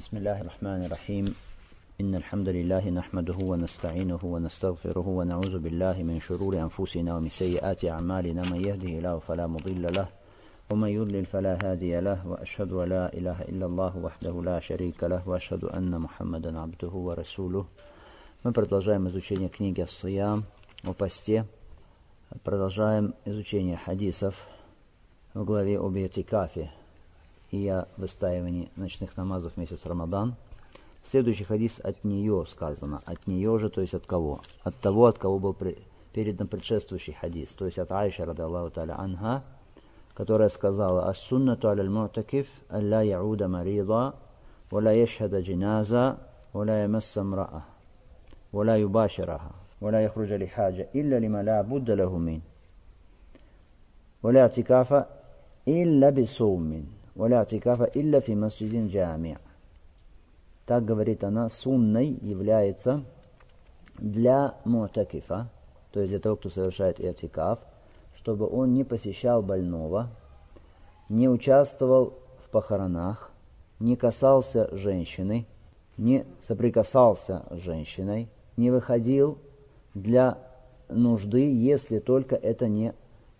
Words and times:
بسم 0.00 0.16
الله 0.16 0.40
الرحمن 0.40 0.84
الرحيم. 0.84 1.24
إن 2.00 2.14
الحمد 2.14 2.48
لله 2.48 2.90
نحمده 2.90 3.36
ونستعينه 3.36 4.20
ونستغفره 4.24 5.08
ونعوذ 5.08 5.58
بالله 5.58 6.02
من 6.02 6.20
شرور 6.20 6.56
أنفسنا 6.56 7.16
ومن 7.16 7.28
سيئات 7.28 7.84
أعمالنا. 7.84 8.42
من 8.48 8.64
يهده 8.64 8.88
الله 8.88 9.18
فلا 9.18 9.46
مضل 9.46 9.92
له 9.92 10.08
ومن 10.70 10.88
يضلل 10.88 11.24
فلا 11.24 11.58
هادي 11.64 12.00
له 12.00 12.28
وأشهد 12.28 12.72
لا 12.72 13.12
إله 13.12 13.42
إلا 13.52 13.66
الله 13.66 13.96
وحده 13.96 14.42
لا 14.42 14.60
شريك 14.60 15.04
له 15.04 15.28
وأشهد 15.28 15.64
أن 15.64 15.92
محمدا 16.00 16.60
عبده 16.60 16.92
ورسوله. 16.92 17.64
من 18.44 18.52
продолжаем 18.52 19.06
изучение 19.08 19.50
книги 19.50 19.82
الصيام 19.82 20.44
о 20.84 20.94
посте. 20.94 21.44
Продолжаем 22.42 23.12
изучение 23.26 23.76
حديثов 23.76 24.48
в 25.34 25.44
главе 25.44 25.78
об 25.78 25.94
этикафе, 25.94 26.70
и 27.50 27.58
я 27.58 27.88
в 27.96 28.04
истаивании 28.04 28.70
ночных 28.76 29.16
намазов 29.16 29.54
в 29.54 29.56
месяц 29.56 29.84
Рамадан. 29.84 30.34
Следующий 31.04 31.44
хадис 31.44 31.80
от 31.80 32.04
нее 32.04 32.44
сказано. 32.46 33.02
От 33.06 33.26
нее 33.26 33.58
же, 33.58 33.70
то 33.70 33.80
есть 33.80 33.94
от 33.94 34.06
кого? 34.06 34.42
От 34.62 34.76
того, 34.76 35.06
от 35.06 35.18
кого 35.18 35.38
был 35.38 35.56
передан 36.12 36.46
предшествующий 36.46 37.14
хадис. 37.14 37.50
То 37.54 37.66
есть 37.66 37.78
от 37.78 37.90
Аиша, 37.90 38.24
рада 38.24 38.44
Аллаху 38.44 38.70
таля 38.70 38.98
анха, 38.98 39.42
которая 40.14 40.48
сказала 40.48 41.08
«Ас-суннату 41.08 41.68
аля 41.68 41.88
мутакиф 41.88 42.46
алла 42.68 43.02
яуда 43.02 43.48
марида, 43.48 44.14
вала 44.70 44.92
яшхада 44.92 45.40
джиназа, 45.40 46.18
вала 46.52 46.82
ямасса 46.82 47.24
мраа, 47.24 47.64
вала 48.52 48.78
юбашираха, 48.78 49.54
вала 49.80 50.02
яхруджа 50.02 50.36
ли 50.36 50.46
хаджа, 50.46 50.88
илля 50.92 51.18
лима 51.18 51.42
ла 51.42 51.62
будда 51.62 51.96
лаху 51.96 52.18
мин, 52.18 52.42
вала 54.20 54.44
атикафа 54.44 55.08
илля 55.64 56.12
бисоум 56.12 56.70
мин». 56.70 56.99
ولا 57.15 57.37
اعتكاف 57.37 57.81
إلا 57.81 58.19
في 58.19 58.35
مسجد 58.35 58.87
جامع 58.87 59.37
так 60.65 60.83
говорит 60.83 61.23
она, 61.23 61.49
сунной 61.49 62.07
является 62.21 63.03
для 63.97 64.55
мутакифа, 64.65 65.49
то 65.91 65.99
есть 65.99 66.11
для 66.11 66.19
того, 66.19 66.35
кто 66.35 66.49
совершает 66.49 66.99
иатикаф, 66.99 67.59
чтобы 68.17 68.47
он 68.47 68.73
не 68.73 68.83
посещал 68.83 69.41
больного, 69.41 70.09
не 71.07 71.29
участвовал 71.29 72.15
в 72.43 72.49
похоронах, 72.49 73.31
не 73.79 73.95
касался 73.95 74.75
женщины, 74.75 75.45
не 75.97 76.25
соприкасался 76.47 77.45
с 77.51 77.57
женщиной, 77.57 78.27
не 78.57 78.71
выходил 78.71 79.37
для 79.93 80.39
нужды, 80.89 81.53
если 81.53 81.99
только 81.99 82.35
это 82.35 82.67
не 82.67 82.93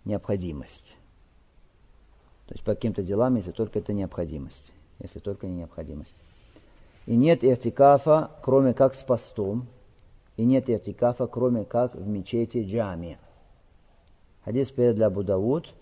необходимость. 0.04 0.96
То 2.51 2.55
есть 2.55 2.65
по 2.65 2.75
каким-то 2.75 3.01
делам, 3.01 3.35
если 3.35 3.51
только 3.51 3.79
это 3.79 3.93
необходимость. 3.93 4.73
Если 4.99 5.19
только 5.19 5.47
не 5.47 5.55
необходимость. 5.55 6.13
И 7.05 7.15
нет 7.15 7.45
иртикафа, 7.45 8.31
кроме 8.41 8.73
как 8.73 8.93
с 8.93 9.03
постом. 9.03 9.67
И 10.35 10.43
нет 10.43 10.69
иртикафа, 10.69 11.27
кроме 11.27 11.63
как 11.63 11.95
в 11.95 12.05
мечети 12.05 12.61
джами. 12.69 13.17
Хадис 14.43 14.69
перед 14.69 14.95
для 14.95 15.09
Будауд. 15.09 15.73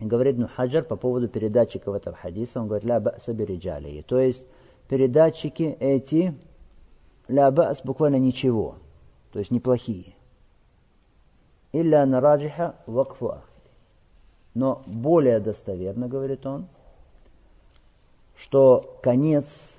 И 0.00 0.06
говорит 0.06 0.38
Нухаджар 0.38 0.82
по 0.82 0.96
поводу 0.96 1.28
передатчиков 1.28 1.94
этого 1.94 2.16
хадиса. 2.16 2.60
Он 2.60 2.66
говорит, 2.66 2.84
ля 2.84 2.98
бириджалии. 2.98 4.02
То 4.02 4.18
есть 4.18 4.44
передатчики 4.88 5.76
эти, 5.78 6.34
ля 7.28 7.48
бa'с 7.52 7.82
буквально 7.84 8.16
ничего. 8.16 8.74
То 9.32 9.38
есть 9.38 9.52
неплохие. 9.52 10.14
Илля 11.70 12.04
нараджиха 12.06 12.74
вакфу 12.86 13.28
ахри. 13.28 13.49
Но 14.54 14.82
более 14.86 15.40
достоверно, 15.40 16.08
говорит 16.08 16.44
он, 16.44 16.66
что 18.36 18.98
конец 19.02 19.76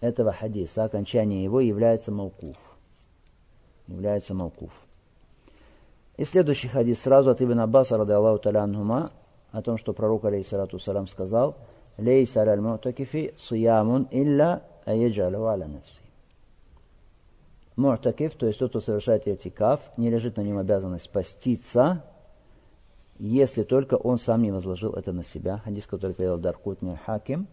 этого 0.00 0.32
хадиса, 0.32 0.84
окончание 0.84 1.42
его 1.42 1.60
является 1.60 2.12
маукуф. 2.12 2.56
Является 3.86 4.34
маукуф. 4.34 4.72
И 6.16 6.24
следующий 6.24 6.68
хадис 6.68 7.00
сразу 7.00 7.30
от 7.30 7.42
Ибн 7.42 7.60
Аббаса, 7.60 7.98
рады 7.98 8.12
Аллаху 8.12 8.38
Талянхума, 8.38 9.10
о 9.50 9.62
том, 9.62 9.78
что 9.78 9.92
пророк, 9.92 10.24
алейхиссалату 10.24 10.78
салам, 10.78 11.06
сказал, 11.06 11.56
«Лейса 11.96 12.42
аль 12.42 12.60
мутакифи 12.60 13.34
сиямун 13.36 14.08
илля 14.10 14.62
аяджалу 14.84 15.46
аля 15.46 15.66
нафси». 15.66 16.02
Му'такиф, 17.76 18.36
то 18.36 18.46
есть 18.46 18.60
тот, 18.60 18.70
кто 18.70 18.80
совершает 18.80 19.26
этикаф, 19.26 19.90
не 19.96 20.10
лежит 20.10 20.36
на 20.36 20.42
нем 20.42 20.58
обязанность 20.58 21.10
поститься, 21.10 22.04
если 23.18 23.62
только 23.62 23.94
он 23.94 24.18
сам 24.18 24.42
не 24.42 24.52
возложил 24.52 24.92
это 24.92 25.12
на 25.12 25.22
себя. 25.22 25.58
Хадис, 25.58 25.86
который 25.86 26.14
передал 26.14 26.38
Даркутни 26.38 26.98
Хаким. 27.06 27.46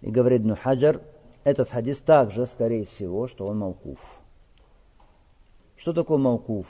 И 0.00 0.10
говорит 0.10 0.44
Нухаджар, 0.44 1.00
этот 1.44 1.70
хадис 1.70 2.00
также, 2.00 2.46
скорее 2.46 2.84
всего, 2.84 3.26
что 3.26 3.46
он 3.46 3.58
маукуф. 3.58 3.98
Что 5.76 5.92
такое 5.92 6.18
маукуф? 6.18 6.66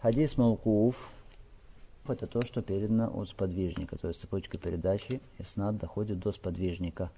Хадис 0.00 0.36
маукуф– 0.36 1.10
это 2.08 2.26
то, 2.26 2.40
что 2.42 2.62
передано 2.62 3.10
от 3.14 3.28
сподвижника, 3.28 3.98
то 3.98 4.08
есть 4.08 4.20
цепочка 4.20 4.58
передачи, 4.58 5.20
и 5.38 5.42
снад 5.42 5.76
доходит 5.76 6.18
до 6.20 6.32
сподвижника, 6.32 7.10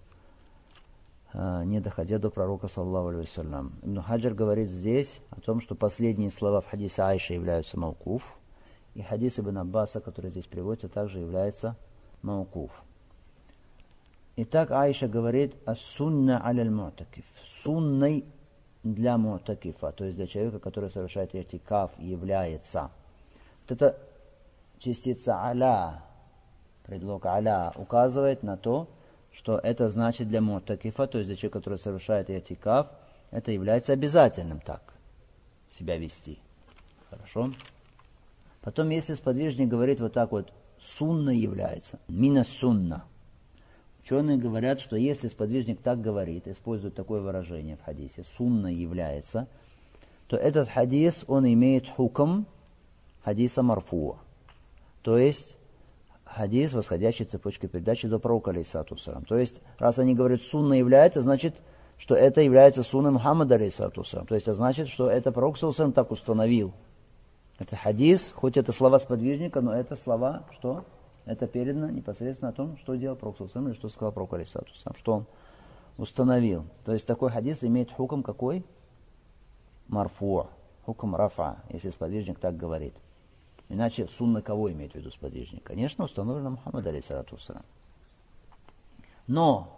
не 1.35 1.81
доходя 1.81 2.19
до 2.19 2.31
пророка, 2.31 2.67
саллаху 2.67 3.11
алейhi 3.11 3.71
Ибн 3.83 4.03
Хаджар 4.03 4.35
говорит 4.35 4.71
здесь 4.71 5.21
о 5.31 5.41
том, 5.41 5.61
что 5.61 5.75
последние 5.77 6.31
слова 6.33 6.61
в 6.61 6.67
хадисе 6.67 7.03
Айша 7.03 7.35
являются 7.35 7.79
маукуф, 7.79 8.40
и 8.95 9.03
хадис 9.03 9.39
Ибн 9.39 9.59
Аббаса, 9.59 10.01
который 10.01 10.31
здесь 10.31 10.47
приводится, 10.47 10.89
также 10.89 11.21
является 11.21 11.77
маукуф. 12.23 12.71
Итак, 14.37 14.71
Айша 14.71 15.09
говорит 15.09 15.57
о 15.67 15.75
сунна 15.75 16.45
аляль 16.45 16.71
мутакиф. 16.71 17.25
Сунной 17.45 18.25
для 18.83 19.19
мутакифа, 19.19 19.93
то 19.93 20.05
есть 20.05 20.17
для 20.17 20.27
человека, 20.27 20.59
который 20.59 20.91
совершает 20.91 21.35
иртикаф, 21.35 21.99
является. 21.99 22.91
Вот 23.69 23.73
эта 23.73 23.99
частица 24.79 25.37
аля, 25.37 26.03
предлог 26.85 27.27
аля, 27.27 27.73
указывает 27.77 28.43
на 28.43 28.57
то, 28.57 28.89
что 29.33 29.59
это 29.59 29.89
значит 29.89 30.29
для 30.29 30.41
мутакифа, 30.41 31.07
то 31.07 31.19
есть 31.19 31.29
для 31.29 31.37
человека, 31.37 31.61
который 31.61 31.79
совершает 31.79 32.31
иртикаф, 32.31 32.89
это 33.31 33.53
является 33.53 33.93
обязательным 33.93 34.61
так 34.61 34.83
себя 35.71 35.97
вести. 35.99 36.39
Хорошо? 37.11 37.53
Потом, 38.63 38.91
если 38.91 39.15
сподвижник 39.15 39.69
говорит 39.69 40.01
вот 40.01 40.13
так 40.13 40.33
вот, 40.33 40.53
сунна 40.79 41.31
является, 41.31 41.99
мина 42.09 42.45
сунна. 42.45 43.05
Ученые 44.03 44.39
говорят, 44.39 44.81
что 44.81 44.97
если 44.97 45.29
сподвижник 45.29 45.81
так 45.83 46.01
говорит, 46.01 46.49
использует 46.49 46.95
такое 46.95 47.21
выражение 47.21 47.77
в 47.77 47.83
хадисе, 47.83 48.25
сунна 48.25 48.69
является, 48.69 49.47
то 50.27 50.37
этот 50.37 50.69
хадис, 50.69 51.25
он 51.27 51.47
имеет 51.47 51.89
хуком 51.89 52.47
хадиса 53.25 53.63
марфуа. 53.63 54.17
То 55.03 55.19
есть 55.19 55.57
хадис, 56.25 56.73
восходящий 56.73 57.25
цепочкой 57.25 57.69
передачи 57.69 58.09
до 58.09 58.19
пророка, 58.19 58.51
алейсату 58.51 58.97
То 59.27 59.37
есть, 59.37 59.61
раз 59.79 59.99
они 59.99 60.15
говорят, 60.15 60.43
сунна 60.43 60.75
является, 60.75 61.23
значит, 61.23 61.63
что 61.99 62.15
это 62.15 62.41
является 62.41 62.83
сунной 62.83 63.11
Мухаммада, 63.11 63.57
алейсату 63.57 64.05
То 64.05 64.35
есть, 64.35 64.47
это 64.47 64.55
значит, 64.55 64.89
что 64.89 65.11
это 65.11 65.33
пророк, 65.33 65.59
салам, 65.59 65.93
так 65.93 66.11
установил. 66.11 66.73
Это 67.61 67.77
хадис, 67.77 68.33
хоть 68.35 68.57
это 68.57 68.73
слова 68.73 68.99
сподвижника, 68.99 69.61
но 69.61 69.75
это 69.75 69.95
слова, 69.95 70.45
что? 70.51 70.83
Это 71.27 71.47
передано 71.47 71.91
непосредственно 71.91 72.49
о 72.49 72.55
том, 72.55 72.79
что 72.79 72.95
делал 72.95 73.17
Пророк 73.17 73.39
или 73.39 73.73
что 73.75 73.91
сказал 73.91 74.13
Пророк 74.13 74.33
Алисату 74.33 74.73
что 74.75 75.13
он 75.13 75.27
установил. 75.99 76.65
То 76.87 76.95
есть 76.95 77.07
такой 77.07 77.29
хадис 77.31 77.63
имеет 77.63 77.93
хуком 77.93 78.23
какой? 78.23 78.65
Марфу, 79.89 80.49
хуком 80.87 81.15
рафа, 81.15 81.63
если 81.69 81.91
сподвижник 81.91 82.39
так 82.39 82.57
говорит. 82.57 82.95
Иначе 83.69 84.09
сунна 84.09 84.41
кого 84.41 84.73
имеет 84.73 84.93
в 84.93 84.95
виду 84.95 85.11
сподвижник? 85.11 85.63
Конечно, 85.63 86.05
установлено 86.05 86.53
Мухаммад 86.53 86.87
алейсалату 86.87 87.37
Но, 89.27 89.69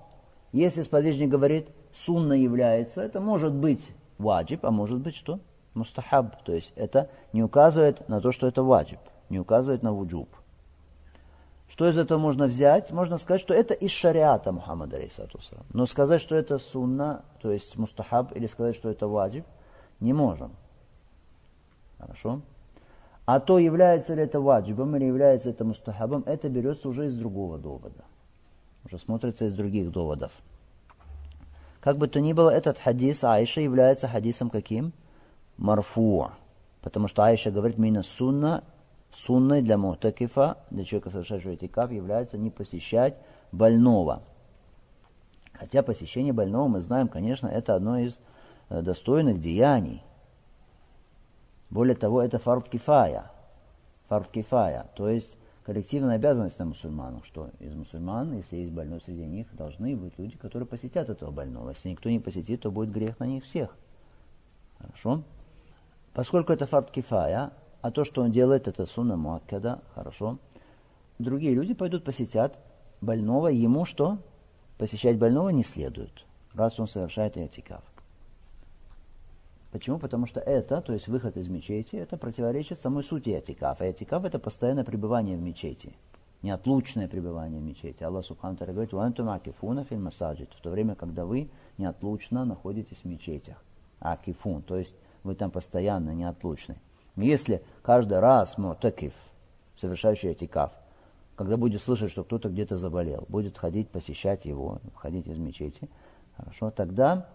если 0.53 0.82
сподвижник 0.82 1.31
говорит, 1.31 1.67
сунна 1.93 2.34
является, 2.34 3.02
это 3.02 3.20
может 3.20 3.52
быть 3.52 3.90
ваджиб, 4.19 4.64
а 4.64 4.70
может 4.70 5.00
быть 5.00 5.17
что? 5.17 5.40
Мустахаб. 5.74 6.42
То 6.44 6.52
есть 6.52 6.72
это 6.76 7.08
не 7.32 7.42
указывает 7.42 8.08
на 8.08 8.20
то, 8.20 8.32
что 8.32 8.46
это 8.46 8.62
ваджиб, 8.62 9.00
не 9.28 9.38
указывает 9.38 9.82
на 9.82 9.92
вуджуб. 9.92 10.28
Что 11.69 11.88
из 11.88 11.98
этого 11.98 12.19
можно 12.19 12.46
взять? 12.46 12.92
Можно 12.92 13.16
сказать, 13.16 13.40
что 13.40 13.54
это 13.54 13.72
из 13.72 13.90
шариата 13.92 14.52
Мухаммада, 14.52 14.98
алейсалатусалам. 14.98 15.64
Но 15.72 15.86
сказать, 15.86 16.20
что 16.20 16.34
это 16.34 16.58
сунна, 16.58 17.24
то 17.40 17.50
есть 17.50 17.76
мустахаб, 17.78 18.36
или 18.36 18.46
сказать, 18.46 18.76
что 18.76 18.90
это 18.90 19.08
ваджиб, 19.08 19.46
не 19.98 20.12
можем. 20.12 20.52
Хорошо? 21.98 22.42
А 23.24 23.40
то, 23.40 23.58
является 23.58 24.12
ли 24.14 24.22
это 24.22 24.40
ваджибом 24.40 24.96
или 24.96 25.04
является 25.04 25.48
это 25.48 25.64
мустахабом, 25.64 26.24
это 26.26 26.50
берется 26.50 26.90
уже 26.90 27.06
из 27.06 27.16
другого 27.16 27.56
довода. 27.56 28.04
Уже 28.84 28.98
смотрится 28.98 29.46
из 29.46 29.54
других 29.54 29.90
доводов. 29.92 30.32
Как 31.80 31.96
бы 31.96 32.06
то 32.06 32.20
ни 32.20 32.32
было, 32.32 32.50
этот 32.50 32.78
хадис 32.78 33.24
Айша 33.24 33.60
является 33.60 34.08
хадисом 34.08 34.50
каким? 34.50 34.92
Марфу. 35.56 36.31
Потому 36.81 37.08
что 37.08 37.22
Айша 37.25 37.50
говорит, 37.50 37.78
мина 37.78 38.02
сунна 38.02 38.64
Сунной 39.12 39.60
для 39.60 39.76
мутакифа, 39.76 40.56
для 40.70 40.84
человека, 40.84 41.10
совершающего 41.10 41.54
этикаф, 41.54 41.90
является 41.93 42.38
не 42.38 42.50
посещать 42.50 43.16
больного. 43.52 44.22
Хотя 45.52 45.82
посещение 45.82 46.32
больного, 46.32 46.69
мы 46.69 46.81
знаем, 46.81 47.08
конечно, 47.08 47.46
это 47.46 47.75
одно 47.75 47.99
из 47.99 48.19
э, 48.70 48.81
достойных 48.81 49.38
деяний. 49.38 50.02
Более 51.69 51.94
того, 51.94 52.22
это 52.22 52.38
фард 52.38 52.70
кифая. 52.70 53.31
Фард 54.08 54.28
кифая, 54.28 54.90
то 54.96 55.08
есть 55.08 55.37
коллективная 55.64 56.16
обязанность 56.16 56.58
на 56.58 56.64
мусульманах, 56.64 57.26
что 57.26 57.50
из 57.60 57.75
мусульман, 57.75 58.34
если 58.34 58.56
есть 58.56 58.72
больной 58.72 59.00
среди 59.00 59.26
них, 59.26 59.46
должны 59.55 59.94
быть 59.94 60.19
люди, 60.19 60.38
которые 60.38 60.66
посетят 60.66 61.10
этого 61.10 61.31
больного. 61.31 61.69
Если 61.69 61.90
никто 61.90 62.08
не 62.08 62.19
посетит, 62.19 62.62
то 62.62 62.70
будет 62.70 62.90
грех 62.90 63.20
на 63.20 63.25
них 63.25 63.44
всех. 63.44 63.76
Хорошо? 64.78 65.22
Поскольку 66.14 66.53
это 66.53 66.67
фард 66.67 66.91
кифая, 66.91 67.53
а 67.81 67.91
то, 67.91 68.05
что 68.05 68.23
он 68.23 68.31
делает, 68.31 68.69
это 68.69 68.87
сунна 68.87 69.17
муаккада, 69.17 69.82
хорошо. 69.94 70.38
Другие 71.19 71.55
люди 71.55 71.75
пойдут 71.75 72.05
посетят 72.05 72.61
больного, 73.00 73.49
ему 73.49 73.85
что? 73.85 74.19
Посещать 74.79 75.19
больного 75.19 75.50
не 75.50 75.62
следует, 75.62 76.25
раз 76.55 76.79
он 76.81 76.87
совершает 76.87 77.37
этикаф. 77.37 77.82
Почему? 79.70 79.99
Потому 79.99 80.26
что 80.26 80.38
это, 80.38 80.82
то 80.82 80.93
есть 80.93 81.09
выход 81.09 81.38
из 81.38 81.49
мечети, 81.49 81.97
это 81.97 82.19
противоречит 82.19 82.79
самой 82.79 83.03
сути 83.05 83.31
этикафа. 83.31 83.91
Этикаф 83.91 84.25
это 84.25 84.38
постоянное 84.38 84.85
пребывание 84.85 85.37
в 85.38 85.41
мечети, 85.41 85.94
неотлучное 86.43 87.08
пребывание 87.08 87.58
в 87.58 87.65
мечети. 87.65 88.03
Аллах 88.03 88.26
Субхану 88.26 88.56
говорит, 88.58 88.93
«Вантум 88.93 89.31
акифуна 89.31 89.85
фильм 89.85 90.05
масаджид», 90.05 90.53
в 90.53 90.61
то 90.61 90.70
время, 90.70 90.94
когда 90.94 91.25
вы 91.25 91.49
неотлучно 91.79 92.44
находитесь 92.44 92.99
в 92.99 93.05
мечетях. 93.06 93.65
Акифун, 93.99 94.62
то 94.62 94.76
есть 94.76 94.94
вы 95.22 95.34
там 95.34 95.50
постоянно 95.50 96.14
неотлучны. 96.14 96.76
Если 97.16 97.62
каждый 97.82 98.19
раз 98.20 98.58
мутакиф, 98.58 99.14
совершающий 99.76 100.32
этикаф, 100.32 100.72
когда 101.36 101.56
будет 101.56 101.82
слышать, 101.82 102.10
что 102.10 102.24
кто-то 102.24 102.48
где-то 102.48 102.76
заболел, 102.76 103.24
будет 103.28 103.58
ходить, 103.58 103.88
посещать 103.88 104.44
его, 104.44 104.80
ходить 104.94 105.26
из 105.26 105.38
мечети, 105.38 105.88
хорошо, 106.36 106.70
тогда 106.70 107.28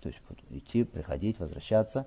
то 0.00 0.08
есть 0.08 0.20
идти, 0.50 0.84
приходить, 0.84 1.38
возвращаться, 1.38 2.06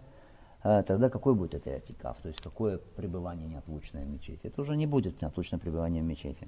а 0.61 0.83
тогда 0.83 1.09
какой 1.09 1.35
будет 1.35 1.55
это 1.55 1.71
атикаф, 1.75 2.17
то 2.21 2.27
есть 2.27 2.41
какое 2.41 2.77
пребывание 2.77 3.47
неотлучное 3.47 4.05
в 4.05 4.09
мечети? 4.09 4.41
Это 4.43 4.61
уже 4.61 4.75
не 4.75 4.85
будет 4.85 5.21
неотлучное 5.21 5.59
пребывание 5.59 6.03
в 6.03 6.05
мечети. 6.05 6.47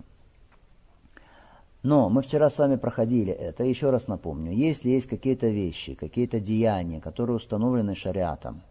Но 1.84 2.10
мы 2.10 2.22
вчера 2.22 2.50
с 2.50 2.60
вами 2.60 2.76
проходили 2.76 3.34
это, 3.34 3.64
еще 3.64 3.90
раз 3.90 4.08
напомню, 4.08 4.52
если 4.52 4.90
есть 4.90 5.08
какие-то 5.08 5.48
вещи, 5.48 5.96
какие-то 5.96 6.40
деяния, 6.40 7.02
которые 7.02 7.38
установлены 7.38 7.96
шариатом, 7.96 8.62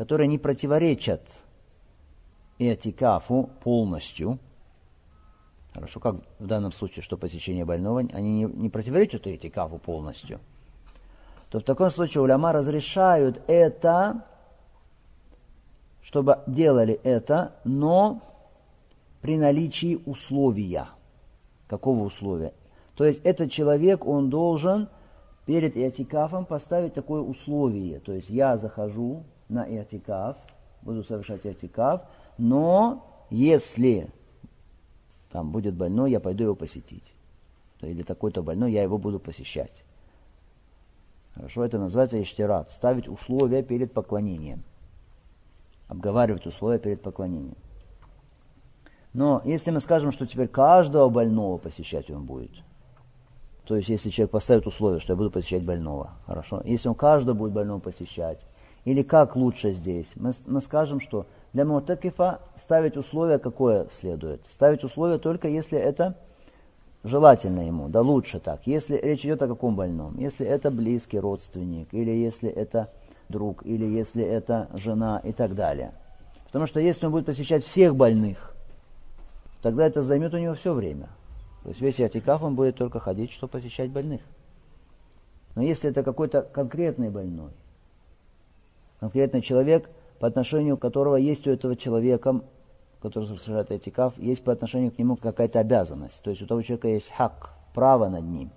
которые 0.00 0.28
не 0.28 0.38
противоречат 0.38 1.44
этикафу 2.58 3.50
полностью, 3.62 4.38
хорошо, 5.74 6.00
как 6.00 6.16
в 6.38 6.46
данном 6.46 6.72
случае, 6.72 7.02
что 7.02 7.18
посещение 7.18 7.66
больного, 7.66 8.00
они 8.00 8.32
не, 8.32 8.44
не 8.44 8.70
противоречат 8.70 9.26
этикафу 9.26 9.76
полностью– 9.76 10.40
то 11.50 11.58
в 11.58 11.64
таком 11.64 11.90
случае 11.90 12.22
уляма 12.22 12.52
разрешают 12.52 13.42
это, 13.48 14.24
чтобы 16.00 16.38
делали 16.46 16.94
это, 17.02 17.56
но 17.64 18.22
при 19.20 19.36
наличии 19.36 20.00
условия. 20.06 20.86
Какого 21.66 22.04
условия? 22.04 22.54
То 22.94 23.04
есть 23.04 23.20
этот 23.24 23.50
человек, 23.50 24.06
он 24.06 24.30
должен 24.30 24.88
перед 25.44 25.76
этикафом 25.76 26.46
поставить 26.46 26.94
такое 26.94 27.20
условие. 27.20 27.98
То 27.98 28.12
есть 28.12 28.30
я 28.30 28.56
захожу 28.56 29.24
на 29.50 29.66
этикаф, 29.68 30.36
буду 30.82 31.04
совершать 31.04 31.44
этикаф, 31.44 32.02
но 32.38 33.06
если 33.30 34.10
там 35.30 35.50
будет 35.50 35.74
больной, 35.74 36.10
я 36.10 36.20
пойду 36.20 36.44
его 36.44 36.54
посетить. 36.54 37.14
Или 37.80 38.02
такой-то 38.02 38.42
больной, 38.42 38.72
я 38.72 38.82
его 38.82 38.98
буду 38.98 39.18
посещать. 39.18 39.84
Хорошо, 41.34 41.64
это 41.64 41.78
называется 41.78 42.20
иштират. 42.20 42.70
Ставить 42.70 43.08
условия 43.08 43.62
перед 43.62 43.92
поклонением. 43.92 44.62
Обговаривать 45.88 46.46
условия 46.46 46.78
перед 46.78 47.02
поклонением. 47.02 47.56
Но 49.12 49.40
если 49.44 49.70
мы 49.70 49.80
скажем, 49.80 50.12
что 50.12 50.26
теперь 50.26 50.48
каждого 50.48 51.08
больного 51.08 51.58
посещать 51.58 52.10
он 52.10 52.26
будет, 52.26 52.52
то 53.64 53.76
есть 53.76 53.88
если 53.88 54.10
человек 54.10 54.30
поставит 54.30 54.66
условие, 54.66 55.00
что 55.00 55.12
я 55.12 55.16
буду 55.16 55.30
посещать 55.30 55.64
больного, 55.64 56.12
хорошо, 56.26 56.62
если 56.64 56.88
он 56.88 56.94
каждого 56.94 57.36
будет 57.36 57.52
больного 57.52 57.80
посещать, 57.80 58.44
или 58.84 59.02
как 59.02 59.36
лучше 59.36 59.72
здесь, 59.72 60.12
мы, 60.16 60.32
мы 60.46 60.60
скажем, 60.60 61.00
что 61.00 61.26
для 61.52 61.64
мутакифа 61.64 62.40
ставить 62.56 62.96
условие 62.96 63.38
какое 63.38 63.86
следует? 63.90 64.44
Ставить 64.48 64.84
условие 64.84 65.18
только 65.18 65.48
если 65.48 65.78
это 65.78 66.16
желательно 67.02 67.66
ему, 67.66 67.88
да 67.88 68.00
лучше 68.00 68.40
так. 68.40 68.66
Если 68.66 68.96
речь 68.96 69.24
идет 69.24 69.42
о 69.42 69.48
каком 69.48 69.76
больном? 69.76 70.18
Если 70.18 70.46
это 70.46 70.70
близкий 70.70 71.18
родственник, 71.18 71.92
или 71.92 72.10
если 72.10 72.48
это 72.50 72.88
друг, 73.28 73.64
или 73.64 73.84
если 73.84 74.24
это 74.24 74.68
жена 74.74 75.20
и 75.24 75.32
так 75.32 75.54
далее. 75.54 75.92
Потому 76.46 76.66
что 76.66 76.80
если 76.80 77.06
он 77.06 77.12
будет 77.12 77.26
посещать 77.26 77.64
всех 77.64 77.94
больных, 77.94 78.54
тогда 79.62 79.86
это 79.86 80.02
займет 80.02 80.34
у 80.34 80.38
него 80.38 80.54
все 80.54 80.72
время. 80.72 81.08
То 81.62 81.68
есть 81.68 81.80
весь 81.80 82.00
атикаф 82.00 82.42
он 82.42 82.54
будет 82.54 82.76
только 82.76 82.98
ходить, 82.98 83.32
чтобы 83.32 83.52
посещать 83.52 83.90
больных. 83.90 84.20
Но 85.54 85.62
если 85.62 85.90
это 85.90 86.02
какой-то 86.02 86.42
конкретный 86.42 87.10
больной, 87.10 87.52
конкретный 89.00 89.42
человек, 89.42 89.90
по 90.18 90.28
отношению 90.28 90.76
которого 90.76 91.16
есть 91.16 91.46
у 91.46 91.50
этого 91.50 91.74
человека 91.74 92.42
который 93.00 93.26
совершает 93.26 93.72
этикаф, 93.72 94.18
есть 94.18 94.44
по 94.44 94.52
отношению 94.52 94.92
к 94.92 94.98
нему 94.98 95.16
какая-то 95.16 95.60
обязанность. 95.60 96.22
То 96.22 96.30
есть 96.30 96.42
у 96.42 96.46
того 96.46 96.62
человека 96.62 96.88
есть 96.88 97.10
хак, 97.10 97.54
право 97.74 98.08
над 98.08 98.24
ним. 98.24 98.50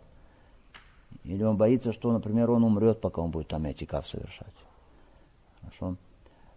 Или 1.23 1.43
он 1.43 1.55
боится, 1.57 1.93
что, 1.93 2.11
например, 2.11 2.51
он 2.51 2.63
умрет, 2.63 2.99
пока 2.99 3.21
он 3.21 3.31
будет 3.31 3.47
там 3.47 3.69
этикаф 3.69 4.07
совершать. 4.07 4.53
Хорошо? 5.61 5.95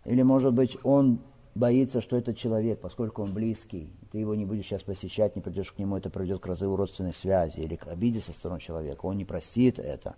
Или, 0.05 0.23
может 0.23 0.53
быть, 0.53 0.77
он 0.83 1.21
боится, 1.55 2.01
что 2.01 2.17
этот 2.17 2.37
человек, 2.37 2.81
поскольку 2.81 3.23
он 3.23 3.33
близкий, 3.33 3.91
ты 4.11 4.19
его 4.19 4.35
не 4.35 4.45
будешь 4.45 4.67
сейчас 4.67 4.83
посещать, 4.83 5.37
не 5.37 5.43
придешь 5.43 5.73
к 5.73 5.79
нему, 5.79 5.97
это 5.97 6.11
приведет 6.11 6.41
к 6.41 6.47
разрыву 6.47 6.77
родственных 6.77 7.17
связей 7.17 7.63
или 7.63 7.77
к 7.77 7.87
обиде 7.87 8.21
со 8.21 8.33
стороны 8.33 8.61
человека. 8.61 9.07
Он 9.07 9.17
не 9.17 9.25
простит 9.25 9.79
это, 9.79 10.17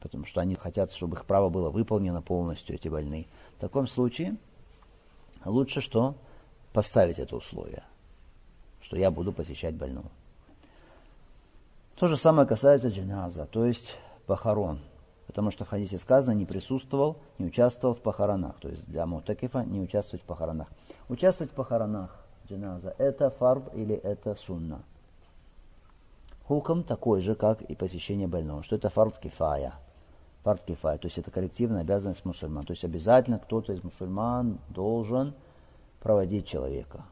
потому 0.00 0.26
что 0.26 0.40
они 0.40 0.54
хотят, 0.54 0.92
чтобы 0.92 1.16
их 1.16 1.24
право 1.24 1.48
было 1.48 1.70
выполнено 1.70 2.22
полностью, 2.22 2.74
эти 2.74 2.88
больные. 2.88 3.26
В 3.56 3.60
таком 3.60 3.86
случае 3.86 4.36
лучше 5.44 5.80
что? 5.80 6.14
Поставить 6.72 7.18
это 7.18 7.36
условие, 7.36 7.82
что 8.80 8.96
я 8.96 9.10
буду 9.10 9.32
посещать 9.32 9.74
больного. 9.74 10.10
То 11.96 12.06
же 12.06 12.16
самое 12.16 12.46
касается 12.46 12.88
джиназа, 12.88 13.46
то 13.46 13.64
есть 13.64 13.96
похорон. 14.26 14.78
Потому 15.26 15.50
что 15.50 15.64
в 15.64 15.68
хадисе 15.68 15.98
сказано, 15.98 16.34
не 16.34 16.46
присутствовал, 16.46 17.18
не 17.38 17.46
участвовал 17.46 17.94
в 17.94 18.00
похоронах. 18.00 18.58
То 18.60 18.68
есть 18.68 18.86
для 18.86 19.04
мутакифа 19.04 19.62
не 19.62 19.80
участвовать 19.80 20.22
в 20.22 20.26
похоронах. 20.26 20.68
Участвовать 21.08 21.52
в 21.52 21.54
похоронах 21.54 22.24
джиназа– 22.48 22.94
это 22.98 23.28
фард 23.30 23.74
или 23.74 23.94
это 23.94 24.34
сунна. 24.36 24.82
Хуком 26.48 26.82
такой 26.82 27.20
же, 27.20 27.34
как 27.34 27.62
и 27.62 27.74
посещение 27.74 28.26
больного, 28.26 28.64
что 28.64 28.74
это 28.74 28.88
фард 28.88 29.18
кифая– 29.18 29.74
фард 30.48 30.64
кифай, 30.64 30.96
то 30.96 31.06
есть 31.06 31.18
это 31.18 31.30
коллективная 31.30 31.82
обязанность 31.82 32.24
мусульман. 32.24 32.64
То 32.64 32.72
есть 32.72 32.82
обязательно 32.82 33.38
кто-то 33.38 33.74
из 33.74 33.84
мусульман 33.84 34.58
должен 34.70 35.34
проводить 36.00 36.46
человека. 36.46 37.04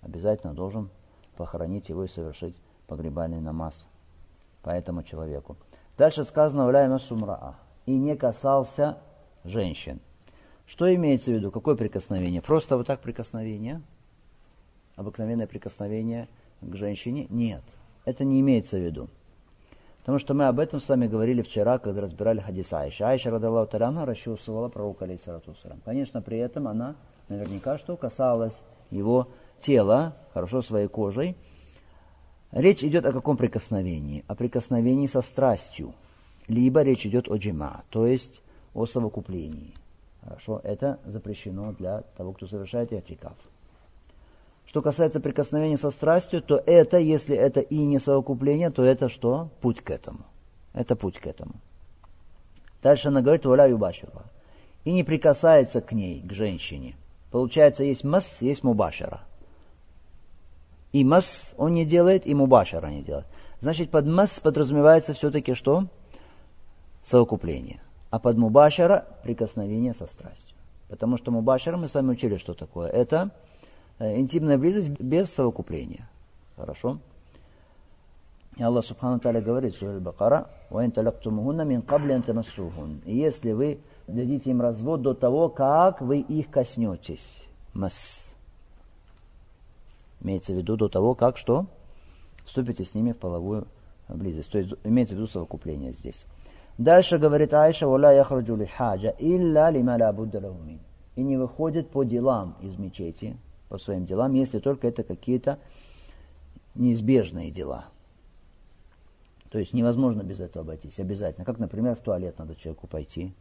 Обязательно 0.00 0.54
должен 0.54 0.88
похоронить 1.36 1.90
его 1.90 2.04
и 2.04 2.08
совершить 2.08 2.56
погребальный 2.86 3.42
намаз 3.42 3.84
по 4.62 4.70
этому 4.70 5.02
человеку. 5.02 5.58
Дальше 5.98 6.24
сказано 6.24 6.66
«Вляйма 6.66 6.98
сумраа» 6.98 7.56
и 7.84 7.94
не 7.94 8.16
касался 8.16 8.96
женщин. 9.44 10.00
Что 10.64 10.92
имеется 10.94 11.32
в 11.32 11.34
виду? 11.34 11.50
Какое 11.50 11.76
прикосновение? 11.76 12.40
Просто 12.40 12.78
вот 12.78 12.86
так 12.86 13.00
прикосновение? 13.00 13.82
Обыкновенное 14.96 15.46
прикосновение 15.46 16.28
к 16.62 16.74
женщине? 16.76 17.26
Нет. 17.28 17.62
Это 18.04 18.24
не 18.24 18.40
имеется 18.40 18.76
в 18.76 18.80
виду. 18.80 19.08
Потому 20.00 20.18
что 20.18 20.34
мы 20.34 20.46
об 20.48 20.60
этом 20.60 20.80
с 20.80 20.88
вами 20.90 21.06
говорили 21.06 21.40
вчера, 21.40 21.78
когда 21.78 22.02
разбирали 22.02 22.40
хадис 22.40 22.72
Айша. 22.74 23.08
Айша, 23.08 23.30
радаллаху 23.30 23.70
таляна, 23.70 24.04
расчесывала 24.04 24.68
пророка, 24.68 25.06
алейсалату 25.06 25.54
Конечно, 25.84 26.20
при 26.20 26.36
этом 26.38 26.68
она 26.68 26.96
наверняка 27.28 27.78
что 27.78 27.96
касалась 27.96 28.62
его 28.90 29.28
тела, 29.60 30.14
хорошо, 30.34 30.60
своей 30.60 30.88
кожей. 30.88 31.36
Речь 32.52 32.84
идет 32.84 33.06
о 33.06 33.12
каком 33.12 33.38
прикосновении? 33.38 34.24
О 34.28 34.34
прикосновении 34.34 35.06
со 35.06 35.22
страстью. 35.22 35.94
Либо 36.48 36.82
речь 36.82 37.06
идет 37.06 37.30
о 37.30 37.36
джима, 37.36 37.84
то 37.88 38.06
есть 38.06 38.42
о 38.74 38.84
совокуплении. 38.84 39.72
Хорошо, 40.22 40.60
это 40.62 41.00
запрещено 41.06 41.72
для 41.72 42.02
того, 42.16 42.32
кто 42.32 42.46
совершает 42.46 42.92
иатикаф. 42.92 43.36
Что 44.66 44.82
касается 44.82 45.20
прикосновения 45.20 45.76
со 45.76 45.90
страстью, 45.90 46.42
то 46.42 46.62
это, 46.66 46.98
если 46.98 47.36
это 47.36 47.60
и 47.60 47.78
не 47.78 47.98
совокупление, 47.98 48.70
то 48.70 48.82
это 48.82 49.08
что? 49.08 49.50
Путь 49.60 49.80
к 49.80 49.90
этому. 49.90 50.20
Это 50.72 50.96
путь 50.96 51.18
к 51.18 51.26
этому. 51.26 51.54
Дальше 52.82 53.08
она 53.08 53.22
говорит, 53.22 53.46
валя 53.46 53.68
юбашира. 53.68 54.24
И 54.84 54.92
не 54.92 55.04
прикасается 55.04 55.80
к 55.80 55.92
ней, 55.92 56.20
к 56.20 56.32
женщине. 56.32 56.96
Получается, 57.30 57.84
есть 57.84 58.04
масс, 58.04 58.42
есть 58.42 58.62
мубашара. 58.62 59.22
И 60.92 61.02
масс 61.04 61.54
он 61.56 61.74
не 61.74 61.84
делает, 61.84 62.26
и 62.26 62.34
мубашара 62.34 62.86
не 62.88 63.02
делает. 63.02 63.26
Значит, 63.60 63.90
под 63.90 64.06
масс 64.06 64.38
подразумевается 64.40 65.14
все-таки 65.14 65.54
что? 65.54 65.86
Совокупление. 67.02 67.80
А 68.10 68.18
под 68.18 68.36
мубашара 68.36 69.06
прикосновение 69.22 69.94
со 69.94 70.06
страстью. 70.06 70.54
Потому 70.88 71.16
что 71.16 71.30
мубашара 71.32 71.76
мы 71.76 71.88
с 71.88 71.94
вами 71.94 72.10
учили, 72.10 72.36
что 72.36 72.54
такое. 72.54 72.88
Это 72.88 73.30
интимная 73.98 74.58
близость 74.58 74.88
без 74.88 75.32
совокупления. 75.32 76.08
Хорошо? 76.56 76.98
И 78.56 78.62
Аллах 78.62 78.84
Субхану 78.84 79.18
Таля 79.18 79.40
говорит 79.40 79.74
в 79.74 79.78
суре 79.78 79.98
Бакара, 79.98 80.48
«Ваин 80.70 80.92
талактумухунна 80.92 81.62
мин 81.62 81.82
кабли 81.82 82.12
антамассухун». 82.12 83.00
И 83.04 83.16
если 83.16 83.52
вы 83.52 83.80
дадите 84.06 84.50
им 84.50 84.60
развод 84.60 85.02
до 85.02 85.14
того, 85.14 85.48
как 85.48 86.00
вы 86.00 86.20
их 86.20 86.50
коснетесь. 86.50 87.42
Мас. 87.72 88.30
Имеется 90.20 90.52
в 90.52 90.56
виду 90.56 90.76
до 90.76 90.88
того, 90.88 91.14
как 91.14 91.36
что? 91.36 91.66
Вступите 92.44 92.84
с 92.84 92.94
ними 92.94 93.12
в 93.12 93.18
половую 93.18 93.66
близость. 94.08 94.50
То 94.50 94.58
есть 94.58 94.72
имеется 94.84 95.14
в 95.16 95.18
виду 95.18 95.26
совокупление 95.26 95.92
здесь. 95.92 96.24
Дальше 96.78 97.18
говорит 97.18 97.52
Айша, 97.54 97.88
«Валя 97.88 98.12
яхраджу 98.12 98.56
ли 98.56 98.66
хаджа, 98.66 99.14
илля 99.18 99.70
лима 99.70 99.96
ла 99.96 100.14
И 101.16 101.22
не 101.22 101.36
выходит 101.36 101.90
по 101.90 102.04
делам 102.04 102.56
из 102.60 102.78
мечети, 102.78 103.36
по 103.74 103.78
своим 103.78 104.06
делам, 104.06 104.34
если 104.34 104.60
только 104.60 104.86
это 104.86 105.02
какие-то 105.02 105.58
неизбежные 106.76 107.50
дела. 107.50 107.86
То 109.50 109.58
есть 109.58 109.72
невозможно 109.72 110.22
без 110.22 110.38
этого 110.38 110.64
обойтись, 110.64 111.00
обязательно. 111.00 111.44
Как, 111.44 111.58
например, 111.58 111.96
в 111.96 112.00
туалет 112.00 112.38
надо 112.38 112.54
человеку 112.54 112.86
пойти, 112.86 113.34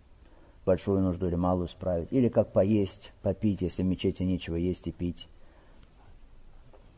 большую 0.66 1.04
нужду 1.04 1.28
или 1.28 1.36
малую 1.36 1.68
справить. 1.68 2.12
Или 2.12 2.30
как 2.30 2.52
поесть, 2.52 3.12
попить, 3.22 3.62
если 3.62 3.84
в 3.84 3.86
мечети 3.86 4.24
нечего 4.24 4.56
есть 4.56 4.88
и 4.88 4.92
пить. 4.92 5.28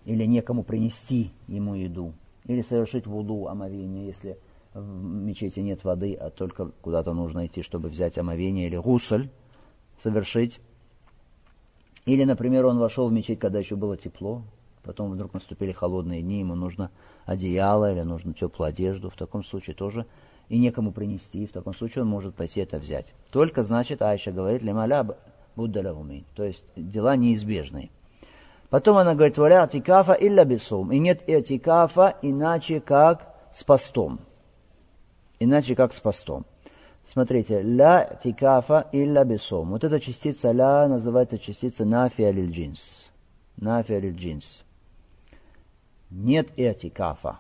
Или 0.06 0.24
некому 0.24 0.64
принести 0.64 1.32
ему 1.50 1.76
еду. 1.76 2.14
Или 2.46 2.62
совершить 2.62 3.06
вуду, 3.06 3.50
омовение, 3.50 4.08
если 4.08 4.40
в 4.74 5.04
мечети 5.04 5.60
нет 5.60 5.84
воды, 5.84 6.14
а 6.14 6.30
только 6.30 6.72
куда-то 6.82 7.12
нужно 7.14 7.48
идти, 7.48 7.64
чтобы 7.64 7.90
взять 7.90 8.18
омовение 8.18 8.68
или 8.68 8.78
гусль 8.78 9.28
совершить. 10.00 10.62
Или, 12.06 12.24
например, 12.24 12.66
он 12.66 12.78
вошел 12.78 13.08
в 13.08 13.12
мечеть, 13.12 13.40
когда 13.40 13.60
еще 13.60 13.76
было 13.76 13.98
тепло, 13.98 14.44
потом 14.84 15.12
вдруг 15.12 15.34
наступили 15.34 15.72
холодные 15.72 16.22
дни, 16.22 16.40
ему 16.40 16.56
нужно 16.56 16.92
одеяло 17.26 17.92
или 17.92 18.02
нужно 18.02 18.34
теплую 18.34 18.70
одежду, 18.70 19.10
в 19.10 19.16
таком 19.16 19.44
случае 19.44 19.76
тоже 19.76 20.06
и 20.48 20.60
некому 20.60 20.92
принести, 20.92 21.48
в 21.48 21.52
таком 21.52 21.74
случае 21.74 22.04
он 22.04 22.10
может 22.10 22.36
пойти 22.36 22.62
это 22.62 22.78
взять. 22.78 23.14
Только, 23.32 23.64
значит, 23.64 24.04
Айша 24.04 24.32
говорит, 24.32 24.62
лималя 24.62 25.08
буддалявуми, 25.56 26.26
то 26.36 26.44
есть 26.44 26.66
дела 26.76 27.16
неизбежные. 27.16 27.90
Потом 28.70 28.98
она 28.98 29.16
говорит, 29.16 29.38
валя 29.38 29.64
атикафа 29.64 30.14
илля 30.14 30.46
бесум, 30.46 30.92
и 30.92 31.00
нет 31.00 31.24
этикафа 31.28 32.18
иначе 32.22 32.80
как 32.82 33.34
с 33.52 33.64
постом. 33.64 34.20
Иначе 35.40 35.76
как 35.76 35.94
с 35.94 36.00
постом. 36.00 36.46
Смотрите, 37.06 37.62
ля 37.62 38.18
тикафа 38.22 38.88
илля 38.92 39.24
бесум. 39.24 39.70
Вот 39.70 39.84
эта 39.84 40.00
частица 40.00 40.52
ля 40.52 40.88
называется 40.88 41.38
частица 41.38 41.86
нафия 41.86 42.32
лиль 42.32 42.52
джинс. 42.52 43.12
Нафия 43.58 44.00
лиль 44.00 44.16
джинс. 44.16 44.64
Нет 46.10 46.52
этикафа. 46.58 47.40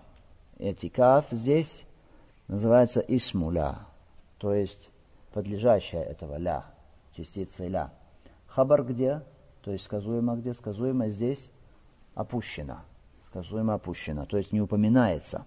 Этикаф 0.58 1.28
здесь 1.32 1.86
называется 2.48 3.00
исмуля, 3.08 3.80
то 4.38 4.54
есть 4.54 4.90
подлежащая 5.34 6.04
этого 6.04 6.38
ля, 6.38 6.66
частица 7.14 7.68
ля. 7.68 7.92
Хабар 8.48 8.84
где? 8.84 9.22
То 9.62 9.72
есть 9.72 9.86
сказуемо 9.86 10.36
где? 10.36 10.54
Сказуемо 10.54 11.10
здесь 11.10 11.50
опущено. 12.14 12.82
Сказуемо 13.30 13.74
опущено, 13.74 14.26
то 14.26 14.38
есть 14.38 14.54
не 14.54 14.62
упоминается. 14.62 15.46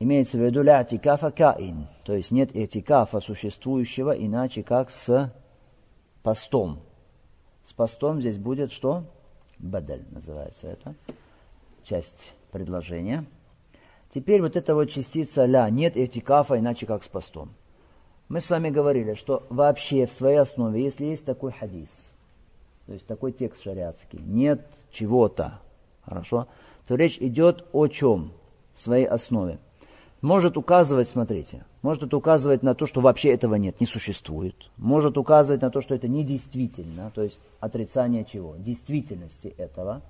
Имеется 0.00 0.38
в 0.38 0.40
виду 0.40 0.62
ля 0.62 0.84
тикафа 0.84 1.32
каин, 1.32 1.88
то 2.04 2.14
есть 2.14 2.30
нет 2.30 2.54
этикафа 2.54 3.20
существующего 3.20 4.12
иначе 4.12 4.62
как 4.62 4.90
с 4.90 5.32
постом. 6.22 6.80
С 7.64 7.72
постом 7.72 8.20
здесь 8.20 8.38
будет 8.38 8.70
что? 8.70 9.04
Бадель 9.58 10.04
называется 10.10 10.68
это 10.68 10.94
часть 11.82 12.32
предложения. 12.52 13.24
Теперь 14.10 14.40
вот 14.40 14.56
эта 14.56 14.74
вот 14.74 14.86
частица 14.86 15.44
ля, 15.46 15.68
нет 15.68 15.96
этикафа, 15.96 16.58
иначе 16.58 16.86
как 16.86 17.02
с 17.02 17.08
постом. 17.08 17.50
Мы 18.28 18.40
с 18.40 18.50
вами 18.50 18.70
говорили, 18.70 19.14
что 19.14 19.46
вообще 19.50 20.06
в 20.06 20.12
своей 20.12 20.36
основе, 20.36 20.82
если 20.82 21.06
есть 21.06 21.24
такой 21.24 21.50
хадис, 21.50 22.12
то 22.86 22.92
есть 22.92 23.06
такой 23.06 23.32
текст 23.32 23.62
шариатский, 23.62 24.20
нет 24.20 24.64
чего-то, 24.90 25.60
хорошо, 26.04 26.46
то 26.86 26.94
речь 26.94 27.18
идет 27.18 27.66
о 27.72 27.88
чем 27.88 28.32
в 28.74 28.80
своей 28.80 29.06
основе. 29.06 29.58
Может 30.20 30.56
указывать, 30.56 31.08
смотрите, 31.08 31.64
может 31.82 32.02
это 32.02 32.16
указывать 32.16 32.62
на 32.62 32.74
то, 32.74 32.86
что 32.86 33.00
вообще 33.00 33.32
этого 33.32 33.54
нет, 33.54 33.80
не 33.80 33.86
существует. 33.86 34.56
Может 34.76 35.16
указывать 35.16 35.62
на 35.62 35.70
то, 35.70 35.80
что 35.80 35.94
это 35.94 36.08
недействительно, 36.08 37.12
то 37.14 37.22
есть 37.22 37.38
отрицание 37.60 38.24
чего? 38.24 38.56
Действительности 38.56 39.54
этого. 39.58 40.02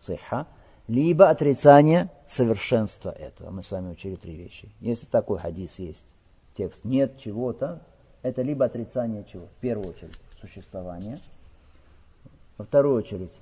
Сыха 0.00 0.46
либо 0.88 1.28
отрицание 1.28 2.10
совершенства 2.26 3.10
этого. 3.10 3.50
Мы 3.50 3.62
с 3.62 3.70
вами 3.70 3.92
учили 3.92 4.16
три 4.16 4.34
вещи. 4.34 4.68
Если 4.80 5.06
такой 5.06 5.38
хадис 5.38 5.78
есть, 5.78 6.04
текст 6.54 6.84
нет 6.84 7.18
чего-то, 7.18 7.80
это 8.22 8.42
либо 8.42 8.64
отрицание 8.64 9.24
чего? 9.30 9.46
В 9.46 9.60
первую 9.60 9.90
очередь 9.90 10.18
существования, 10.40 11.20
во 12.56 12.64
вторую 12.64 12.96
очередь 12.96 13.32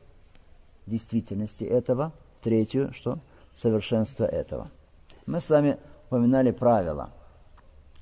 действительности 0.86 1.64
этого, 1.64 2.12
в 2.40 2.44
третью, 2.44 2.92
что? 2.92 3.18
Совершенство 3.54 4.24
этого. 4.24 4.70
Мы 5.26 5.40
с 5.40 5.50
вами 5.50 5.78
упоминали 6.06 6.52
правило, 6.52 7.10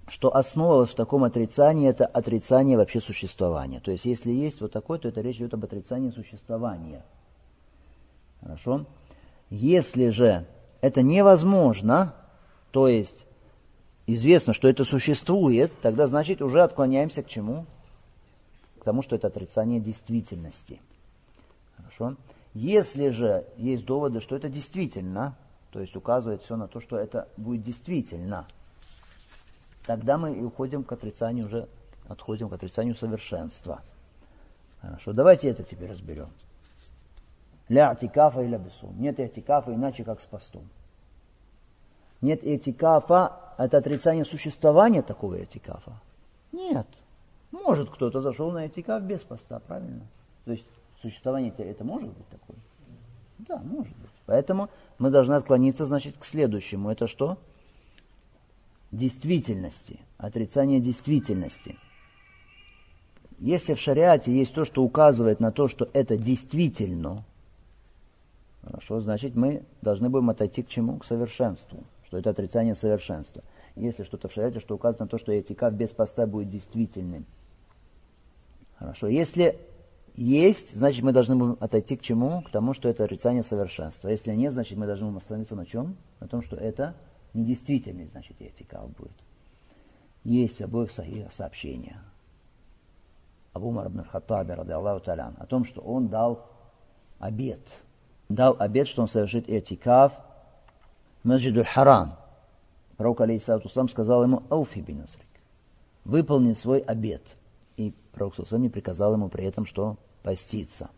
что 0.09 0.37
основа 0.37 0.85
в 0.85 0.95
таком 0.95 1.25
отрицании 1.25 1.89
это 1.89 2.05
отрицание 2.05 2.77
вообще 2.77 3.01
существования. 3.01 3.81
То 3.81 3.91
есть 3.91 4.05
если 4.05 4.31
есть 4.31 4.61
вот 4.61 4.73
такое, 4.73 4.99
то 4.99 5.09
это 5.09 5.23
речь 5.23 5.37
идет 5.37 5.55
об 5.55 5.65
отрицании 5.65 6.11
существования. 6.11 7.03
Хорошо? 8.41 8.85
Если 9.49 10.11
же 10.11 10.47
это 10.83 11.01
невозможно, 11.01 12.15
то 12.71 12.89
есть 12.89 13.25
известно, 14.07 14.53
что 14.53 14.69
это 14.69 14.85
существует, 14.85 15.73
тогда 15.81 16.07
значит 16.07 16.43
уже 16.43 16.63
отклоняемся 16.63 17.23
к 17.23 17.27
чему? 17.27 17.65
К 18.81 18.85
тому, 18.85 19.01
что 19.01 19.17
это 19.17 19.29
отрицание 19.29 19.81
действительности. 19.81 20.79
Хорошо? 21.79 22.17
Если 22.53 23.09
же 23.09 23.47
есть 23.57 23.87
доводы, 23.87 24.21
что 24.21 24.37
это 24.37 24.51
действительно, 24.51 25.37
то 25.75 25.81
есть 25.81 25.97
указывает 25.97 26.41
все 26.41 26.55
на 26.55 26.69
то, 26.69 26.79
что 26.79 26.97
это 26.97 27.27
будет 27.37 27.63
действительно, 27.63 28.47
тогда 29.85 30.19
мы 30.19 30.33
и 30.33 30.41
уходим 30.41 30.85
к 30.85 30.93
отрицанию 30.93 31.47
уже, 31.47 31.69
отходим 32.07 32.49
к 32.49 32.53
отрицанию 32.53 32.95
совершенства. 32.95 33.83
Хорошо, 34.81 35.13
давайте 35.13 35.49
это 35.49 35.65
теперь 35.65 35.91
разберем. 35.91 36.29
Ля 37.69 37.91
атикафа 37.91 38.43
или 38.43 38.57
бесум. 38.57 38.95
Нет 39.01 39.19
этикафа 39.19 39.75
иначе, 39.75 40.05
как 40.05 40.21
с 40.21 40.27
постом. 40.27 40.69
Нет 42.21 42.45
этикафа, 42.45 43.33
это 43.59 43.79
отрицание 43.79 44.25
существования 44.25 45.03
такого 45.03 45.43
этикафа. 45.43 46.01
Нет. 46.53 46.87
Может 47.51 47.91
кто-то 47.91 48.21
зашел 48.21 48.53
на 48.53 48.69
этикаф 48.69 49.03
без 49.03 49.25
поста, 49.25 49.59
правильно? 49.59 50.07
То 50.45 50.53
есть 50.53 50.71
существование 51.03 51.53
это 51.53 51.83
может 51.83 52.11
быть 52.11 52.29
такое? 52.29 52.59
Да, 53.39 53.57
может 53.57 53.97
быть. 53.97 54.04
Поэтому 54.27 54.71
мы 54.99 55.11
должны 55.11 55.35
отклониться, 55.35 55.87
значит, 55.87 56.17
к 56.19 56.25
следующему. 56.25 56.91
Это 56.91 57.07
что? 57.07 57.39
Действительности. 58.91 60.01
Отрицание 60.19 60.81
действительности. 60.81 61.77
Если 63.39 63.75
в 63.75 63.81
шариате 63.81 64.33
есть 64.33 64.55
то, 64.55 64.65
что 64.65 64.83
указывает 64.83 65.41
на 65.41 65.51
то, 65.51 65.69
что 65.69 65.89
это 65.93 66.17
действительно, 66.17 67.25
Хорошо, 68.67 68.99
значит, 68.99 69.35
мы 69.35 69.63
должны 69.83 70.09
будем 70.09 70.31
отойти 70.31 70.63
к 70.63 70.69
чему? 70.69 70.99
К 70.99 71.05
совершенству. 71.05 71.85
Что 72.07 72.19
это 72.19 72.31
отрицание 72.31 72.75
совершенства. 72.75 73.43
Если 73.77 74.05
что-то 74.05 74.29
в 74.29 74.33
шариате, 74.33 74.61
что 74.61 74.75
указано 74.75 75.05
на 75.05 75.09
то, 75.09 75.19
что 75.19 75.39
этикаф 75.39 75.75
без 75.75 75.93
поста 75.93 76.27
будет 76.27 76.51
действительным. 76.51 77.27
Хорошо. 78.77 79.09
Если 79.09 79.59
есть, 80.15 80.77
значит, 80.77 81.03
мы 81.03 81.13
должны 81.13 81.37
будем 81.37 81.57
отойти 81.61 81.97
к 81.97 82.03
чему? 82.03 82.43
К 82.43 82.51
тому, 82.51 82.75
что 82.75 82.89
это 82.89 83.05
отрицание 83.05 83.43
совершенства. 83.43 84.09
Если 84.09 84.33
нет, 84.33 84.53
значит, 84.53 84.79
мы 84.79 84.87
должны 84.87 85.07
будем 85.07 85.19
остановиться 85.19 85.57
на 85.57 85.67
чем? 85.67 85.97
На 86.21 86.29
том, 86.29 86.43
что 86.43 86.57
это 86.57 86.95
недействительный, 87.33 88.07
значит, 88.09 88.37
этикаф 88.41 88.91
будет. 88.91 89.17
Есть 90.23 90.59
в 90.59 90.65
обоих 90.65 90.91
сообщения. 90.91 92.01
Абу 93.53 93.69
Умар 93.69 93.89
ибн 93.89 94.05
Хаттаби, 94.05 94.53
Аллаху 94.53 95.01
талян, 95.05 95.37
о 95.39 95.47
том, 95.47 95.65
что 95.65 95.81
он 95.81 96.09
дал 96.09 96.47
обед– 97.19 97.61
дал 98.29 98.57
обед, 98.59 98.89
что 98.89 99.03
он 99.03 99.09
совершит 99.09 99.49
этикаф 99.49 100.13
в 101.23 101.29
Масджиду 101.29 101.65
Харам. 101.65 102.17
Пророк, 102.97 103.21
алейхиссалату 103.21 103.69
сказал 103.89 104.23
ему, 104.23 104.43
ауфи 104.51 104.81
бинасрик, 104.81 105.27
выполни 106.05 106.53
свой 106.53 106.79
обед. 106.79 107.23
И 107.77 107.93
пророк, 108.13 108.35
не 108.53 108.69
приказал 108.69 109.15
ему 109.15 109.29
при 109.29 109.45
этом, 109.45 109.67
что 109.67 109.97
поститься. 110.25 110.91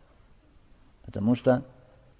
Потому 1.05 1.35
что 1.35 1.63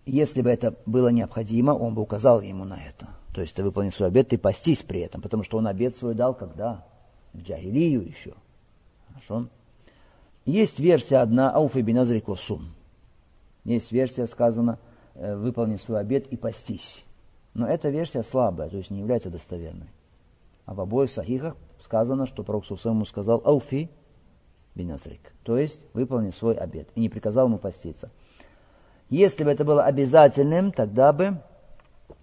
если 0.06 0.42
бы 0.42 0.50
это 0.50 0.76
было 0.86 1.08
необходимо, 1.08 1.72
он 1.72 1.96
бы 1.96 2.02
указал 2.04 2.42
ему 2.42 2.66
на 2.66 2.78
это. 2.78 3.08
То 3.34 3.42
есть 3.42 3.56
ты 3.56 3.64
выполнил 3.64 3.92
свой 3.92 4.10
обед, 4.10 4.30
ты 4.30 4.38
постись 4.38 4.84
при 4.84 5.02
этом, 5.02 5.22
потому 5.22 5.44
что 5.44 5.58
он 5.58 5.68
обед 5.68 5.96
свой 5.96 6.14
дал 6.14 6.36
когда? 6.36 6.86
В 7.34 7.42
Джагилию 7.42 8.04
еще. 8.08 8.34
Хорошо? 9.10 9.48
Есть 10.46 10.80
версия 10.80 11.18
одна, 11.18 11.52
ауфи 11.52 11.80
биназри 11.80 12.20
косум. 12.20 12.70
Есть 13.64 13.92
версия, 13.92 14.28
сказано, 14.28 14.80
э, 15.16 15.36
выполни 15.36 15.78
свой 15.78 16.00
обед 16.00 16.28
и 16.28 16.38
постись. 16.38 17.04
Но 17.54 17.68
эта 17.68 17.90
версия 17.90 18.24
слабая, 18.24 18.70
то 18.70 18.78
есть 18.78 18.92
не 18.92 19.00
является 19.00 19.30
достоверной. 19.30 19.90
А 20.66 20.74
в 20.74 20.82
обоих 20.82 21.12
сахихах 21.12 21.56
сказано, 21.80 22.26
что 22.28 22.44
пророк 22.44 22.66
ему 22.66 23.06
сказал 23.06 23.42
ауфи 23.44 23.90
биназрик. 24.77 25.34
То 25.43 25.57
есть 25.57 25.81
выполни 25.93 26.31
свой 26.31 26.55
обед. 26.55 26.88
И 26.96 27.01
не 27.01 27.10
приказал 27.10 27.48
ему 27.48 27.57
поститься. 27.57 28.10
Если 29.10 29.43
бы 29.43 29.51
это 29.51 29.65
было 29.65 29.84
обязательным, 29.84 30.72
тогда 30.72 31.12
бы 31.12 31.41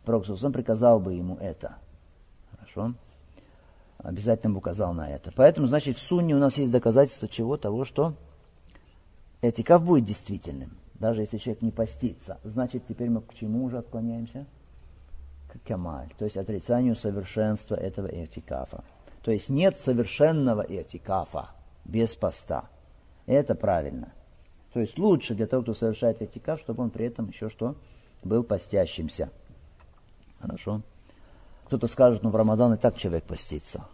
Пророк 0.04 0.26
Сусам 0.26 0.52
приказал 0.52 1.00
бы 1.00 1.14
ему 1.14 1.36
это. 1.36 1.76
Хорошо? 2.50 2.94
Обязательно 3.98 4.52
бы 4.52 4.58
указал 4.58 4.92
на 4.92 5.10
это. 5.10 5.32
Поэтому, 5.34 5.66
значит, 5.66 5.96
в 5.96 6.00
сунне 6.00 6.34
у 6.34 6.38
нас 6.38 6.58
есть 6.58 6.70
доказательство 6.70 7.26
чего? 7.26 7.56
Того, 7.56 7.84
что 7.84 8.14
этикав 9.40 9.82
будет 9.82 10.04
действительным. 10.04 10.70
Даже 10.94 11.22
если 11.22 11.38
человек 11.38 11.62
не 11.62 11.70
постится. 11.70 12.38
Значит, 12.44 12.84
теперь 12.86 13.08
мы 13.08 13.22
к 13.22 13.34
чему 13.34 13.64
уже 13.64 13.78
отклоняемся? 13.78 14.46
К 15.48 15.66
камаль. 15.66 16.08
То 16.18 16.24
есть 16.24 16.36
отрицанию 16.36 16.96
совершенства 16.96 17.76
этого 17.76 18.08
этикафа. 18.08 18.84
То 19.22 19.30
есть 19.30 19.48
нет 19.48 19.78
совершенного 19.78 20.62
этикафа 20.62 21.48
без 21.84 22.16
поста. 22.16 22.68
Это 23.26 23.54
правильно. 23.54 24.12
То 24.72 24.80
есть 24.80 24.98
лучше 24.98 25.34
для 25.34 25.46
того, 25.46 25.62
кто 25.62 25.74
совершает 25.74 26.20
этикаф, 26.20 26.60
чтобы 26.60 26.82
он 26.82 26.90
при 26.90 27.06
этом 27.06 27.28
еще 27.28 27.48
что? 27.48 27.76
Был 28.22 28.42
постящимся. 28.42 29.30
Хорошо. 30.40 30.82
Кто-то 31.66 31.86
скажет, 31.86 32.22
ну 32.22 32.30
в 32.30 32.36
Рамадан 32.36 32.74
и 32.74 32.76
так 32.76 32.96
человек 32.96 33.24
постится. 33.24 33.86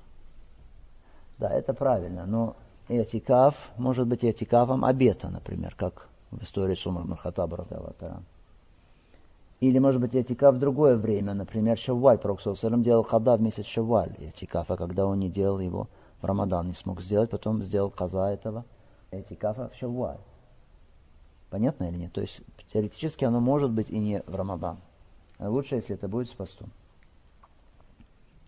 Да, 1.39 1.51
это 1.51 1.73
правильно, 1.75 2.27
но 2.27 2.57
этикаф 2.89 3.71
может 3.77 4.07
быть 4.07 4.25
этикафом 4.25 4.85
обета, 4.85 5.29
например, 5.29 5.75
как 5.77 6.09
в 6.31 6.43
истории 6.43 6.75
с 6.75 6.87
Умар 6.87 7.05
Мархатаба 7.05 7.67
Или, 9.61 9.79
может 9.79 10.01
быть, 10.01 10.15
этикаф 10.15 10.55
в 10.55 10.59
другое 10.59 10.97
время, 10.97 11.35
например, 11.35 11.79
Шавваль. 11.79 12.19
Пророк 12.19 12.41
делал 12.83 13.03
хада 13.03 13.37
в 13.37 13.43
месяц 13.43 13.67
Шавваль 13.67 14.15
этикафа, 14.19 14.77
когда 14.77 15.07
он 15.07 15.19
не 15.19 15.29
делал 15.29 15.61
его 15.61 15.89
в 16.21 16.25
Рамадан, 16.25 16.69
не 16.69 16.75
смог 16.75 17.01
сделать, 17.01 17.31
потом 17.31 17.63
сделал 17.63 17.91
каза 17.91 18.31
этого 18.31 18.65
этикафа 19.11 19.69
в 19.69 19.77
Шавваль. 19.77 20.19
Понятно 21.51 21.85
или 21.85 21.97
нет? 21.97 22.13
То 22.13 22.21
есть, 22.21 22.41
теоретически 22.73 23.25
оно 23.25 23.41
может 23.41 23.71
быть 23.71 23.91
и 23.91 23.99
не 23.99 24.23
в 24.27 24.35
Рамадан. 24.35 24.79
Лучше, 25.39 25.77
если 25.77 25.95
это 25.95 26.07
будет 26.07 26.29
с 26.29 26.35
постом. 26.35 26.71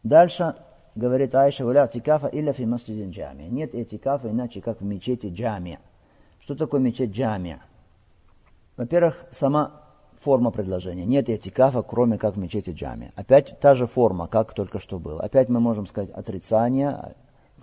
Дальше 0.02 0.56
говорит 0.94 1.34
Айша, 1.34 1.64
валя 1.64 1.86
тикафа 1.86 2.28
илля 2.28 2.52
фи 2.52 2.66
масджидин 2.66 3.10
джамия. 3.10 3.48
Нет 3.48 3.74
этикафа 3.74 4.30
иначе, 4.30 4.60
как 4.60 4.80
в 4.80 4.84
мечети 4.84 5.28
джамия. 5.28 5.80
Что 6.40 6.54
такое 6.54 6.80
мечеть 6.80 7.12
джамия? 7.12 7.62
Во-первых, 8.76 9.24
сама 9.30 9.80
форма 10.20 10.50
предложения. 10.50 11.04
Нет 11.04 11.28
этикафа, 11.28 11.82
кроме 11.82 12.18
как 12.18 12.36
в 12.36 12.38
мечети 12.38 12.70
джамия. 12.70 13.12
Опять 13.16 13.58
та 13.60 13.74
же 13.74 13.86
форма, 13.86 14.26
как 14.26 14.54
только 14.54 14.78
что 14.78 14.98
было. 14.98 15.22
Опять 15.22 15.48
мы 15.48 15.60
можем 15.60 15.86
сказать 15.86 16.10
отрицание 16.10 17.14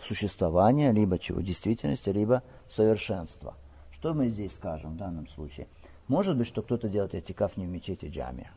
существования, 0.03 0.91
либо 0.91 1.19
чего, 1.19 1.41
действительности, 1.41 2.09
либо 2.09 2.43
совершенства. 2.67 3.55
Что 3.91 4.13
мы 4.13 4.29
здесь 4.29 4.53
скажем 4.53 4.93
в 4.93 4.97
данном 4.97 5.27
случае? 5.27 5.67
Может 6.07 6.37
быть, 6.37 6.47
что 6.47 6.61
кто-то 6.61 6.89
делает 6.89 7.15
этикаф 7.15 7.57
не 7.57 7.65
в 7.65 7.69
мечети 7.69 8.05
джамия. 8.05 8.51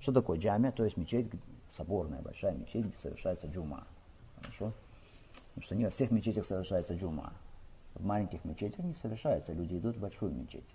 Что 0.00 0.12
такое 0.12 0.38
джамия? 0.38 0.72
То 0.72 0.84
есть 0.84 0.96
мечеть, 0.96 1.28
соборная 1.70 2.22
большая 2.22 2.54
мечеть, 2.54 2.86
где 2.86 2.96
совершается 2.96 3.46
джума. 3.46 3.86
Хорошо? 4.40 4.72
Потому 5.48 5.62
что 5.62 5.74
не 5.74 5.84
во 5.84 5.90
всех 5.90 6.10
мечетях 6.10 6.44
совершается 6.44 6.94
джума. 6.94 7.32
В 7.94 8.04
маленьких 8.04 8.44
мечетях 8.44 8.84
не 8.84 8.94
совершается, 8.94 9.52
люди 9.52 9.76
идут 9.76 9.96
в 9.96 10.00
большую 10.00 10.32
мечеть. 10.32 10.66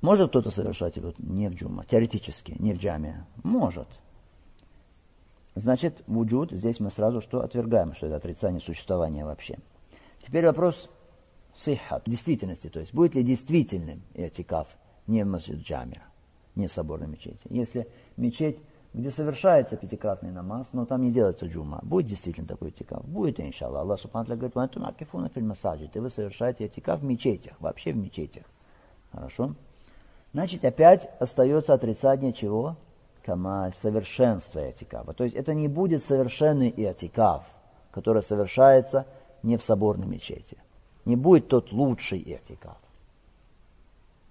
Может 0.00 0.30
кто-то 0.30 0.50
совершать 0.50 0.96
его 0.96 1.12
не 1.18 1.48
в 1.48 1.54
джума, 1.54 1.84
теоретически, 1.84 2.56
не 2.58 2.72
в 2.72 2.78
джаме? 2.78 3.26
Может. 3.42 3.88
Значит, 5.54 6.02
вуджуд, 6.06 6.52
здесь 6.52 6.80
мы 6.80 6.90
сразу 6.90 7.20
что 7.20 7.42
отвергаем, 7.42 7.94
что 7.94 8.06
это 8.06 8.16
отрицание 8.16 8.60
существования 8.60 9.24
вообще. 9.24 9.58
Теперь 10.24 10.46
вопрос 10.46 10.88
сихат, 11.54 12.04
действительности, 12.06 12.68
то 12.68 12.80
есть 12.80 12.94
будет 12.94 13.14
ли 13.14 13.22
действительным 13.22 14.02
этикаф 14.14 14.76
не 15.06 15.24
в 15.24 15.26
масджид 15.26 15.58
джамия 15.58 16.02
не 16.54 16.68
соборной 16.68 17.08
мечети. 17.08 17.40
Если 17.48 17.88
мечеть, 18.16 18.58
где 18.92 19.10
совершается 19.10 19.76
пятикратный 19.76 20.32
намаз, 20.32 20.72
но 20.72 20.84
там 20.84 21.02
не 21.02 21.12
делается 21.12 21.46
джума, 21.46 21.80
будет 21.82 22.06
действительно 22.06 22.46
такой 22.46 22.70
этикаф? 22.70 23.04
Будет, 23.04 23.40
иншаллах. 23.40 23.82
Аллах 23.82 24.00
Субхану 24.00 24.36
говорит, 24.36 24.54
«Вантум 24.54 24.84
акифуна 24.84 25.28
фильм 25.28 25.48
массаджид». 25.48 25.94
И 25.94 26.00
вы 26.00 26.10
совершаете 26.10 26.66
этикаф 26.66 27.00
в 27.00 27.04
мечетях, 27.04 27.54
вообще 27.60 27.92
в 27.92 27.96
мечетях. 27.96 28.44
Хорошо? 29.12 29.54
Значит, 30.32 30.64
опять 30.64 31.08
остается 31.20 31.74
отрицание 31.74 32.32
чего? 32.32 32.76
Камаль, 33.24 33.74
совершенство 33.74 34.70
этикафа. 34.70 35.12
То 35.12 35.24
есть 35.24 35.36
это 35.36 35.54
не 35.54 35.68
будет 35.68 36.02
совершенный 36.02 36.72
этикаф, 36.76 37.46
который 37.90 38.22
совершается 38.22 39.06
не 39.42 39.56
в 39.56 39.62
соборной 39.62 40.06
мечети. 40.06 40.56
Не 41.04 41.16
будет 41.16 41.48
тот 41.48 41.72
лучший 41.72 42.22
этикаф. 42.22 42.78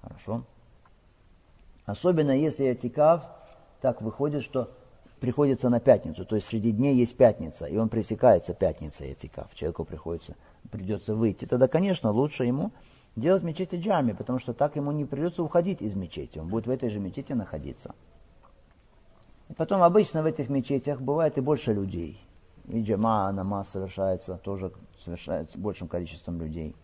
Хорошо? 0.02 0.44
Особенно 1.86 2.32
если 2.32 2.72
этикаф 2.72 3.24
так 3.82 4.02
выходит, 4.02 4.44
что 4.44 4.70
приходится 5.20 5.70
на 5.70 5.80
пятницу. 5.80 6.26
То 6.26 6.36
есть 6.36 6.48
среди 6.48 6.72
дней 6.72 6.96
есть 6.96 7.18
пятница, 7.18 7.66
и 7.66 7.78
он 7.78 7.90
пресекается 7.90 8.54
пятницей 8.54 9.14
этикаф. 9.14 9.54
Человеку 9.54 9.86
приходится, 9.86 10.36
придется 10.72 11.16
выйти. 11.16 11.46
Тогда, 11.46 11.68
конечно, 11.68 12.12
лучше 12.12 12.46
ему 12.46 12.72
делать 13.16 13.44
мечети 13.44 13.76
джами, 13.76 14.14
потому 14.14 14.40
что 14.40 14.54
так 14.54 14.76
ему 14.76 14.92
не 14.92 15.06
придется 15.06 15.44
уходить 15.44 15.82
из 15.82 15.96
мечети. 15.96 16.40
Он 16.40 16.48
будет 16.48 16.68
в 16.68 16.70
этой 16.70 16.90
же 16.90 17.00
мечети 17.00 17.34
находиться. 17.34 17.94
Потом 19.56 19.84
обычно 19.84 20.24
в 20.24 20.26
этих 20.26 20.50
мечетях 20.50 21.02
бывает 21.02 21.38
и 21.38 21.42
больше 21.42 21.74
людей. 21.74 22.22
И 22.68 22.82
джама, 22.84 23.32
намаз 23.32 23.70
совершается, 23.70 24.38
тоже 24.38 24.72
совершается 25.04 25.58
большим 25.58 25.88
количеством 25.88 26.40
людей. 26.40 26.76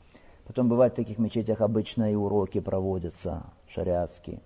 Потом 0.46 0.70
бывает 0.70 0.94
в 0.94 0.96
таких 0.96 1.18
мечетях 1.18 1.62
обычно 1.62 2.12
и 2.12 2.16
уроки 2.16 2.60
проводятся, 2.60 3.44
шариатские 3.68 4.42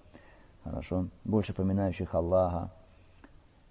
хорошо, 0.63 1.07
больше 1.23 1.53
поминающих 1.53 2.13
Аллаха. 2.13 2.71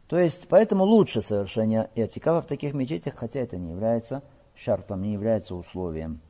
То 0.09 0.19
есть, 0.19 0.49
поэтому 0.49 0.85
лучше 0.85 1.21
совершение 1.21 1.91
этикафа 1.95 2.41
в 2.41 2.47
таких 2.47 2.75
мечетях, 2.75 3.15
хотя 3.17 3.41
это 3.41 3.57
не 3.57 3.71
является 3.71 4.23
шартом, 4.55 5.03
не 5.03 5.13
является 5.13 5.55
условием. 5.55 6.21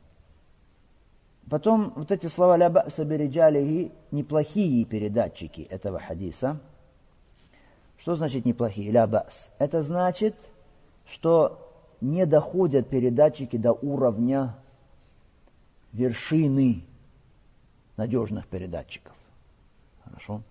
Потом 1.49 1.93
вот 1.97 2.13
эти 2.13 2.27
слова 2.27 2.57
«ляба 2.57 2.87
сабириджалихи» 2.89 3.93
неплохие 4.11 4.85
передатчики 4.85 5.63
этого 5.63 5.99
хадиса. 5.99 6.61
Что 7.99 8.15
значит 8.15 8.45
неплохие? 8.45 8.91
«Лябас». 8.91 9.51
Это 9.59 9.83
значит, 9.83 10.35
что 11.07 11.59
не 12.01 12.27
доходят 12.27 12.89
передатчики 12.89 13.57
до 13.57 13.73
уровня 13.73 14.55
вершины 15.93 16.85
надежных 17.97 18.47
передатчиков. 18.47 19.15
Хорошо? 20.05 20.43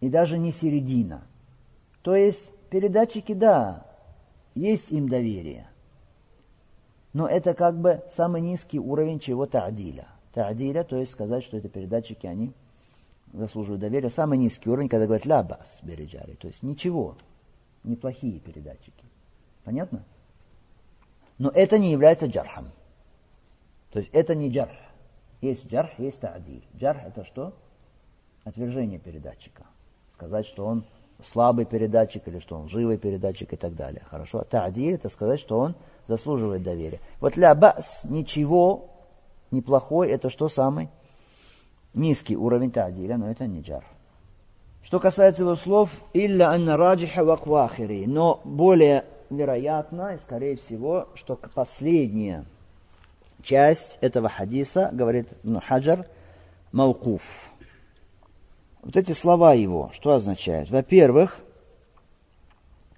И 0.00 0.08
даже 0.08 0.38
не 0.38 0.52
середина. 0.52 1.22
То 2.02 2.14
есть 2.14 2.52
передатчики, 2.68 3.32
да, 3.32 3.86
есть 4.54 4.90
им 4.90 5.08
доверие. 5.08 5.66
Но 7.12 7.26
это 7.26 7.54
как 7.54 7.78
бы 7.78 8.02
самый 8.10 8.40
низкий 8.40 8.78
уровень 8.78 9.18
чего 9.18 9.46
та'диля. 9.46 10.08
Та'диля, 10.34 10.82
то 10.84 10.96
есть 10.96 11.12
сказать, 11.12 11.44
что 11.44 11.56
это 11.56 11.68
передатчики, 11.68 12.26
они 12.26 12.52
заслуживают 13.32 13.80
доверия. 13.80 14.10
Самый 14.10 14.38
низкий 14.38 14.70
уровень, 14.70 14.88
когда 14.88 15.06
говорят 15.06 15.26
лабас 15.26 15.80
береджали, 15.82 16.34
то 16.34 16.48
есть 16.48 16.62
ничего, 16.62 17.16
неплохие 17.84 18.38
передатчики. 18.40 19.04
Понятно? 19.64 20.04
Но 21.38 21.50
это 21.50 21.78
не 21.78 21.90
является 21.92 22.26
джархом. 22.26 22.66
То 23.90 23.98
есть 23.98 24.10
это 24.12 24.34
не 24.34 24.50
джарх. 24.50 24.72
Есть 25.40 25.66
джарх, 25.66 25.98
есть 25.98 26.20
та'диль. 26.20 26.64
Джарх 26.76 27.04
это 27.04 27.24
что? 27.24 27.54
отвержение 28.44 28.98
передатчика. 28.98 29.64
Сказать, 30.12 30.46
что 30.46 30.66
он 30.66 30.84
слабый 31.22 31.64
передатчик 31.64 32.26
или 32.26 32.38
что 32.40 32.56
он 32.56 32.68
живый 32.68 32.98
передатчик 32.98 33.52
и 33.52 33.56
так 33.56 33.74
далее. 33.74 34.02
Хорошо? 34.08 34.44
Та'диль 34.48 34.94
это 34.94 35.08
сказать, 35.08 35.40
что 35.40 35.58
он 35.58 35.74
заслуживает 36.06 36.62
доверия. 36.62 37.00
Вот 37.20 37.36
ля 37.36 37.54
бас, 37.54 38.04
ничего, 38.04 38.90
неплохой, 39.50 40.08
это 40.08 40.30
что 40.30 40.48
самый 40.48 40.88
низкий 41.94 42.36
уровень 42.36 42.70
та'диля, 42.70 43.16
но 43.16 43.30
это 43.30 43.46
не 43.46 43.60
джар. 43.60 43.84
Что 44.82 44.98
касается 44.98 45.42
его 45.42 45.54
слов, 45.54 45.90
илля 46.12 46.50
анна 46.50 46.76
раджиха 46.76 47.24
ваквахири, 47.24 48.04
но 48.06 48.40
более 48.44 49.04
вероятно 49.30 50.14
и 50.14 50.18
скорее 50.18 50.56
всего, 50.56 51.08
что 51.14 51.36
последняя 51.36 52.44
часть 53.42 53.98
этого 54.00 54.28
хадиса, 54.28 54.90
говорит 54.92 55.28
ну, 55.42 55.60
Хаджар, 55.60 56.06
Малкуф 56.72 57.50
Вот 58.82 58.96
эти 58.96 59.12
слова 59.12 59.54
его, 59.54 59.90
что 59.92 60.12
означают? 60.12 60.70
Во-первых, 60.70 61.38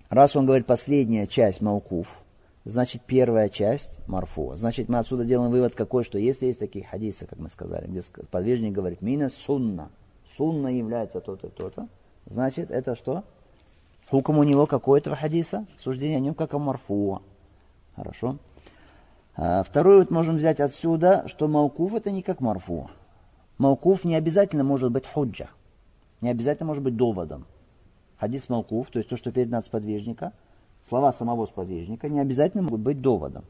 раз 0.09 0.37
он 0.37 0.47
говорит 0.47 0.67
последняя 0.67 1.27
часть 1.27 1.61
Маукуф, 1.61 2.24
значит 2.64 3.03
первая 3.07 3.48
часть 3.48 4.00
Марфу. 4.07 4.55
Значит, 4.57 4.88
мы 4.88 4.98
отсюда 4.98 5.24
делаем 5.24 5.50
вывод 5.50 5.74
какой, 5.74 6.05
что 6.05 6.18
если 6.18 6.46
есть 6.46 6.59
такие 6.59 6.85
хадисы, 6.85 7.27
как 7.27 7.38
мы 7.38 7.48
сказали, 7.48 7.87
где 7.87 8.00
подвижник 8.31 8.72
говорит 8.72 9.03
«Мина 9.03 9.29
сунна», 9.29 9.90
сунна 10.37 10.68
является 10.68 11.20
то-то, 11.20 11.48
то-то, 11.48 11.88
значит, 12.27 12.70
это 12.70 12.94
что? 12.94 13.24
Хуком 14.09 14.38
у 14.38 14.42
него 14.42 14.66
какой-то 14.66 15.14
хадиса, 15.14 15.66
суждение 15.77 16.18
о 16.18 16.20
нем 16.20 16.35
как 16.35 16.55
о 16.55 16.59
Марфу. 16.59 17.22
Хорошо. 17.96 18.38
А, 19.37 19.62
второе 19.62 19.98
вот 19.98 20.11
можем 20.11 20.37
взять 20.37 20.61
отсюда, 20.61 21.24
что 21.27 21.48
Маукуф 21.48 21.94
это 21.94 22.11
не 22.11 22.22
как 22.22 22.40
Марфу. 22.40 22.90
Маукуф 23.59 24.05
не 24.05 24.14
обязательно 24.14 24.64
может 24.64 24.90
быть 24.90 25.07
худжа, 25.07 25.48
не 26.20 26.31
обязательно 26.31 26.66
может 26.66 26.83
быть 26.83 26.96
доводом. 26.96 27.46
Хадис 28.18 28.48
Маукуф, 28.48 28.90
то 28.90 28.98
есть 28.98 29.09
то, 29.09 29.16
что 29.16 29.33
передано 29.33 29.59
от 29.59 29.66
сподвижника, 29.66 30.33
слова 30.87 31.12
самого 31.12 31.47
сподвижника, 31.47 32.09
не 32.09 32.20
обязательно 32.20 32.62
могут 32.62 32.81
быть 32.81 33.01
доводом. 33.01 33.44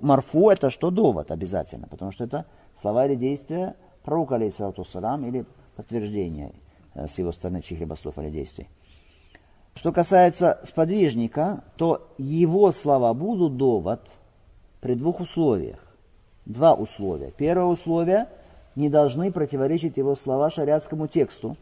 Марфу 0.00 0.50
это 0.50 0.70
что 0.70 0.90
довод 0.90 1.30
обязательно, 1.30 1.86
потому 1.88 2.12
что 2.12 2.24
это 2.24 2.46
слова 2.80 3.06
или 3.06 3.14
действия 3.14 3.76
пророка, 4.02 4.34
алейхиссалату 4.34 4.84
салам, 4.84 5.24
или 5.26 5.44
подтверждение 5.76 6.52
э, 6.94 7.06
с 7.06 7.18
его 7.18 7.32
стороны 7.32 7.62
чьих-либо 7.62 7.94
слов 7.94 8.18
или 8.18 8.30
действий. 8.30 8.68
Что 9.74 9.92
касается 9.92 10.60
сподвижника, 10.64 11.64
то 11.76 12.08
его 12.18 12.72
слова 12.72 13.14
будут 13.14 13.56
довод 13.56 14.00
при 14.80 14.94
двух 14.94 15.20
условиях. 15.20 15.78
Два 16.44 16.74
условия. 16.74 17.30
Первое 17.30 17.66
условие– 17.66 18.28
не 18.76 18.88
должны 18.88 19.30
противоречить 19.30 19.96
его 19.96 20.16
слова 20.16 20.50
шариатскому 20.50 21.06
тексту, 21.06 21.56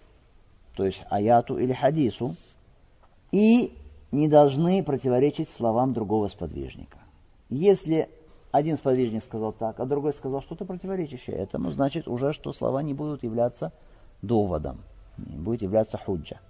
то 0.76 0.84
есть 0.84 1.02
аяту 1.10 1.58
или 1.58 1.72
хадису, 1.72 2.36
и 3.32 3.74
не 4.12 4.28
должны 4.28 4.82
противоречить 4.82 5.48
словам 5.48 5.92
другого 5.92 6.28
сподвижника. 6.28 6.98
Если 7.48 8.08
один 8.50 8.76
сподвижник 8.76 9.22
сказал 9.22 9.52
так, 9.52 9.78
а 9.78 9.86
другой 9.86 10.12
сказал 10.12 10.42
что-то 10.42 10.64
противоречащее 10.64 11.36
этому, 11.36 11.70
значит 11.70 12.08
уже, 12.08 12.32
что 12.32 12.52
слова 12.52 12.82
не 12.82 12.94
будут 12.94 13.22
являться 13.22 13.72
доводом, 14.22 14.78
не 15.16 15.36
будет 15.36 15.62
являться 15.62 15.98
худжа. 15.98 16.40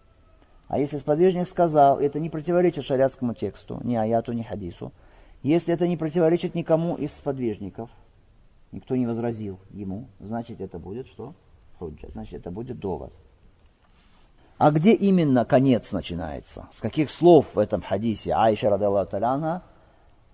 А 0.68 0.78
если 0.78 0.98
сподвижник 0.98 1.48
сказал, 1.48 1.98
это 1.98 2.20
не 2.20 2.30
противоречит 2.30 2.84
шариатскому 2.84 3.34
тексту, 3.34 3.80
ни 3.82 3.96
аяту, 3.96 4.32
ни 4.32 4.42
хадису, 4.42 4.92
если 5.42 5.74
это 5.74 5.88
не 5.88 5.96
противоречит 5.96 6.54
никому 6.54 6.96
из 6.96 7.12
сподвижников, 7.12 7.90
никто 8.72 8.94
не 8.94 9.06
возразил 9.06 9.58
ему, 9.70 10.06
значит 10.20 10.60
это 10.60 10.78
будет 10.78 11.06
что? 11.08 11.34
Худжа, 11.78 12.08
значит 12.12 12.40
это 12.40 12.50
будет 12.50 12.78
довод. 12.78 13.12
А 14.60 14.72
где 14.72 14.92
именно 14.92 15.46
конец 15.46 15.90
начинается? 15.90 16.68
С 16.70 16.82
каких 16.82 17.08
слов 17.08 17.54
в 17.54 17.58
этом 17.58 17.80
хадисе 17.80 18.34
Айша 18.34 18.68
радаллаху 18.68 19.12
таляна 19.12 19.62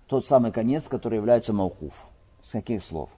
тот 0.07 0.25
самый 0.25 0.51
конец, 0.51 0.89
который 0.89 1.15
является 1.15 1.53
маукуф? 1.53 1.93
С 2.43 2.51
каких 2.51 2.83
слов? 2.83 3.09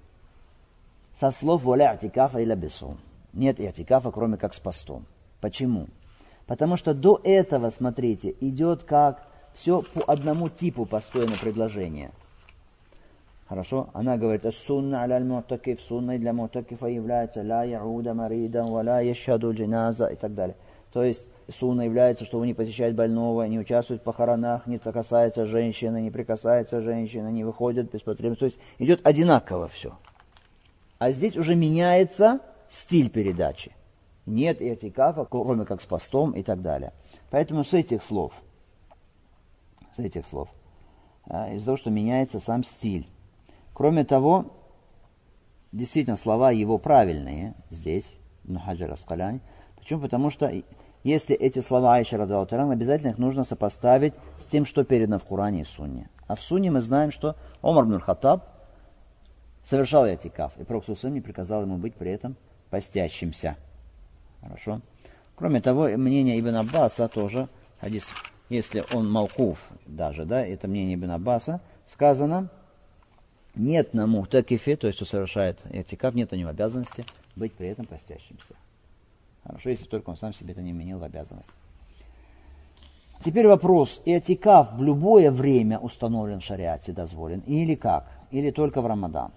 Со 1.19 1.31
слов 1.31 1.63
воля 1.63 1.93
атикафа 1.93 2.37
или 2.37 2.53
бесум. 2.53 2.99
Нет 3.33 3.59
атикафа, 3.59 4.11
кроме 4.11 4.37
как 4.37 4.53
с 4.53 4.59
постом. 4.59 5.03
Почему? 5.41 5.87
Потому 6.45 6.77
что 6.77 6.93
до 6.93 7.19
этого, 7.23 7.71
смотрите, 7.71 8.35
идет 8.39 8.83
как 8.83 9.25
все 9.55 9.81
по 9.81 10.03
одному 10.03 10.47
типу 10.47 10.85
построено 10.85 11.37
предложение. 11.41 12.11
Хорошо? 13.47 13.89
Она 13.93 14.15
говорит, 14.15 14.45
сунна 14.53 15.01
аля 15.01 15.19
мутакиф, 15.21 15.81
сунной 15.81 16.19
для 16.19 16.33
мутакифа 16.33 16.85
является 16.85 17.41
ла 17.41 17.63
яуда 17.63 18.13
маридан, 18.13 18.67
ва 18.67 18.83
ла 18.83 19.01
джиназа 19.01 20.05
и 20.05 20.15
так 20.15 20.35
далее. 20.35 20.55
То 20.93 21.03
есть 21.03 21.27
сунна 21.51 21.83
является, 21.83 22.25
что 22.25 22.39
он 22.39 22.47
не 22.47 22.53
посещает 22.53 22.95
больного, 22.95 23.43
не 23.43 23.59
участвует 23.59 24.01
в 24.01 24.03
похоронах, 24.03 24.67
не 24.67 24.79
касается 24.79 25.45
женщины, 25.45 26.01
не 26.01 26.11
прикасается 26.11 26.81
женщины, 26.81 27.27
не 27.31 27.43
выходит 27.43 27.91
без 27.91 28.01
потребности. 28.01 28.39
То 28.39 28.45
есть 28.45 28.59
идет 28.79 29.05
одинаково 29.05 29.67
все. 29.67 29.97
А 30.97 31.11
здесь 31.11 31.37
уже 31.37 31.55
меняется 31.55 32.39
стиль 32.69 33.09
передачи 33.09 33.73
нет 34.29 34.61
этикафа, 34.61 35.25
кроме 35.25 35.65
как 35.65 35.81
с 35.81 35.85
постом 35.85 36.31
и 36.31 36.43
так 36.43 36.61
далее. 36.61 36.93
Поэтому 37.29 37.63
с 37.63 37.73
этих 37.73 38.03
слов, 38.03 38.33
с 39.95 39.99
этих 39.99 40.25
слов, 40.25 40.49
а, 41.25 41.51
из-за 41.53 41.65
того, 41.65 41.77
что 41.77 41.89
меняется 41.89 42.39
сам 42.39 42.63
стиль. 42.63 43.07
Кроме 43.73 44.05
того, 44.05 44.53
действительно, 45.71 46.15
слова 46.15 46.51
его 46.51 46.77
правильные 46.77 47.55
здесь, 47.69 48.17
Нухаджар 48.43 48.91
Аскаляни. 48.91 49.41
Почему? 49.79 50.01
Потому 50.01 50.29
что 50.29 50.51
если 51.03 51.35
эти 51.35 51.59
слова 51.59 51.95
Айша 51.95 52.17
Радалатаран, 52.17 52.71
обязательно 52.71 53.11
их 53.11 53.17
нужно 53.17 53.43
сопоставить 53.43 54.13
с 54.39 54.45
тем, 54.47 54.65
что 54.65 54.83
передано 54.83 55.19
в 55.19 55.25
Коране 55.25 55.61
и 55.61 55.65
Сунне. 55.65 56.09
А 56.27 56.35
в 56.35 56.43
Сунне 56.43 56.71
мы 56.71 56.81
знаем, 56.81 57.11
что 57.11 57.35
Омар 57.61 57.85
бн 57.85 57.99
Хаттаб 57.99 58.47
совершал 59.63 60.07
этикаф, 60.07 60.57
и 60.57 60.63
Пророк 60.63 60.87
не 61.03 61.21
приказал 61.21 61.61
ему 61.61 61.77
быть 61.77 61.95
при 61.95 62.11
этом 62.11 62.35
постящимся. 62.69 63.55
Хорошо. 64.41 64.81
Кроме 65.35 65.61
того, 65.61 65.87
мнение 65.87 66.39
Ибн 66.39 66.55
Аббаса 66.55 67.07
тоже, 67.07 67.47
хадис, 67.79 68.13
если 68.49 68.83
он 68.93 69.09
малкуф 69.09 69.71
даже, 69.85 70.25
да, 70.25 70.45
это 70.45 70.67
мнение 70.67 70.95
Ибн 70.95 71.11
Аббаса, 71.11 71.61
сказано, 71.87 72.49
нет 73.55 73.93
на 73.93 74.05
мухтакифе, 74.05 74.75
то 74.75 74.87
есть, 74.87 74.97
кто 74.97 75.05
совершает 75.05 75.61
этикав, 75.69 76.13
нет 76.13 76.31
на 76.31 76.35
него 76.35 76.49
обязанности 76.49 77.05
быть 77.35 77.53
при 77.53 77.69
этом 77.69 77.85
постящимся. 77.85 78.55
Хорошо, 79.49 79.71
если 79.71 79.85
только 79.85 80.11
он 80.11 80.17
сам 80.17 80.31
себе 80.31 80.51
это 80.51 80.61
не 80.61 80.73
менил 80.73 80.99
в 80.99 81.03
обязанность. 81.03 81.49
Теперь 83.25 83.47
вопрос, 83.47 83.99
этикав 84.05 84.73
в 84.73 84.83
любое 84.83 85.31
время 85.31 85.79
установлен 85.79 86.39
в 86.39 86.43
шариате, 86.43 86.93
дозволен, 86.93 87.39
или 87.47 87.73
как? 87.73 88.07
Или 88.29 88.51
только 88.51 88.81
в 88.81 88.85
Рамадан? 88.85 89.31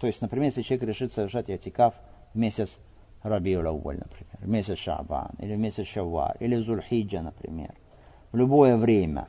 То 0.00 0.08
есть, 0.08 0.20
например, 0.20 0.46
если 0.46 0.62
человек 0.62 0.88
решит 0.88 1.12
совершать 1.12 1.48
этикав 1.48 1.94
в 2.34 2.38
месяц 2.38 2.76
Рабиул 3.22 3.68
Ауаль, 3.68 3.98
например, 3.98 4.36
в 4.40 4.48
месяц 4.48 4.78
Шабан, 4.78 5.30
или 5.38 5.54
в 5.54 5.58
месяц 5.58 5.86
Шаввар, 5.86 6.36
или 6.40 6.56
в 6.56 6.62
Зульхиджа, 6.62 7.22
например, 7.22 7.72
в 8.32 8.36
любое 8.36 8.76
время. 8.76 9.28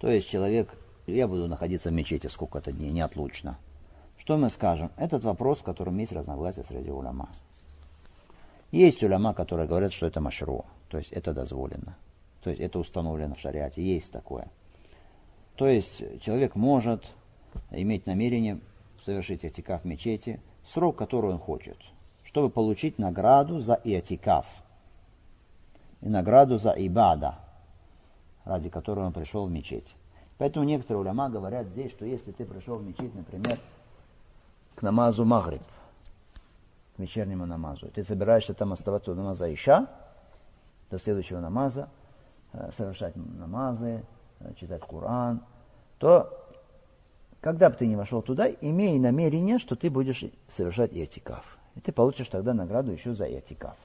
То 0.00 0.10
есть 0.10 0.28
человек, 0.28 0.74
я 1.06 1.28
буду 1.28 1.46
находиться 1.46 1.90
в 1.90 1.92
мечети 1.92 2.26
сколько-то 2.26 2.72
дней, 2.72 2.90
неотлучно. 2.90 3.58
Что 4.16 4.36
мы 4.36 4.50
скажем? 4.50 4.90
Этот 4.96 5.22
вопрос, 5.22 5.60
в 5.60 5.62
котором 5.62 5.96
есть 5.98 6.12
разногласия 6.12 6.64
среди 6.64 6.90
уляма. 6.90 7.28
Есть 8.70 9.02
уляма, 9.02 9.34
которые 9.34 9.66
говорят, 9.66 9.92
что 9.92 10.06
это 10.06 10.20
машру, 10.20 10.64
то 10.88 10.98
есть 10.98 11.12
это 11.12 11.32
дозволено. 11.32 11.96
То 12.42 12.50
есть 12.50 12.60
это 12.60 12.78
установлено 12.78 13.34
в 13.34 13.40
шариате, 13.40 13.82
есть 13.82 14.12
такое. 14.12 14.48
То 15.56 15.66
есть 15.66 16.20
человек 16.20 16.54
может 16.54 17.04
иметь 17.70 18.06
намерение 18.06 18.60
совершить 19.02 19.44
этикаф 19.44 19.82
в 19.82 19.84
мечети, 19.86 20.40
срок, 20.62 20.96
который 20.96 21.30
он 21.30 21.38
хочет– 21.38 21.78
чтобы 22.28 22.50
получить 22.50 22.98
награду 22.98 23.58
за 23.58 23.80
иатикаф 23.84 24.44
и 26.02 26.10
награду 26.10 26.58
за 26.58 26.74
ибада, 26.76 27.38
ради 28.44 28.68
которой 28.68 29.06
он 29.06 29.14
пришел 29.14 29.46
в 29.46 29.50
мечеть. 29.50 29.96
Поэтому 30.36 30.66
некоторые 30.66 31.00
уляма 31.00 31.30
говорят 31.30 31.68
здесь, 31.68 31.90
что 31.90 32.04
если 32.04 32.32
ты 32.32 32.44
пришел 32.44 32.76
в 32.76 32.84
мечеть, 32.84 33.14
например, 33.14 33.58
к 34.74 34.82
намазу 34.82 35.24
Магриб, 35.24 35.62
к 36.98 37.00
вечернему 37.00 37.46
намазу, 37.46 37.88
ты 37.94 38.02
собираешься 38.02 38.54
там 38.54 38.72
оставаться 38.72 39.12
у 39.12 39.14
намаза 39.14 39.52
Иша, 39.54 39.86
до 40.90 40.98
следующего 40.98 41.38
намаза, 41.38 41.88
э, 42.52 42.72
совершать 42.72 43.14
намазы, 43.14 44.04
э, 44.40 44.52
читать 44.54 44.82
Коран, 44.82 45.44
то 45.98 46.44
когда 47.40 47.70
бы 47.70 47.76
ты 47.76 47.86
не 47.86 47.94
вошел 47.94 48.20
туда, 48.20 48.50
имей 48.50 48.98
намерение, 48.98 49.60
что 49.60 49.76
ты 49.76 49.90
будешь 49.90 50.24
совершать 50.48 50.92
этикаф. 50.92 51.56
И 51.76 51.80
ты 51.80 51.92
получишь 51.92 52.28
тогда 52.28 52.52
награду 52.52 52.90
еще 52.90 53.14
за 53.14 53.26
этикаф. 53.26 53.76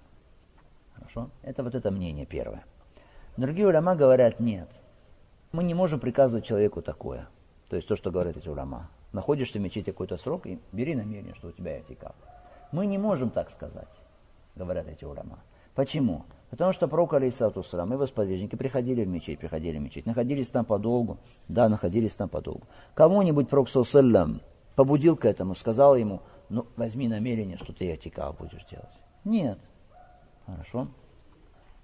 Хорошо? 0.96 1.30
Это 1.44 1.62
вот 1.62 1.76
это 1.76 1.92
мнение 1.92 2.26
первое. 2.26 2.66
Другие 3.38 3.68
уляма 3.68 3.96
говорят, 3.96 4.40
нет. 4.40 4.70
Мы 5.52 5.64
не 5.64 5.76
можем 5.76 6.00
приказывать 6.00 6.46
человеку 6.46 6.82
такое. 6.82 7.28
То 7.70 7.76
есть 7.76 7.88
то, 7.88 7.96
что 7.96 8.10
говорят 8.10 8.38
эти 8.38 8.50
уляма. 8.50 8.90
Находишься 9.12 9.60
в 9.60 9.62
мечети 9.62 9.92
какой-то 9.92 10.18
срок 10.18 10.48
и 10.48 10.60
бери 10.72 10.96
намерение, 10.96 11.36
что 11.36 11.50
у 11.50 11.52
тебя 11.52 11.80
этикаф. 11.80 12.16
Мы 12.74 12.88
не 12.88 12.98
можем 12.98 13.30
так 13.30 13.52
сказать, 13.52 13.88
говорят 14.56 14.88
эти 14.88 15.06
уляма. 15.06 15.38
Почему? 15.76 16.26
Потому 16.50 16.74
что 16.74 16.88
пророк, 16.88 17.14
алейсалату 17.14 17.64
салам, 17.64 17.94
его 17.94 18.08
сподвижники 18.08 18.56
приходили 18.56 19.04
в 19.04 19.08
мечеть, 19.08 19.40
приходили 19.40 19.78
в 19.78 19.82
мечеть, 19.82 20.08
находились 20.08 20.50
там 20.50 20.66
подолгу, 20.66 21.20
да, 21.48 21.70
находились 21.70 22.16
там 22.16 22.30
подолгу. 22.30 22.64
Кому-нибудь 22.96 23.48
пророк, 23.48 23.70
саллам, 23.70 24.42
побудил 24.76 25.16
к 25.16 25.26
этому, 25.26 25.54
сказал 25.54 25.96
ему, 25.96 26.22
ну, 26.50 26.66
возьми 26.76 27.08
намерение, 27.08 27.58
что 27.58 27.74
ты 27.74 27.94
атикав 27.94 28.38
будешь 28.38 28.66
делать. 28.66 28.90
Нет. 29.24 29.60
Хорошо. 30.48 30.88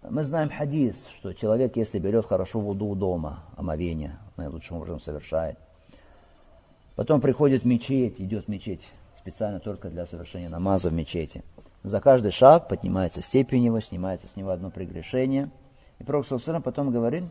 Мы 0.02 0.24
знаем 0.24 0.50
хадис, 0.50 1.08
что 1.20 1.34
человек, 1.34 1.76
если 1.76 2.00
берет 2.00 2.26
хорошо 2.26 2.60
воду 2.62 2.96
дома, 2.96 3.44
омовение, 3.56 4.18
наилучшим 4.38 4.78
образом 4.78 5.00
совершает, 5.00 5.60
потом 6.96 7.22
приходит 7.22 7.62
в 7.62 7.68
мечеть, 7.68 8.20
идет 8.20 8.46
в 8.46 8.48
мечеть 8.48 8.90
специально 9.30 9.60
только 9.60 9.90
для 9.90 10.08
совершения 10.08 10.50
намаза 10.50 10.90
в 10.90 10.94
мечети. 10.94 11.44
За 11.84 12.02
каждый 12.02 12.32
шаг 12.32 12.68
поднимается 12.68 13.22
степень 13.22 13.64
его, 13.64 13.80
снимается 13.80 14.28
с 14.28 14.36
него 14.36 14.50
одно 14.50 14.72
прегрешение. 14.72 15.52
И 16.00 16.04
Пророк 16.04 16.26
Саусалам 16.26 16.64
потом 16.64 16.92
говорит, 16.92 17.26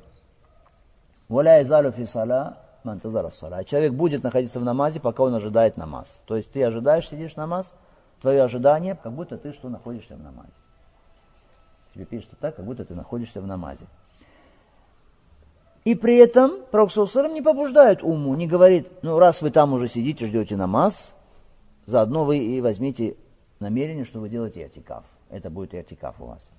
«Валя 1.29 1.61
изалю 1.63 1.91
фи 1.91 2.07
сала, 2.07 2.59
мантазара 2.85 3.31
сала». 3.31 3.65
Человек 3.65 3.93
будет 3.95 4.23
находиться 4.23 4.61
в 4.61 4.65
намазе, 4.65 5.01
пока 5.01 5.25
он 5.25 5.35
ожидает 5.35 5.77
намаз. 5.77 6.23
То 6.27 6.37
есть 6.37 6.53
ты 6.53 6.63
ожидаешь, 6.63 7.09
сидишь 7.09 7.35
намаз, 7.35 7.75
твое 8.21 8.43
ожидание, 8.43 8.97
как 9.03 9.13
будто 9.13 9.37
ты 9.37 9.53
что 9.53 9.69
находишься 9.69 10.15
в 10.15 10.23
намазе. 10.23 10.53
Тебе 11.95 12.05
пишется 12.05 12.37
так, 12.41 12.55
как 12.55 12.65
будто 12.65 12.85
ты 12.85 12.95
находишься 12.95 13.41
в 13.41 13.47
намазе. 13.47 13.87
И 15.85 15.95
при 15.97 16.17
этом 16.17 16.53
Пророк 16.71 16.95
не 17.33 17.43
побуждает 17.43 18.05
уму, 18.05 18.37
не 18.37 18.47
говорит, 18.47 18.89
ну 19.03 19.19
раз 19.19 19.43
вы 19.43 19.51
там 19.51 19.73
уже 19.73 19.89
сидите, 19.89 20.27
ждете 20.27 20.57
намаз, 20.57 21.15
заодно 21.89 22.25
вы 22.25 22.39
и 22.39 22.61
возьмите 22.61 23.17
намерение, 23.61 24.05
что 24.05 24.21
вы 24.21 24.29
делаете 24.29 24.67
этикаф. 24.67 25.05
Это 25.31 25.49
будет 25.49 25.73
этикаф 25.75 26.21
у 26.21 26.27
вас. 26.27 26.51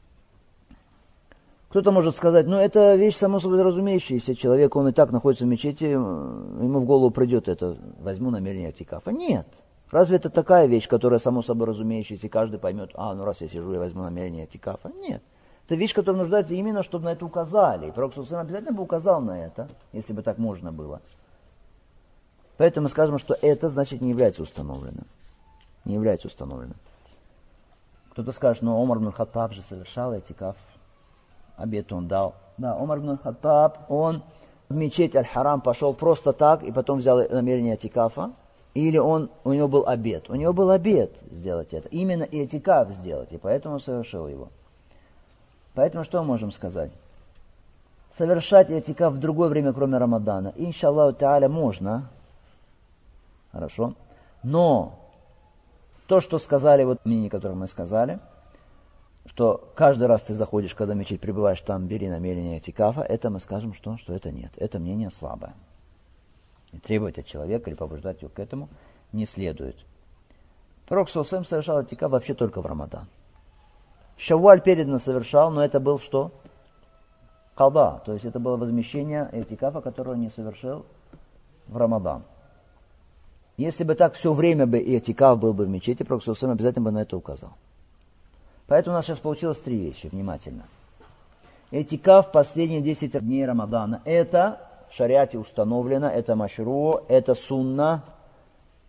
Кто-то 1.70 1.92
может 1.92 2.16
сказать, 2.16 2.48
ну 2.48 2.58
это 2.58 2.96
вещь 2.96 3.16
само 3.16 3.40
собой 3.40 3.62
разумеющаяся. 3.62 4.34
Человек, 4.34 4.76
он 4.76 4.88
и 4.88 4.92
так 4.92 5.12
находится 5.12 5.46
в 5.46 5.48
мечети, 5.48 5.84
ему 5.84 6.80
в 6.80 6.86
голову 6.86 7.12
придет 7.12 7.48
это, 7.48 7.78
возьму 8.00 8.32
намерение 8.32 8.72
этикафа. 8.72 9.12
Нет. 9.12 9.46
Разве 9.92 10.18
это 10.18 10.32
такая 10.32 10.66
вещь, 10.66 10.88
которая 10.88 11.20
само 11.20 11.44
собой 11.44 11.68
разумеющаяся, 11.68 12.26
и 12.26 12.30
каждый 12.30 12.60
поймет, 12.60 12.90
а, 12.96 13.14
ну 13.14 13.24
раз 13.24 13.42
я 13.42 13.48
сижу, 13.48 13.72
я 13.72 13.80
возьму 13.80 14.02
намерение 14.02 14.46
этикафа? 14.46 14.90
Нет. 14.90 15.22
Это 15.68 15.76
вещь, 15.76 15.94
которая 15.94 16.22
нуждается 16.24 16.56
именно, 16.56 16.82
чтобы 16.82 17.06
на 17.06 17.10
это 17.10 17.24
указали. 17.24 17.90
И 17.90 17.92
Пророк 17.92 18.16
Сусам 18.16 18.40
обязательно 18.40 18.72
бы 18.72 18.82
указал 18.82 19.22
на 19.22 19.40
это, 19.40 19.70
если 19.94 20.14
бы 20.14 20.24
так 20.24 20.40
можно 20.40 20.72
было. 20.72 21.02
Поэтому 22.60 22.84
мы 22.84 22.90
скажем, 22.90 23.18
что 23.20 23.38
это 23.42 23.70
значит 23.70 24.02
не 24.02 24.10
является 24.10 24.44
установленным. 24.44 25.08
Не 25.86 25.94
является 25.94 26.28
установленным. 26.28 26.76
Кто-то 28.12 28.34
скажет, 28.34 28.64
ну 28.64 28.84
Омар 28.84 29.00
бн 29.00 29.14
Хаттаб 29.14 29.54
же 29.54 29.62
совершал 29.62 30.14
этикаф. 30.20 30.58
Обед 31.56 31.94
он 31.94 32.10
дал. 32.10 32.36
Да, 32.58 32.76
Омар 32.76 33.00
бн 33.00 33.18
Хаттаб, 33.18 33.90
он 33.90 34.24
в 34.68 34.76
мечеть 34.76 35.16
Аль-Харам 35.16 35.62
пошел 35.62 35.94
просто 35.94 36.34
так 36.34 36.62
и 36.64 36.74
потом 36.74 36.98
взял 36.98 37.26
намерение 37.30 37.76
этикафа. 37.76 38.34
Или 38.74 38.98
он, 38.98 39.30
у 39.46 39.54
него 39.54 39.70
был 39.70 39.88
обед. 39.88 40.30
У 40.30 40.36
него 40.36 40.52
был 40.52 40.70
обед 40.70 41.16
сделать 41.32 41.74
это. 41.74 41.88
Именно 41.88 42.24
этикаф 42.24 42.90
сделать. 42.90 43.32
И 43.32 43.38
поэтому 43.38 43.80
совершил 43.80 44.28
его. 44.28 44.50
Поэтому 45.76 46.04
что 46.04 46.22
можем 46.26 46.52
сказать? 46.52 46.92
Совершать 48.10 48.70
этикаф 48.70 49.14
в 49.14 49.18
другое 49.18 49.48
время, 49.48 49.72
кроме 49.72 49.98
Рамадана, 49.98 50.52
иншаллаху 50.58 51.18
та'аля, 51.18 51.48
можно. 51.48 52.10
Хорошо. 53.52 53.96
Но 54.44 55.00
то, 56.08 56.22
что 56.22 56.38
сказали, 56.38 56.84
вот 56.84 57.06
мнение, 57.06 57.30
которое 57.30 57.56
мы 57.56 57.68
сказали, 57.68 58.20
что 59.26 59.72
каждый 59.76 60.08
раз 60.08 60.24
ты 60.24 60.34
заходишь, 60.34 60.74
когда 60.74 60.94
мечеть 60.94 61.22
пребываешь 61.22 61.62
там, 61.62 61.88
бери 61.88 62.10
намерение 62.10 62.58
этикафа, 62.58 63.02
это 63.02 63.30
мы 63.30 63.40
скажем, 63.40 63.74
что, 63.74 63.98
что 63.98 64.14
это 64.14 64.32
нет. 64.32 64.52
Это 64.58 64.80
мнение 64.80 65.12
слабое. 65.12 65.54
И 66.72 66.80
требовать 66.80 67.20
от 67.20 67.26
человека 67.26 67.70
или 67.70 67.78
побуждать 67.78 68.22
его 68.22 68.30
к 68.30 68.40
этому 68.40 68.70
не 69.12 69.26
следует. 69.26 69.76
Пророк 70.88 71.10
Саусам 71.10 71.44
совершал 71.44 71.84
этикаф 71.84 72.12
вообще 72.12 72.34
только 72.34 72.62
в 72.62 72.66
Рамадан. 72.66 73.08
В 74.16 74.22
Шавуаль 74.22 74.62
передано 74.62 75.00
совершал, 75.00 75.52
но 75.52 75.64
это 75.64 75.80
был 75.80 76.00
что? 76.00 76.32
Калба, 77.56 78.02
то 78.06 78.14
есть 78.14 78.26
это 78.26 78.40
было 78.40 78.58
возмещение 78.58 79.30
этикафа, 79.32 79.82
которое 79.82 80.12
он 80.12 80.22
не 80.22 80.30
совершил 80.30 80.86
в 81.68 81.78
Рамадан. 81.78 82.24
Если 83.60 83.84
бы 83.84 83.94
так 83.96 84.14
все 84.14 84.32
время 84.32 84.66
бы 84.66 84.80
и 84.80 84.98
этикав 84.98 85.38
был 85.38 85.54
бы 85.54 85.66
в 85.66 85.68
мечети, 85.68 86.04
Пророк 86.04 86.24
обязательно 86.26 86.86
бы 86.86 86.92
на 86.92 87.02
это 87.02 87.18
указал. 87.18 87.50
Поэтому 88.68 88.94
у 88.94 88.98
нас 88.98 89.06
сейчас 89.06 89.20
получилось 89.20 89.60
три 89.60 89.78
вещи, 89.78 90.08
внимательно. 90.10 90.64
Этикав 91.70 92.32
последние 92.32 92.80
10 92.80 93.20
дней 93.20 93.46
Рамадана. 93.46 94.02
Это 94.06 94.62
в 94.90 94.96
шариате 94.96 95.38
установлено, 95.38 96.08
это 96.08 96.38
машру, 96.38 97.02
это 97.10 97.36
сунна. 97.36 98.06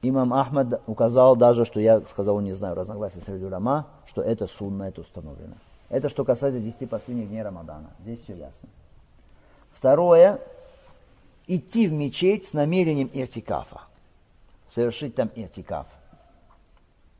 Имам 0.02 0.33
Ахмад 0.33 0.80
указал 0.87 1.35
даже, 1.35 1.64
что 1.64 1.80
я 1.80 1.98
сказал, 2.02 2.38
не 2.38 2.52
знаю, 2.52 2.76
разногласия 2.76 3.20
среди 3.22 3.46
улама, 3.46 3.88
что 4.06 4.22
это 4.22 4.46
сунна, 4.46 4.85
это 4.85 5.00
установлено. 5.00 5.54
Это 5.88 6.09
что 6.09 6.24
касается 6.24 6.61
10 6.61 6.88
последних 6.88 7.28
дней 7.28 7.42
Рамадана. 7.42 7.90
Здесь 8.02 8.20
все 8.22 8.37
ясно. 8.37 8.68
Второе, 9.72 10.38
идти 11.48 11.88
в 11.88 11.92
мечеть 11.92 12.46
с 12.46 12.52
намерением 12.52 13.11
иртикафа 13.12 13.89
совершить 14.70 15.14
там 15.14 15.30
этикаф. 15.35 15.87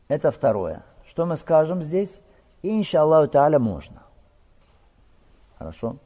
Это 0.08 0.30
второе. 0.30 0.82
Что 1.06 1.26
мы 1.26 1.36
скажем 1.36 1.82
здесь? 1.82 2.20
Иншаллаху 2.62 3.30
та'аля 3.30 3.58
можно. 3.58 4.02
Хорошо? 5.58 5.96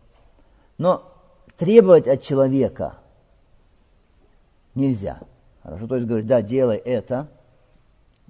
Но 0.78 1.12
требовать 1.57 2.09
от 2.09 2.22
человека 2.22 2.96
нельзя. 4.74 5.20
Хорошо? 5.62 5.87
То 5.87 5.96
есть 5.96 6.07
говорить, 6.07 6.26
да, 6.26 6.42
делай 6.42 6.76
это, 6.76 7.28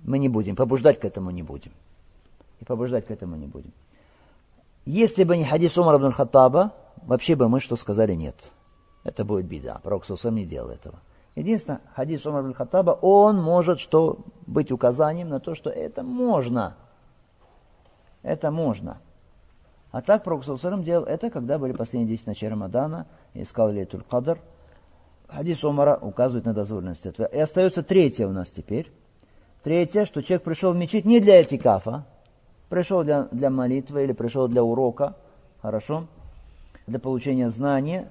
мы 0.03 0.19
не 0.19 0.29
будем. 0.29 0.57
Побуждать 0.57 1.01
к 1.01 1.05
этому 1.05 1.31
не 1.31 1.43
будем. 1.43 1.73
И 2.61 2.65
побуждать 2.65 3.07
к 3.07 3.11
этому 3.11 3.37
не 3.37 3.47
будем. 3.47 3.73
Если 4.85 5.25
бы 5.25 5.37
не 5.37 5.45
хадис 5.45 5.79
Умар 5.79 5.97
ибн 5.97 6.13
Хаттаба, 6.13 6.73
вообще 7.03 7.37
бы 7.37 7.49
мы 7.49 7.61
что 7.61 7.77
сказали 7.77 8.15
нет. 8.15 8.53
Это 9.03 9.25
будет 9.25 9.47
беда. 9.47 9.81
Пророк 9.83 10.05
Сусам 10.05 10.35
не 10.35 10.45
делал 10.45 10.69
этого. 10.69 11.01
Единственное, 11.35 11.81
хадис 11.95 12.25
Умар 12.27 12.45
бин 12.45 12.55
Хаттаба, 12.55 12.93
он 12.93 13.43
может 13.43 13.81
что 13.81 14.19
быть 14.47 14.71
указанием 14.71 15.29
на 15.29 15.41
то, 15.41 15.55
что 15.55 15.69
это 15.69 16.03
можно. 16.03 16.77
Это 18.23 18.51
можно. 18.51 18.99
А 19.91 20.01
так 20.01 20.25
Пророк 20.25 20.45
Саусарам 20.45 20.83
делал 20.83 21.05
это, 21.05 21.31
когда 21.31 21.59
были 21.59 21.73
последние 21.73 22.17
10 22.17 22.27
ночей 22.27 22.49
Рамадана, 22.49 23.07
искал 23.33 23.71
Лейтуль 23.71 24.03
Кадр. 24.03 24.39
Хадис 25.29 25.65
Умара 25.65 25.97
указывает 26.01 26.45
на 26.47 26.55
дозволенность 26.55 27.07
этого. 27.07 27.27
И 27.27 27.39
остается 27.39 27.83
третье 27.83 28.27
у 28.27 28.33
нас 28.33 28.51
теперь. 28.51 28.91
Третье, 29.63 30.05
что 30.05 30.23
человек 30.23 30.45
пришел 30.45 30.73
в 30.73 30.77
мечеть 30.77 31.05
не 31.05 31.21
для 31.21 31.43
этикафа, 31.43 32.07
пришел 32.69 33.03
для, 33.03 33.29
для 33.31 33.51
молитвы 33.51 34.05
или 34.05 34.13
пришел 34.13 34.47
для 34.47 34.63
урока, 34.63 35.17
хорошо, 35.63 36.07
для 36.87 36.99
получения 36.99 37.49
знания, 37.51 38.11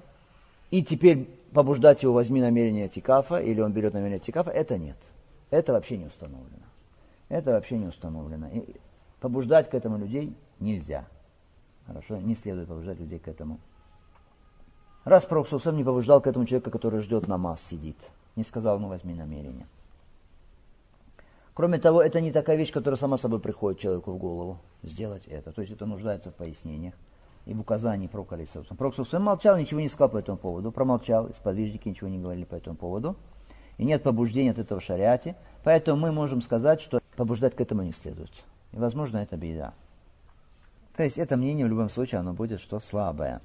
и 0.70 0.82
теперь 0.82 1.28
побуждать 1.54 2.02
его 2.02 2.12
возьми 2.12 2.40
намерение 2.40 2.88
тикафа, 2.88 3.38
или 3.38 3.60
он 3.60 3.72
берет 3.72 3.94
намерение 3.94 4.18
тикафа, 4.18 4.50
это 4.50 4.76
нет. 4.76 4.98
Это 5.50 5.72
вообще 5.72 5.96
не 5.96 6.06
установлено. 6.06 6.64
Это 7.28 7.52
вообще 7.52 7.78
не 7.78 7.86
установлено. 7.86 8.48
И 8.48 8.76
побуждать 9.20 9.70
к 9.70 9.74
этому 9.74 9.96
людей 9.96 10.36
нельзя. 10.60 11.06
Хорошо? 11.86 12.18
Не 12.18 12.34
следует 12.34 12.68
побуждать 12.68 12.98
людей 12.98 13.18
к 13.18 13.28
этому. 13.28 13.58
Раз 15.04 15.24
Пророк 15.26 15.48
Сусам 15.48 15.76
не 15.76 15.84
побуждал 15.84 16.20
к 16.20 16.26
этому 16.26 16.44
человека, 16.44 16.70
который 16.70 17.00
ждет 17.00 17.28
намаз, 17.28 17.62
сидит. 17.62 17.98
Не 18.36 18.42
сказал, 18.42 18.78
ну 18.78 18.88
возьми 18.88 19.14
намерение. 19.14 19.66
Кроме 21.52 21.78
того, 21.78 22.02
это 22.02 22.20
не 22.20 22.32
такая 22.32 22.56
вещь, 22.56 22.72
которая 22.72 22.98
сама 22.98 23.16
собой 23.16 23.38
приходит 23.38 23.80
человеку 23.80 24.12
в 24.12 24.18
голову. 24.18 24.58
Сделать 24.82 25.26
это. 25.26 25.52
То 25.52 25.60
есть 25.60 25.72
это 25.72 25.86
нуждается 25.86 26.30
в 26.30 26.34
пояснениях 26.34 26.94
и 27.46 27.54
в 27.54 27.60
указании 27.60 28.06
про 28.06 28.24
колесо. 28.24 28.62
Пророк 28.76 28.94
Сусам 28.94 29.24
молчал, 29.24 29.58
ничего 29.58 29.80
не 29.80 29.88
сказал 29.88 30.10
по 30.10 30.18
этому 30.18 30.38
поводу, 30.38 30.72
промолчал, 30.72 31.32
сподвижники 31.34 31.88
ничего 31.88 32.08
не 32.08 32.18
говорили 32.18 32.44
по 32.44 32.54
этому 32.54 32.76
поводу. 32.76 33.16
И 33.76 33.84
нет 33.84 34.02
побуждения 34.02 34.52
от 34.52 34.58
этого 34.58 34.80
шариате, 34.80 35.36
поэтому 35.64 36.00
мы 36.00 36.12
можем 36.12 36.40
сказать, 36.42 36.80
что 36.80 37.00
побуждать 37.16 37.56
к 37.56 37.60
этому 37.60 37.82
не 37.82 37.92
следует. 37.92 38.30
И, 38.72 38.78
возможно, 38.78 39.18
это 39.18 39.36
беда. 39.36 39.74
То 40.96 41.02
есть 41.02 41.18
это 41.18 41.36
мнение 41.36 41.66
в 41.66 41.68
любом 41.68 41.90
случае, 41.90 42.20
оно 42.20 42.34
будет 42.34 42.60
что 42.60 42.78
слабое. 42.78 43.40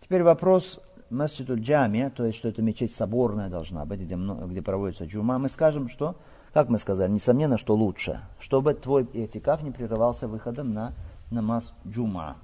Теперь 0.00 0.22
вопрос 0.22 0.80
Масджиду 1.10 1.60
Джами, 1.60 2.10
то 2.14 2.24
есть 2.24 2.38
что 2.38 2.48
это 2.48 2.62
мечеть 2.62 2.94
соборная 2.94 3.50
должна 3.50 3.84
быть, 3.84 4.00
где, 4.00 4.16
где 4.16 4.62
проводится 4.62 5.04
джума. 5.04 5.38
Мы 5.38 5.50
скажем, 5.50 5.88
что, 5.88 6.16
как 6.54 6.70
мы 6.70 6.78
сказали, 6.78 7.10
несомненно, 7.10 7.58
что 7.58 7.74
лучше, 7.74 8.22
чтобы 8.38 8.72
твой 8.74 9.06
этикаф 9.12 9.62
не 9.62 9.72
прерывался 9.72 10.26
выходом 10.26 10.72
на 10.72 10.94
намаз 11.30 11.74
джума. 11.86 12.36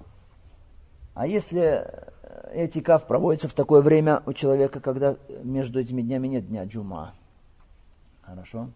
А 1.17 1.27
если 1.27 1.63
э, 1.63 2.67
этикаф 2.67 3.07
проводится 3.07 3.49
в 3.49 3.55
такое 3.55 3.81
время 3.81 4.23
у 4.27 4.35
человека, 4.35 4.81
когда 4.81 5.17
между 5.43 5.81
этими 5.81 6.03
днями 6.03 6.29
нет 6.29 6.47
дня 6.47 6.65
джума, 6.65 7.15
хорошо? 8.21 8.69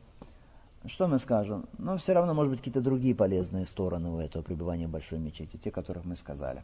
Что 0.86 1.06
мы 1.06 1.18
скажем? 1.18 1.66
Но 1.76 1.98
все 1.98 2.14
равно, 2.14 2.32
может 2.32 2.50
быть, 2.50 2.60
какие-то 2.60 2.80
другие 2.80 3.14
полезные 3.14 3.66
стороны 3.66 4.08
у 4.08 4.20
этого 4.20 4.42
пребывания 4.42 4.86
в 4.86 4.90
большой 4.90 5.18
мечети, 5.18 5.58
те, 5.58 5.70
которых 5.70 6.06
мы 6.06 6.16
сказали. 6.16 6.62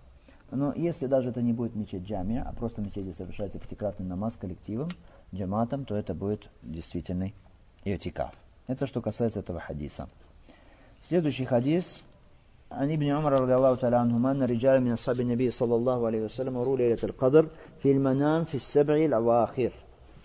Но 0.51 0.73
если 0.73 1.09
даже 1.09 1.29
это 1.29 1.43
не 1.43 1.53
будет 1.53 1.75
мечеть 1.75 2.05
джамия, 2.05 2.43
а 2.43 2.55
просто 2.55 2.81
мечети 2.81 3.12
совершается 3.12 3.59
пятикратный 3.59 4.07
намаз 4.07 4.37
коллективом, 4.37 4.89
джаматом, 5.35 5.85
то 5.85 5.95
это 5.95 6.15
будет 6.15 6.49
действительный 6.62 7.35
этикаф. 7.85 8.33
Это 8.67 8.87
что 8.87 9.03
касается 9.03 9.41
этого 9.41 9.61
хадиса. 9.61 10.09
Следующий 11.03 11.45
хадис– 11.45 12.01
عن 12.72 12.92
ابن 12.92 13.08
عمر 13.08 13.32
رضي 13.42 13.56
الله 13.56 13.76
تعالى 13.76 13.96
عنهما 13.96 14.32
أن 14.32 14.44
رجال 14.44 14.82
من 14.82 14.92
أصحاب 14.92 15.20
النبي 15.20 15.52
صلى 15.52 15.76
الله 15.76 16.06
عليه 16.06 16.22
وسلم 16.22 16.54
مروا 16.54 16.78
ليلة 16.78 16.98
القدر 17.04 17.48
في 17.80 17.92
المنام 17.92 18.44
في 18.44 18.56
السبع 18.56 18.96
الأواخر 18.96 19.72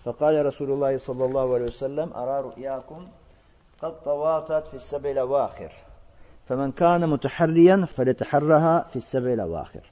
فقال 0.05 0.45
رسول 0.45 0.71
الله 0.71 0.97
صلى 0.97 1.25
الله 1.25 1.53
عليه 1.53 1.65
وسلم 1.65 2.13
أرى 2.13 2.41
رؤياكم 2.41 3.07
قد 3.81 3.93
تواتت 4.01 4.67
في 4.67 4.73
السبع 4.73 5.09
الأواخر 5.11 5.71
فمن 6.45 6.71
كان 6.71 7.09
متحريا 7.09 7.85
فليتحرها 7.85 8.85
في 8.89 8.95
السبع 8.95 9.33
الأواخر 9.33 9.91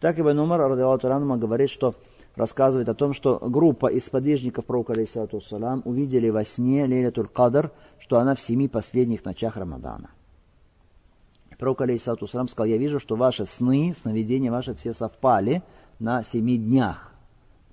Так 0.00 0.16
Ибн 0.20 0.38
Умар, 0.38 0.60
радиаллаху 0.60 1.38
говорит, 1.38 1.70
что 1.70 1.92
рассказывает 2.36 2.88
о 2.88 2.94
том, 2.94 3.12
что 3.12 3.40
группа 3.40 3.88
из 3.88 4.08
подвижников 4.08 4.64
пророка, 4.64 4.92
алейсалату 4.92 5.40
салам, 5.40 5.82
увидели 5.84 6.30
во 6.30 6.44
сне 6.44 6.84
Лейлятуль 6.84 7.26
Кадр, 7.26 7.72
что 7.98 8.18
она 8.18 8.36
в 8.36 8.40
семи 8.40 8.68
последних 8.68 9.24
ночах 9.24 9.56
Рамадана. 9.56 10.10
Пророк, 11.63 11.79
алейсалату 11.79 12.27
салам, 12.27 12.49
сказал, 12.49 12.67
я 12.67 12.77
вижу, 12.77 12.99
что 12.99 13.15
ваши 13.15 13.45
сны, 13.45 13.93
сновидения 13.95 14.51
ваши 14.51 14.75
все 14.75 14.91
совпали 14.91 15.63
на 15.97 16.21
семи 16.21 16.57
днях. 16.57 17.13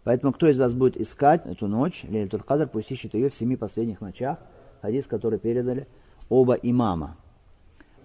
Поэтому 0.04 0.32
кто 0.32 0.46
из 0.46 0.56
вас 0.60 0.74
будет 0.74 0.96
искать 0.96 1.44
эту 1.44 1.66
ночь, 1.66 2.04
ليلة 2.08 2.42
القدر, 2.42 2.68
пусть 2.68 2.92
ищет 2.92 3.14
ее 3.14 3.30
в 3.30 3.34
семи 3.34 3.56
последних 3.56 4.00
ночах, 4.00 4.38
хадис, 4.80 5.08
который 5.08 5.40
передали 5.40 5.88
оба 6.28 6.54
имама, 6.54 7.16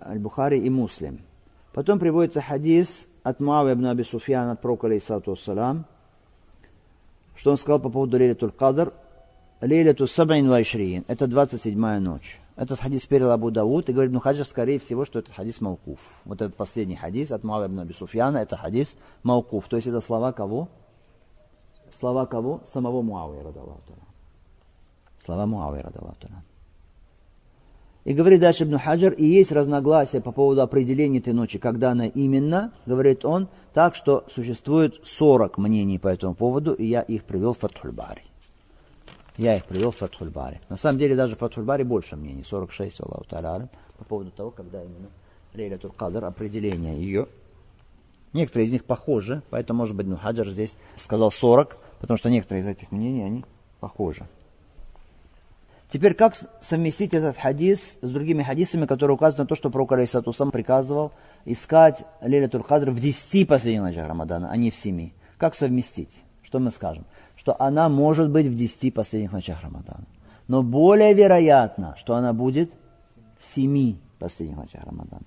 Аль-Бухари 0.01 0.57
и 0.57 0.71
Муслим. 0.71 1.21
Потом 1.71 1.99
приводится 1.99 2.41
хадис 2.41 3.07
от 3.21 3.39
Муавии 3.39 3.73
ибн 3.73 3.85
Аби 3.85 4.01
Суфьяна 4.01 4.53
от 4.53 4.61
пророка, 4.61 4.87
عليه 4.87 5.11
الصلاة 5.11 5.35
والسلام, 5.35 5.85
что 7.35 7.51
он 7.51 7.57
сказал 7.57 7.79
по 7.79 7.91
поводу 7.91 8.17
ليلة 8.17 8.49
القدر, 8.49 8.91
ليلة 9.61 10.07
سبع 10.07 10.49
وعشرين, 10.49 11.05
это 11.07 11.25
27-я 11.25 11.99
ночь. 11.99 12.39
Этот 12.55 12.79
хадис 12.79 13.05
передал 13.05 13.31
Абу 13.31 13.51
Дауд 13.51 13.89
и 13.89 13.93
говорит, 13.93 14.13
ибн 14.13 14.19
Хаджар, 14.19 14.45
скорее 14.45 14.79
всего, 14.79 15.03
что 15.05 15.19
это 15.19 15.33
хадис 15.33 15.59
موقوف. 15.59 16.21
Вот 16.23 16.41
этот 16.41 16.55
последний 16.55 16.95
хадис 16.95 17.31
от 17.31 17.43
Муавии 17.43 17.65
ибн 17.65 17.93
Суфьяна, 17.93 18.37
это 18.37 18.55
хадис 18.55 18.95
Маукуф. 19.23 19.67
То 19.67 19.75
есть 19.75 19.87
это 19.87 19.99
слова 19.99 20.31
кого? 20.31 20.69
Слова 21.91 22.25
кого? 22.25 22.61
Самого 22.63 23.01
Муавы, 23.01 23.43
радаллаху 23.43 23.81
Слова 25.19 25.45
Муавы, 25.45 25.81
радаллаху 25.81 26.27
и 28.05 28.13
говорит 28.13 28.39
дальше 28.39 28.63
Ибн 28.63 28.77
Хаджар, 28.77 29.13
и 29.13 29.25
есть 29.25 29.51
разногласия 29.51 30.21
по 30.21 30.31
поводу 30.31 30.61
определения 30.61 31.17
этой 31.17 31.33
ночи, 31.33 31.57
когда 31.57 31.91
она 31.91 32.05
именно, 32.05 32.71
говорит 32.85 33.25
он, 33.25 33.49
так 33.73 33.95
что 33.95 34.23
существует 34.29 34.99
40 35.03 35.57
мнений 35.57 35.97
по 35.97 36.07
этому 36.07 36.35
поводу, 36.35 36.73
и 36.73 36.85
я 36.85 37.01
их 37.01 37.23
привел 37.23 37.53
в 37.53 37.57
Фатхульбари. 37.57 38.21
Я 39.37 39.57
их 39.57 39.65
привел 39.65 39.91
в 39.91 39.97
Фатхульбари. 39.97 40.61
На 40.69 40.77
самом 40.77 40.97
деле 40.97 41.15
даже 41.15 41.35
в 41.35 41.39
Фатхульбари 41.39 41.83
больше 41.83 42.15
мнений, 42.15 42.43
46, 42.43 43.01
Аллаху 43.01 43.25
Та'ala, 43.29 43.67
по 43.97 44.05
поводу 44.05 44.31
того, 44.31 44.51
когда 44.51 44.81
именно 44.81 45.09
Лейлятуль 45.53 45.91
Кадр, 45.91 46.23
определение 46.23 46.97
ее. 46.97 47.27
Некоторые 48.33 48.67
из 48.67 48.71
них 48.71 48.85
похожи, 48.85 49.41
поэтому, 49.49 49.79
может 49.79 49.95
быть, 49.95 50.07
Хаджар 50.19 50.49
здесь 50.49 50.77
сказал 50.95 51.31
40, 51.31 51.77
потому 51.99 52.17
что 52.17 52.29
некоторые 52.29 52.63
из 52.63 52.67
этих 52.67 52.91
мнений, 52.91 53.23
они 53.23 53.45
похожи. 53.79 54.25
Теперь 55.89 56.15
как 56.15 56.35
совместить 56.61 57.13
этот 57.13 57.37
хадис 57.37 57.99
с 58.01 58.09
другими 58.09 58.41
хадисами, 58.41 58.85
которые 58.85 59.15
указывают 59.15 59.49
на 59.49 59.55
то, 59.55 59.55
что 59.55 59.69
пророк 59.69 59.91
Алейсату 59.93 60.33
сам 60.33 60.51
приказывал 60.51 61.11
искать 61.45 62.03
Лилятуль 62.21 62.63
Кадр 62.63 62.89
в 62.89 62.99
10 62.99 63.47
последних 63.47 63.83
ночах 63.83 64.07
Рамадана, 64.07 64.49
а 64.49 64.57
не 64.57 64.71
в 64.71 64.75
7. 64.75 65.11
Как 65.37 65.55
совместить? 65.55 66.23
Что 66.43 66.59
мы 66.59 66.71
скажем? 66.71 67.05
Что 67.35 67.55
она 67.61 67.89
может 67.89 68.29
быть 68.29 68.47
в 68.47 68.55
10 68.55 68.93
последних 68.93 69.31
ночах 69.31 69.61
Рамадана. 69.63 70.05
Но 70.47 70.63
более 70.63 71.13
вероятно, 71.13 71.95
что 71.97 72.15
она 72.15 72.33
будет 72.33 72.75
в 73.39 73.47
7 73.47 73.97
последних 74.19 74.57
ночах 74.57 74.83
Рамадана. 74.83 75.25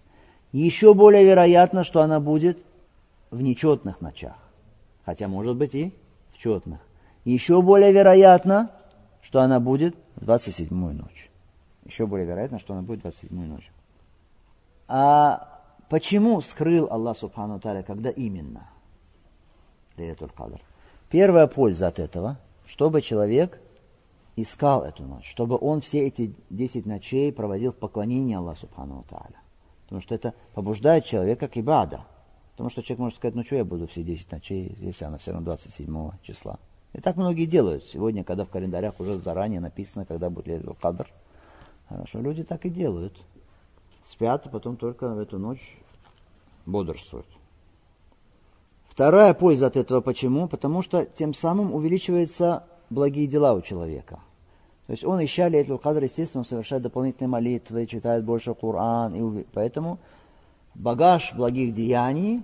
Еще 0.52 0.94
более 0.94 1.24
вероятно, 1.24 1.84
что 1.84 2.00
она 2.00 2.20
будет 2.20 2.64
в 3.30 3.42
нечетных 3.42 4.00
ночах. 4.00 4.36
Хотя 5.04 5.28
может 5.28 5.56
быть 5.56 5.74
и 5.74 5.94
в 6.32 6.38
четных. 6.38 6.80
Еще 7.24 7.60
более 7.60 7.92
вероятно, 7.92 8.70
что 9.20 9.40
она 9.40 9.60
будет 9.60 9.96
в 10.16 10.28
27-ю 10.28 10.92
ночь. 10.92 11.30
Еще 11.84 12.06
более 12.06 12.26
вероятно, 12.26 12.58
что 12.58 12.74
она 12.74 12.82
будет 12.82 13.02
в 13.02 13.06
27-ю 13.06 13.46
ночь. 13.46 13.70
А 14.86 15.60
почему 15.90 16.40
скрыл 16.40 16.88
Аллах 16.90 17.16
Субхану 17.16 17.60
Таля, 17.60 17.82
когда 17.82 18.10
именно? 18.10 18.68
Лейлатуль 19.96 20.30
Кадр. 20.30 20.60
Первая 21.10 21.46
польза 21.46 21.88
от 21.88 21.98
этого, 21.98 22.38
чтобы 22.66 23.00
человек 23.00 23.60
искал 24.36 24.84
эту 24.84 25.04
ночь, 25.04 25.28
чтобы 25.28 25.56
он 25.58 25.80
все 25.80 26.06
эти 26.06 26.34
10 26.50 26.86
ночей 26.86 27.32
проводил 27.32 27.72
в 27.72 27.76
поклонении 27.76 28.36
Аллаху 28.36 28.60
Субхану 28.60 29.04
Таля. 29.08 29.40
Потому 29.84 30.02
что 30.02 30.14
это 30.14 30.34
побуждает 30.54 31.06
человека 31.06 31.48
к 31.48 31.56
ибада. 31.56 32.02
Потому 32.52 32.70
что 32.70 32.82
человек 32.82 32.98
может 32.98 33.16
сказать, 33.16 33.34
ну 33.34 33.42
что 33.42 33.56
я 33.56 33.64
буду 33.64 33.86
все 33.86 34.02
10 34.02 34.30
ночей, 34.32 34.76
если 34.80 35.06
она 35.06 35.16
все 35.16 35.32
равно 35.32 35.46
27 35.46 36.10
числа. 36.22 36.58
И 36.92 37.00
так 37.00 37.16
многие 37.16 37.46
делают. 37.46 37.84
Сегодня, 37.84 38.22
когда 38.22 38.44
в 38.44 38.50
календарях 38.50 39.00
уже 39.00 39.18
заранее 39.18 39.60
написано, 39.60 40.04
когда 40.04 40.28
будет 40.28 40.48
Лейлу 40.48 40.74
Кадр. 40.74 41.08
Хорошо, 41.88 42.20
люди 42.20 42.44
так 42.44 42.66
и 42.66 42.70
делают. 42.70 43.16
Спят, 44.04 44.46
а 44.46 44.50
потом 44.50 44.76
только 44.76 45.08
в 45.08 45.18
эту 45.18 45.38
ночь 45.38 45.78
бодрствуют. 46.66 47.26
Вторая 48.98 49.32
польза 49.32 49.68
от 49.68 49.76
этого 49.76 50.00
почему? 50.00 50.48
Потому 50.48 50.82
что 50.82 51.04
тем 51.04 51.32
самым 51.32 51.72
увеличиваются 51.72 52.64
благие 52.90 53.28
дела 53.28 53.54
у 53.54 53.60
человека. 53.60 54.18
То 54.88 54.92
есть 54.92 55.04
он, 55.04 55.24
ища 55.24 55.46
Лейлу 55.46 55.78
Кадр, 55.78 56.02
естественно, 56.02 56.42
совершает 56.42 56.82
дополнительные 56.82 57.30
молитвы, 57.30 57.86
читает 57.86 58.24
больше 58.24 58.54
Коран. 58.54 59.14
И 59.14 59.44
поэтому 59.52 60.00
багаж 60.74 61.32
благих 61.36 61.74
деяний 61.74 62.42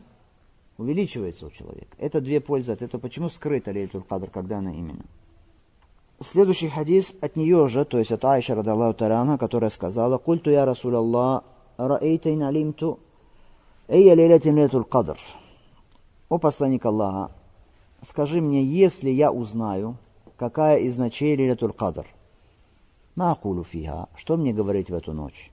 увеличивается 0.79 1.47
у 1.47 1.51
человека. 1.51 1.97
Это 1.99 2.21
две 2.21 2.40
пользы 2.40 2.71
от 2.71 2.83
этого. 2.83 3.01
Почему 3.01 3.29
скрыта 3.31 3.73
Лейлитуль 3.73 4.05
Кадр, 4.09 4.31
когда 4.31 4.59
она 4.59 4.71
именно? 4.71 5.03
Следующий 6.21 6.69
хадис 6.69 7.17
от 7.21 7.35
нее 7.35 7.69
же, 7.69 7.85
то 7.85 7.99
есть 7.99 8.12
от 8.12 8.25
Айша 8.25 8.55
Радаллаху 8.55 8.95
Тарана, 8.95 9.38
которая 9.38 9.71
сказала, 9.71 10.19
«Культу 10.19 10.53
я 10.53 10.64
Расул 10.64 10.95
Аллах, 10.95 11.43
раэйтайн 11.79 12.45
алимту, 12.45 13.01
эйя 13.88 14.14
лейлятин 14.14 14.55
лейтуль 14.55 14.85
Кадр». 14.85 15.19
«О 16.35 16.38
посланник 16.38 16.85
Аллаха, 16.85 17.31
скажи 18.03 18.40
мне, 18.40 18.64
если 18.64 19.09
я 19.09 19.31
узнаю, 19.31 19.99
какая 20.37 20.79
из 20.81 20.99
ночей 20.99 21.37
Лилятуль 21.37 21.73
Кадр?» 21.73 22.09
«Маакулу 23.14 23.62
фиха, 23.62 24.09
что 24.16 24.37
мне 24.37 24.53
говорить 24.53 24.90
в 24.90 24.94
эту 24.94 25.12
ночь?» 25.12 25.53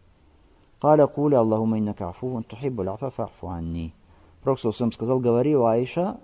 «Каля 0.81 1.05
куля 1.05 1.41
Аллахума 1.41 1.77
иннака 1.77 2.09
афуун 2.09 2.41
тухиббу 2.41 2.81
лафа 2.81 3.11
фа'фу 3.15 3.49
анни». 3.49 3.93
Пророк 4.41 4.59
сказал, 4.59 5.19
говори, 5.19 5.55
у 5.55 5.65
Аиша, 5.65 6.19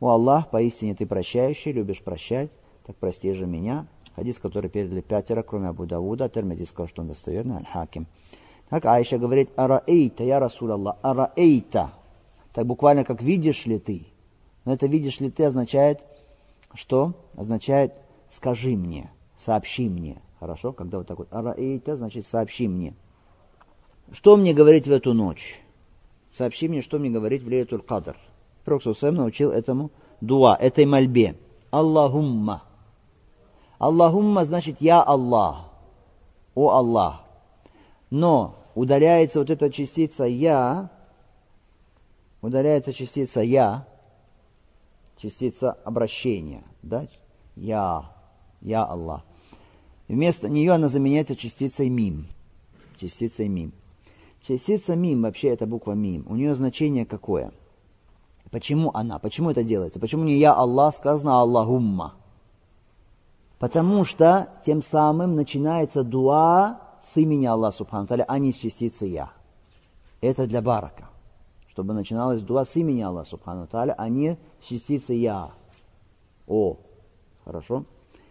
у 0.00 0.08
Аллах, 0.08 0.50
поистине 0.50 0.94
ты 0.94 1.06
прощающий, 1.06 1.72
любишь 1.72 2.02
прощать, 2.02 2.52
так 2.84 2.96
прости 2.96 3.32
же 3.32 3.46
меня. 3.46 3.86
Хадис, 4.14 4.38
который 4.38 4.68
передали 4.68 5.00
пятеро, 5.00 5.42
кроме 5.42 5.68
Абу 5.68 5.86
Дауда, 5.86 6.26
а 6.26 6.28
Термиди 6.28 6.64
сказал, 6.64 6.88
что 6.88 7.00
он 7.00 7.08
достоверный, 7.08 7.56
Аль-Хаким. 7.56 8.06
Так 8.68 8.84
Аиша 8.84 9.16
говорит, 9.16 9.48
араэйта, 9.56 10.22
я 10.22 10.38
Расул 10.38 10.70
Аллах, 10.70 10.96
араэйта, 11.00 11.92
так 12.56 12.64
буквально 12.64 13.04
как 13.04 13.20
видишь 13.20 13.66
ли 13.66 13.78
ты. 13.78 14.06
Но 14.64 14.72
это 14.72 14.86
видишь 14.86 15.20
ли 15.20 15.30
ты 15.30 15.44
означает, 15.44 16.02
что? 16.72 17.12
Означает 17.34 17.92
скажи 18.30 18.70
мне, 18.70 19.10
сообщи 19.36 19.90
мне. 19.90 20.22
Хорошо? 20.40 20.72
Когда 20.72 20.96
вот 20.96 21.06
так 21.06 21.18
вот 21.18 21.28
араэйта, 21.30 21.96
значит 21.96 22.24
сообщи 22.24 22.66
мне. 22.66 22.94
Что 24.10 24.38
мне 24.38 24.54
говорить 24.54 24.88
в 24.88 24.90
эту 24.90 25.12
ночь? 25.12 25.60
сообщи 26.30 26.66
мне, 26.66 26.80
что 26.80 26.98
мне 26.98 27.10
говорить 27.10 27.42
в 27.42 27.48
Лейтуль 27.50 27.82
Кадр. 27.82 28.16
Пророк 28.64 28.82
научил 29.02 29.50
этому 29.50 29.90
дуа, 30.22 30.56
этой 30.58 30.86
мольбе. 30.86 31.36
Аллахумма. 31.70 32.62
Аллахумма 33.78 34.46
значит 34.46 34.80
«Я 34.80 35.02
Аллах». 35.02 35.66
О 36.54 36.70
Аллах. 36.70 37.20
Но 38.08 38.54
удаляется 38.74 39.40
вот 39.40 39.50
эта 39.50 39.70
частица 39.70 40.24
«Я», 40.24 40.88
удаляется 42.42 42.92
частица 42.92 43.40
«Я», 43.40 43.86
частица 45.16 45.72
обращения, 45.72 46.64
да? 46.82 47.06
«Я», 47.54 48.12
«Я 48.60 48.84
Аллах». 48.84 49.24
Вместо 50.08 50.48
нее 50.48 50.72
она 50.72 50.88
заменяется 50.88 51.36
частицей 51.36 51.88
«Мим», 51.88 52.26
частицей 52.98 53.48
«Мим». 53.48 53.72
Частица 54.46 54.94
мим, 54.94 55.22
вообще 55.22 55.48
это 55.48 55.66
буква 55.66 55.92
мим, 55.92 56.24
у 56.28 56.36
нее 56.36 56.54
значение 56.54 57.04
какое? 57.04 57.50
Почему 58.52 58.92
она? 58.94 59.18
Почему 59.18 59.50
это 59.50 59.64
делается? 59.64 59.98
Почему 59.98 60.22
не 60.22 60.38
я 60.38 60.54
Аллах 60.54 60.94
сказано 60.94 61.40
Аллахумма? 61.40 62.14
Потому 63.58 64.04
что 64.04 64.48
тем 64.64 64.82
самым 64.82 65.34
начинается 65.34 66.04
дуа 66.04 66.80
с 67.00 67.16
имени 67.16 67.46
Аллаха 67.46 67.78
Субхану 67.78 68.06
а 68.08 68.38
не 68.38 68.52
с 68.52 68.56
частицы 68.56 69.06
я. 69.06 69.32
Это 70.20 70.46
для 70.46 70.62
барака. 70.62 71.10
Чтобы 71.76 71.92
начиналась 71.92 72.40
дуа 72.40 72.64
с 72.64 72.74
имени 72.76 73.02
Аллаха 73.02 73.28
Субхану 73.28 73.68
а 73.70 74.08
не 74.08 74.38
с 74.60 74.64
частицы 74.64 75.12
я. 75.12 75.52
О. 76.46 76.78
Хорошо? 77.44 77.84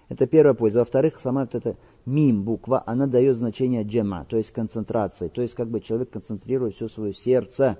Это 0.10 0.26
первая 0.26 0.56
польза. 0.56 0.80
Во-вторых, 0.80 1.20
сама 1.20 1.42
вот 1.42 1.54
эта 1.54 1.78
мим 2.08 2.44
буква, 2.44 2.82
она 2.88 3.06
дает 3.06 3.38
значение 3.38 3.84
джема, 3.84 4.26
то 4.26 4.38
есть 4.38 4.50
концентрации. 4.50 5.28
То 5.28 5.44
есть 5.44 5.54
как 5.54 5.68
бы 5.68 5.80
человек 5.80 6.10
концентрирует 6.10 6.74
все 6.74 6.88
свое 6.88 7.14
сердце, 7.14 7.78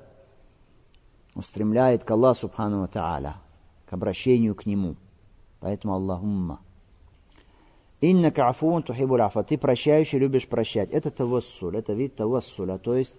устремляет 1.34 2.04
к 2.04 2.12
Аллаху 2.12 2.42
Субхану 2.42 2.86
Та'аля, 2.86 3.34
к 3.88 3.94
обращению 3.94 4.54
к 4.54 4.68
Нему. 4.68 4.98
Поэтому 5.62 5.96
Аллахумма. 5.96 6.60
Иннака 8.02 8.50
афун 8.50 8.84
тухибуль 8.84 9.24
афа. 9.24 9.44
Ты 9.44 9.58
прощающий, 9.58 10.20
любишь 10.20 10.48
прощать. 10.48 10.92
Это 10.92 11.10
тавассуль, 11.10 11.76
это 11.76 11.94
вид 11.94 12.16
тавассуля, 12.16 12.78
то 12.78 12.96
есть 12.96 13.16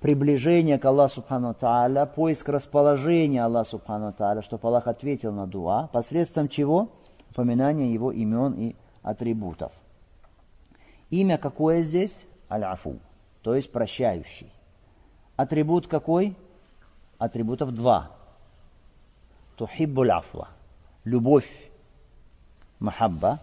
приближение 0.00 0.78
к 0.78 0.84
Аллаху 0.84 1.14
Субхану 1.14 1.54
Тааля, 1.54 2.06
поиск 2.06 2.48
расположения 2.48 3.44
Аллаха 3.44 3.70
Субхану 3.70 4.12
Тааля, 4.12 4.42
чтобы 4.42 4.68
Аллах 4.68 4.86
ответил 4.86 5.32
на 5.32 5.46
дуа, 5.46 5.88
посредством 5.92 6.48
чего? 6.48 6.90
Упоминание 7.30 7.92
его 7.92 8.12
имен 8.12 8.52
и 8.54 8.76
атрибутов. 9.02 9.72
Имя 11.10 11.38
какое 11.38 11.82
здесь? 11.82 12.26
Аль-Афу, 12.50 12.98
то 13.42 13.54
есть 13.54 13.72
прощающий. 13.72 14.52
Атрибут 15.36 15.86
какой? 15.86 16.36
Атрибутов 17.18 17.72
два. 17.74 18.10
Тухиббуль 19.56 20.10
афва. 20.10 20.48
Любовь. 21.04 21.50
Махабба. 22.78 23.40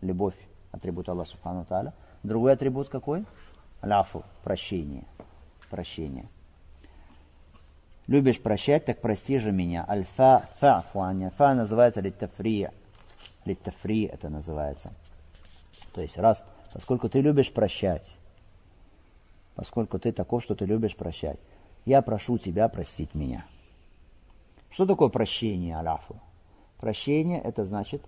Любовь. 0.00 0.36
Атрибут 0.72 1.08
Аллаха 1.08 1.30
Субхану 1.30 1.64
Тааля. 1.64 1.92
Другой 2.22 2.52
атрибут 2.52 2.88
какой? 2.88 3.24
Аль-Афу. 3.82 4.24
Прощение. 4.44 5.04
Прощение. 5.70 6.28
Любишь 8.08 8.40
прощать, 8.40 8.86
так 8.86 9.00
прости 9.00 9.38
же 9.38 9.52
меня. 9.52 9.86
Альфа 9.88 10.48
фа'фу 10.60 11.30
Фа 11.30 11.54
называется 11.54 12.00
литтафри. 12.00 12.68
Литтафри 13.44 14.02
это 14.06 14.28
называется. 14.28 14.92
То 15.94 16.02
есть 16.02 16.18
раз, 16.18 16.44
поскольку 16.72 17.08
ты 17.08 17.20
любишь 17.20 17.52
прощать, 17.52 18.10
поскольку 19.54 20.00
ты 20.00 20.10
таков, 20.10 20.42
что 20.42 20.56
ты 20.56 20.64
любишь 20.64 20.96
прощать, 20.96 21.38
я 21.84 22.02
прошу 22.02 22.36
тебя 22.36 22.68
простить 22.68 23.14
меня. 23.14 23.44
Что 24.70 24.86
такое 24.86 25.08
прощение 25.08 25.78
Аллаху? 25.78 26.20
Прощение 26.78 27.40
это 27.40 27.64
значит, 27.64 28.02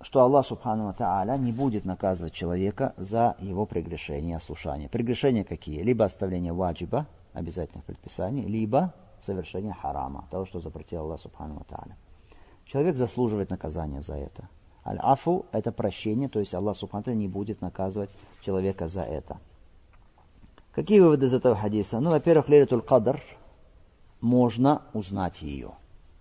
что 0.00 0.22
Аллах 0.22 0.46
Субхану 0.46 0.92
Тааля 0.94 1.36
не 1.36 1.52
будет 1.52 1.84
наказывать 1.84 2.32
человека 2.32 2.94
за 2.96 3.36
его 3.40 3.66
прегрешение 3.66 4.36
ослушание. 4.36 4.88
Прегрешения 4.88 5.44
какие? 5.44 5.82
Либо 5.82 6.04
оставление 6.04 6.52
ваджиба, 6.52 7.06
обязательных 7.32 7.84
предписаний, 7.84 8.44
либо 8.44 8.94
совершение 9.20 9.72
харама, 9.72 10.26
того, 10.30 10.46
что 10.46 10.60
запретил 10.60 11.00
Аллах 11.00 11.20
Субхану 11.20 11.64
Тааля. 11.68 11.96
Человек 12.64 12.96
заслуживает 12.96 13.50
наказания 13.50 14.00
за 14.00 14.14
это. 14.14 14.48
Аль-Афу– 14.86 15.46
это 15.52 15.72
прощение, 15.72 16.28
то 16.28 16.38
есть 16.38 16.54
Аллах 16.54 16.76
Субхану 16.76 17.12
не 17.14 17.26
будет 17.26 17.60
наказывать 17.60 18.10
человека 18.40 18.86
за 18.86 19.02
это. 19.02 19.38
Какие 20.72 21.00
выводы 21.00 21.26
из 21.26 21.34
этого 21.34 21.56
хадиса? 21.56 21.98
Ну, 21.98 22.10
во-первых, 22.10 22.48
Лейлатуль 22.48 22.82
Кадр 22.82 23.20
можно 24.20 24.82
узнать 24.92 25.42
ее. 25.42 25.72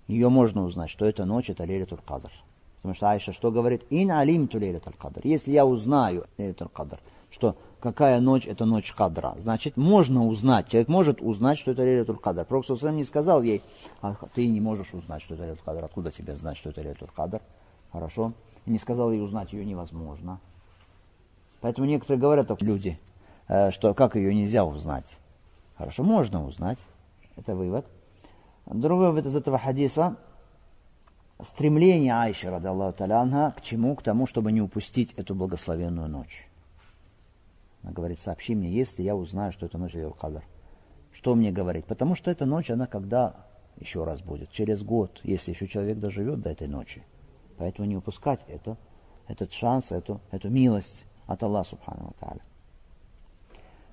Ее 0.07 0.29
можно 0.29 0.63
узнать, 0.63 0.89
что 0.89 1.05
эта 1.05 1.25
ночь– 1.25 1.49
это 1.51 1.63
Лейлатуль 1.63 1.99
Кадр. 2.05 2.31
Потому 2.77 2.93
что 2.95 3.09
Айша 3.09 3.33
что 3.33 3.51
говорит? 3.51 3.85
Ин 3.89 4.11
алим 4.11 4.47
ту 4.47 4.59
Лейлатуль 4.59 4.93
Кадр. 4.93 5.21
Если 5.23 5.51
я 5.51 5.65
узнаю 5.65 6.25
Лейлатуль 6.37 6.69
Кадр, 6.69 6.99
что 7.29 7.55
какая 7.79 8.19
ночь– 8.19 8.45
это 8.47 8.65
ночь 8.65 8.91
Кадра, 8.93 9.35
значит, 9.37 9.77
можно 9.77 10.25
узнать. 10.25 10.67
Человек 10.69 10.87
может 10.87 11.21
узнать, 11.21 11.59
что 11.59 11.71
это 11.71 11.81
Лейлатуль 11.81 12.17
Кадр. 12.17 12.45
Пророк 12.45 12.67
не 12.67 13.03
сказал 13.03 13.41
ей, 13.41 13.61
а 14.01 14.15
ты 14.33 14.47
не 14.47 14.61
можешь 14.61 14.93
узнать, 14.93 15.21
что 15.21 15.33
это 15.33 15.43
Лейлатуль 15.43 15.65
Кадр. 15.65 15.85
Откуда 15.85 16.11
тебе 16.11 16.35
знать, 16.35 16.57
что 16.57 16.69
это 16.69 16.81
Лейлатуль 16.81 17.09
Кадр? 17.15 17.41
Хорошо? 17.91 18.33
И 18.65 18.71
не 18.71 18.79
сказал 18.79 19.11
ей 19.11 19.21
узнать 19.21 19.53
ее 19.53 19.65
невозможно. 19.65 20.39
Поэтому 21.61 21.87
некоторые 21.87 22.19
говорят, 22.21 22.61
люди– 22.61 22.99
Э, 23.47 23.71
что 23.71 23.93
как 23.93 24.15
ее 24.15 24.33
нельзя 24.33 24.65
узнать. 24.65 25.17
Хорошо, 25.77 26.03
можно 26.03 26.45
узнать. 26.45 26.79
Это 27.35 27.55
вывод. 27.55 27.85
Другой 28.65 29.07
вывод 29.07 29.25
из 29.25 29.35
этого 29.35 29.57
хадиса 29.57 30.17
стремление 31.41 32.13
Айши, 32.13 32.49
рады 32.49 32.67
Аллаху 32.67 32.97
Таляна, 32.97 33.53
к 33.55 33.61
чему? 33.61 33.95
К 33.95 34.03
тому, 34.03 34.27
чтобы 34.27 34.51
не 34.51 34.61
упустить 34.61 35.13
эту 35.13 35.35
благословенную 35.35 36.07
ночь. 36.07 36.47
Она 37.83 37.91
говорит, 37.91 38.19
сообщи 38.19 38.55
мне, 38.55 38.69
если 38.69 39.03
я 39.03 39.15
узнаю, 39.15 39.51
что 39.51 39.65
это 39.65 39.77
ночь 39.77 39.95
Кадр. 40.19 40.43
Что 41.11 41.35
мне 41.35 41.51
говорить? 41.51 41.85
Потому 41.85 42.15
что 42.15 42.31
эта 42.31 42.45
ночь, 42.45 42.69
она 42.69 42.87
когда 42.87 43.35
еще 43.79 44.03
раз 44.03 44.21
будет? 44.21 44.51
Через 44.51 44.83
год, 44.83 45.19
если 45.23 45.51
еще 45.51 45.67
человек 45.67 45.99
доживет 45.99 46.41
до 46.41 46.49
этой 46.49 46.67
ночи. 46.67 47.03
Поэтому 47.57 47.87
не 47.87 47.95
упускать 47.95 48.43
это, 48.47 48.77
этот 49.27 49.53
шанс, 49.53 49.91
эту, 49.91 50.21
эту 50.31 50.49
милость 50.49 51.05
от 51.25 51.43
Аллаха 51.43 51.69
Субхану 51.69 52.13
Тааля. 52.19 52.41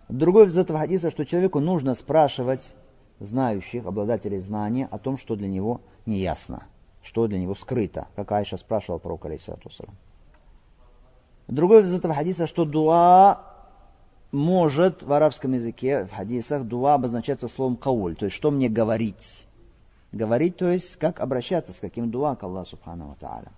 Другой 0.09 0.47
из 0.47 0.59
этого 0.59 0.79
хадиса, 0.79 1.11
что 1.11 1.25
человеку 1.25 1.61
нужно 1.61 1.95
спрашивать 1.95 2.75
знающих, 3.21 3.87
обладателей 3.87 4.39
знания 4.39 4.87
о 4.91 4.99
том, 4.99 5.17
что 5.17 5.37
для 5.37 5.49
него 5.49 5.81
не 6.05 6.19
ясно, 6.19 6.65
что 7.05 7.27
для 7.27 7.39
него 7.39 7.55
скрыто, 7.55 8.09
как 8.17 8.33
Айша 8.33 8.57
спрашивала 8.57 8.99
про 8.99 9.21
алейсалату 9.23 9.71
Другой 11.47 11.83
из 11.83 11.95
этого 11.95 12.15
хадиса, 12.15 12.47
что 12.47 12.65
дуа 12.65 13.43
может 14.33 15.03
в 15.03 15.13
арабском 15.13 15.53
языке, 15.53 16.05
в 16.05 16.13
хадисах, 16.13 16.65
дуа 16.65 16.95
обозначается 16.95 17.47
словом 17.47 17.77
кауль, 17.77 18.17
то 18.17 18.25
есть 18.25 18.35
что 18.35 18.51
мне 18.51 18.71
говорить. 18.71 19.47
Говорить, 20.13 20.57
то 20.57 20.71
есть 20.71 20.97
как 20.97 21.21
обращаться, 21.21 21.75
с 21.75 21.81
каким 21.81 22.11
дуа 22.11 22.37
к 22.37 22.43
Аллаху 22.43 22.71
Субхану 22.71 23.17
Тааля. 23.21 23.53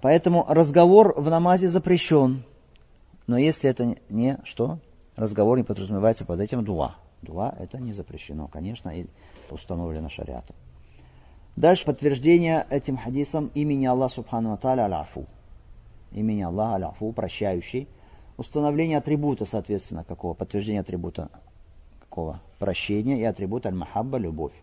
Поэтому 0.00 0.46
разговор 0.48 1.14
в 1.20 1.28
намазе 1.28 1.68
запрещен. 1.68 2.44
Но 3.26 3.36
если 3.36 3.68
это 3.68 3.96
не 4.08 4.38
что? 4.44 4.78
Разговор 5.16 5.58
не 5.58 5.64
подразумевается 5.64 6.24
под 6.24 6.40
этим 6.40 6.64
дуа. 6.64 6.94
Дуа 7.22 7.54
это 7.58 7.78
не 7.78 7.92
запрещено, 7.92 8.46
конечно, 8.46 8.90
и 8.90 9.06
установлено 9.50 10.08
шариатом. 10.08 10.56
Дальше 11.56 11.84
подтверждение 11.84 12.66
этим 12.70 12.96
хадисом 12.96 13.50
имени 13.54 13.86
Аллаха 13.86 14.14
Субхану 14.14 14.52
Аталя 14.52 14.86
Аляфу. 14.86 15.26
Имени 16.12 16.42
Аллаха 16.42 16.76
Аляфу, 16.76 17.12
прощающий. 17.12 17.88
Установление 18.36 18.98
атрибута, 18.98 19.44
соответственно, 19.44 20.04
какого? 20.04 20.34
Подтверждение 20.34 20.80
атрибута 20.80 21.30
какого? 22.00 22.40
Прощения 22.58 23.20
и 23.20 23.24
атрибут 23.24 23.66
аль-махабба, 23.66 24.18
любовь. 24.18 24.54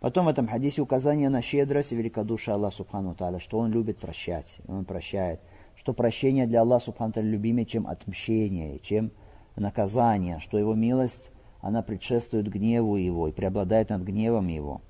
Потом 0.00 0.26
в 0.26 0.28
этом 0.28 0.46
хадисе 0.46 0.82
указание 0.82 1.28
на 1.28 1.42
щедрость 1.42 1.92
и 1.92 1.96
великодушие 1.96 2.54
Аллаха 2.54 2.76
Субхану 2.76 3.14
Таля, 3.14 3.38
что 3.38 3.58
Он 3.58 3.70
любит 3.70 3.98
прощать, 3.98 4.58
Он 4.68 4.84
прощает 4.84 5.40
что 5.74 5.92
прощение 5.92 6.46
для 6.46 6.60
Аллаха 6.60 6.86
Субхану 6.86 7.12
любимее, 7.16 7.66
чем 7.66 7.86
отмщение, 7.86 8.78
чем 8.80 9.10
наказание, 9.56 10.38
что 10.38 10.58
Его 10.58 10.74
милость, 10.74 11.30
она 11.60 11.82
предшествует 11.82 12.48
гневу 12.48 12.96
Его 12.96 13.28
и 13.28 13.32
преобладает 13.32 13.90
над 13.90 14.02
гневом 14.02 14.48
Его. 14.48 14.80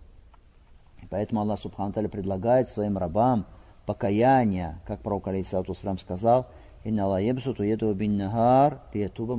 Поэтому 1.12 1.42
Аллах 1.42 1.58
Субхану 1.58 1.92
предлагает 2.08 2.70
своим 2.70 2.96
рабам 2.96 3.44
покаяние, 3.84 4.78
как 4.86 5.00
пророк 5.02 5.28
Алейсалату 5.28 5.74
сказал, 5.74 6.46
«Инна 6.84 7.06
лаебсуту 7.06 7.64
еду 7.64 7.92
бин 7.92 8.16
нагар 8.16 8.80
лиятуба 8.94 9.38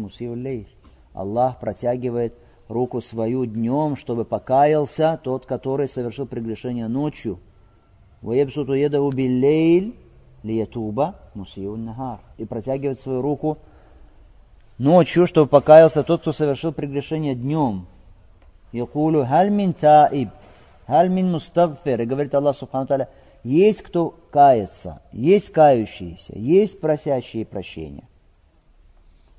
Аллах 1.15 1.59
протягивает 1.59 2.35
руку 2.69 3.01
свою 3.01 3.47
днем, 3.47 3.95
чтобы 3.95 4.23
покаялся 4.23 5.19
тот, 5.23 5.47
который 5.47 5.87
совершил 5.87 6.27
прегрешение 6.27 6.87
ночью. 6.87 7.39
«Ваебсуту 8.21 8.73
еду 8.73 9.09
биллейль 9.09 9.95
лиятуба. 10.43 11.15
И 12.37 12.45
протягивает 12.45 12.99
свою 12.99 13.23
руку 13.23 13.57
ночью, 14.77 15.25
чтобы 15.25 15.47
покаялся 15.47 16.03
тот, 16.03 16.21
кто 16.21 16.33
совершил 16.33 16.71
прегрешение 16.71 17.33
днем. 17.33 17.87
Якулу 18.71 19.25
хальмин 19.25 19.73
таиб, 19.73 20.29
хальмин 20.87 21.31
мустагфир. 21.31 22.01
И 22.01 22.05
говорит 22.05 22.33
Аллах 22.35 22.55
Субхану 22.55 22.87
Таля, 22.87 23.09
есть 23.43 23.81
кто 23.81 24.15
кается, 24.31 25.01
есть 25.11 25.51
кающиеся, 25.51 26.37
есть 26.37 26.79
просящие 26.79 27.45
прощения. 27.45 28.07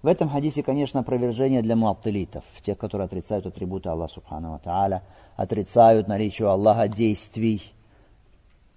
В 0.03 0.07
этом 0.07 0.29
хадисе, 0.29 0.63
конечно, 0.63 1.01
опровержение 1.01 1.63
для 1.63 1.77
муаттилитов, 1.77 2.45
тех, 2.61 2.77
которые 2.77 3.07
отрицают 3.07 3.47
атрибуты 3.47 3.89
Аллаха 3.89 4.13
Субхану 4.13 4.61
Тааля, 4.63 5.03
отрицают 5.35 6.09
наличие 6.09 6.51
Аллаха 6.51 6.89
действий, 6.89 7.73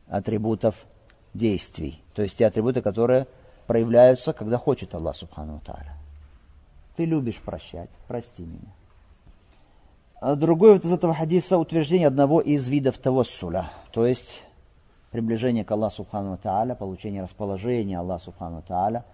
атрибутов 0.07 0.85
действий. 1.33 2.01
То 2.15 2.21
есть 2.21 2.37
те 2.37 2.45
атрибуты, 2.45 2.81
которые 2.81 3.27
проявляются, 3.67 4.31
когда 4.31 4.57
хочет 4.57 4.95
Аллах 4.95 5.17
Субхану 5.17 5.59
Тааля. 5.65 5.97
Ты 6.95 7.03
любишь 7.03 7.41
прощать, 7.41 7.89
прости 8.07 8.43
меня. 8.43 8.71
А 10.19 10.35
другое 10.35 10.73
вот 10.73 10.85
из 10.85 10.91
этого 10.91 11.13
хадиса 11.13 11.57
утверждение 11.57 12.07
одного 12.07 12.41
из 12.41 12.67
видов 12.67 12.97
тавассуля, 12.97 13.69
то 13.91 14.05
есть 14.05 14.43
приближение 15.11 15.63
к 15.63 15.71
Аллаху 15.71 15.95
Субхану 15.95 16.37
Тааля, 16.37 16.75
получение 16.75 17.23
расположения 17.23 17.99
Аллаха 17.99 18.25
Субхану 18.25 18.61
Тааля 18.61 19.05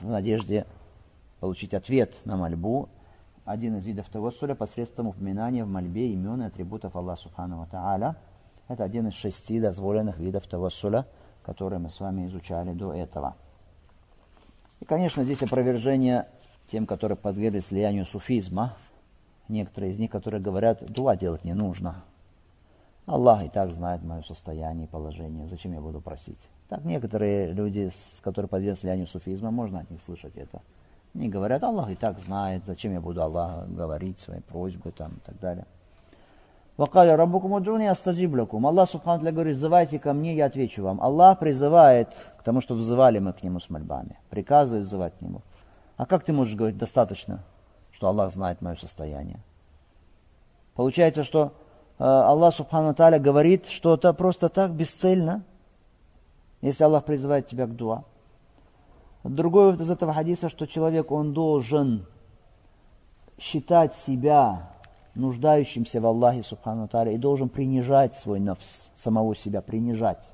в 0.00 0.08
надежде 0.08 0.66
получить 1.40 1.74
ответ 1.74 2.14
на 2.24 2.36
мольбу. 2.36 2.88
Один 3.44 3.76
из 3.76 3.84
видов 3.84 4.08
тавассуля 4.08 4.54
посредством 4.54 5.08
упоминания 5.08 5.64
в 5.64 5.68
мольбе 5.68 6.12
имен 6.12 6.42
и 6.42 6.46
атрибутов 6.46 6.94
Аллаха 6.94 7.22
Субхану 7.22 7.66
Тааля. 7.70 8.16
Это 8.68 8.84
один 8.84 9.08
из 9.08 9.14
шести 9.14 9.60
дозволенных 9.60 10.18
видов 10.18 10.46
тавассуля– 10.46 11.06
которые 11.42 11.78
мы 11.78 11.90
с 11.90 12.00
вами 12.00 12.26
изучали 12.26 12.72
до 12.72 12.92
этого. 12.92 13.36
И, 14.80 14.84
конечно, 14.84 15.24
здесь 15.24 15.42
опровержение 15.42 16.28
тем, 16.66 16.86
которые 16.86 17.16
подверглись 17.16 17.70
влиянию 17.70 18.06
суфизма. 18.06 18.76
Некоторые 19.48 19.92
из 19.92 19.98
них, 19.98 20.10
которые 20.10 20.40
говорят, 20.40 20.84
дуа 20.90 21.16
делать 21.16 21.44
не 21.44 21.54
нужно. 21.54 22.02
Аллах 23.06 23.44
и 23.44 23.48
так 23.48 23.72
знает 23.72 24.02
мое 24.02 24.22
состояние 24.22 24.86
и 24.86 24.88
положение. 24.88 25.46
Зачем 25.46 25.72
я 25.72 25.80
буду 25.80 26.00
просить? 26.00 26.38
Так 26.68 26.84
некоторые 26.84 27.52
люди, 27.52 27.90
которые 28.22 28.48
подвержены 28.48 28.82
влиянию 28.82 29.06
суфизма, 29.06 29.50
можно 29.50 29.80
от 29.80 29.90
них 29.90 30.00
слышать 30.00 30.36
это. 30.36 30.62
Они 31.14 31.28
говорят, 31.28 31.62
Аллах 31.64 31.90
и 31.90 31.94
так 31.94 32.18
знает, 32.18 32.64
зачем 32.64 32.92
я 32.92 33.00
буду 33.00 33.22
Аллах 33.22 33.68
говорить 33.68 34.18
свои 34.18 34.40
просьбы 34.40 34.92
там, 34.92 35.16
и 35.16 35.20
так 35.20 35.38
далее. 35.40 35.66
Вакаля 36.78 37.16
раббукум 37.16 37.52
уджуни 37.52 37.84
астаджиблякум. 37.84 38.66
Аллах 38.66 38.88
Субхану 38.88 39.30
говорит, 39.30 39.56
взывайте 39.56 39.98
ко 39.98 40.14
мне, 40.14 40.34
я 40.34 40.46
отвечу 40.46 40.82
вам. 40.82 41.02
Аллах 41.02 41.38
призывает 41.38 42.08
к 42.38 42.42
тому, 42.42 42.62
что 42.62 42.74
взывали 42.74 43.18
мы 43.18 43.34
к 43.34 43.42
Нему 43.42 43.60
с 43.60 43.68
мольбами. 43.68 44.18
Приказывает 44.30 44.84
взывать 44.84 45.12
к 45.18 45.20
Нему. 45.20 45.42
А 45.98 46.06
как 46.06 46.24
ты 46.24 46.32
можешь 46.32 46.56
говорить 46.56 46.78
достаточно, 46.78 47.44
что 47.92 48.08
Аллах 48.08 48.32
знает 48.32 48.60
мое 48.62 48.76
состояние? 48.76 49.40
Получается, 50.74 51.22
что 51.24 51.52
э, 51.98 52.04
Аллах 52.04 52.54
Субхану 52.54 52.94
Таля 52.94 53.18
говорит 53.18 53.66
что-то 53.66 54.12
просто 54.12 54.48
так, 54.48 54.72
бесцельно, 54.72 55.44
если 56.60 56.84
Аллах 56.84 57.04
призывает 57.04 57.46
тебя 57.46 57.66
к 57.66 57.76
дуа. 57.76 58.04
Другой 59.24 59.66
вывод 59.66 59.80
из 59.80 59.90
этого 59.90 60.12
хадиса, 60.12 60.48
что 60.48 60.66
человек, 60.66 61.12
он 61.12 61.32
должен 61.32 62.06
считать 63.38 63.94
себя 63.94 64.70
нуждающимся 65.14 66.00
в 66.00 66.06
Аллахе 66.06 66.42
Субхану 66.42 66.88
Таля 66.88 67.12
и 67.12 67.18
должен 67.18 67.48
принижать 67.48 68.16
свой 68.16 68.40
нафс, 68.40 68.90
самого 68.94 69.36
себя 69.36 69.60
принижать. 69.60 70.32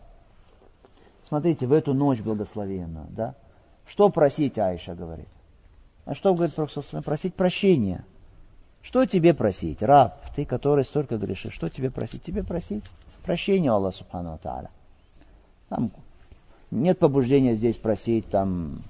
Смотрите, 1.23 1.67
в 1.67 1.73
эту 1.73 1.93
ночь 1.93 2.21
благословенную, 2.21 3.07
да? 3.11 3.35
Что 3.87 4.09
просить, 4.09 4.59
Аиша 4.59 4.95
говорит? 4.95 5.29
А 6.09 6.15
что 6.15 6.35
говорит 6.35 6.55
Пророк 6.55 6.71
Просить 7.05 7.35
прощения. 7.35 8.03
Что 8.81 9.05
тебе 9.05 9.35
просить, 9.35 9.83
раб, 9.83 10.23
ты, 10.35 10.47
который 10.47 10.83
столько 10.83 11.19
грешишь, 11.19 11.53
что 11.53 11.69
тебе 11.69 11.91
просить? 11.91 12.23
Тебе 12.23 12.43
просить 12.43 12.83
прощения 13.25 13.71
Аллаха 13.71 13.99
Субхану 13.99 14.39
Тааля. 14.43 14.71
Там 15.69 15.91
нет 16.71 16.99
побуждения 16.99 17.55
здесь 17.55 17.77
просить 17.77 18.27
там 18.31 18.85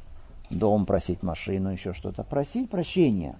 дом, 0.49 0.87
просить 0.87 1.25
машину, 1.25 1.71
еще 1.71 1.93
что-то. 1.93 2.23
Просить 2.23 2.71
прощения. 2.71 3.37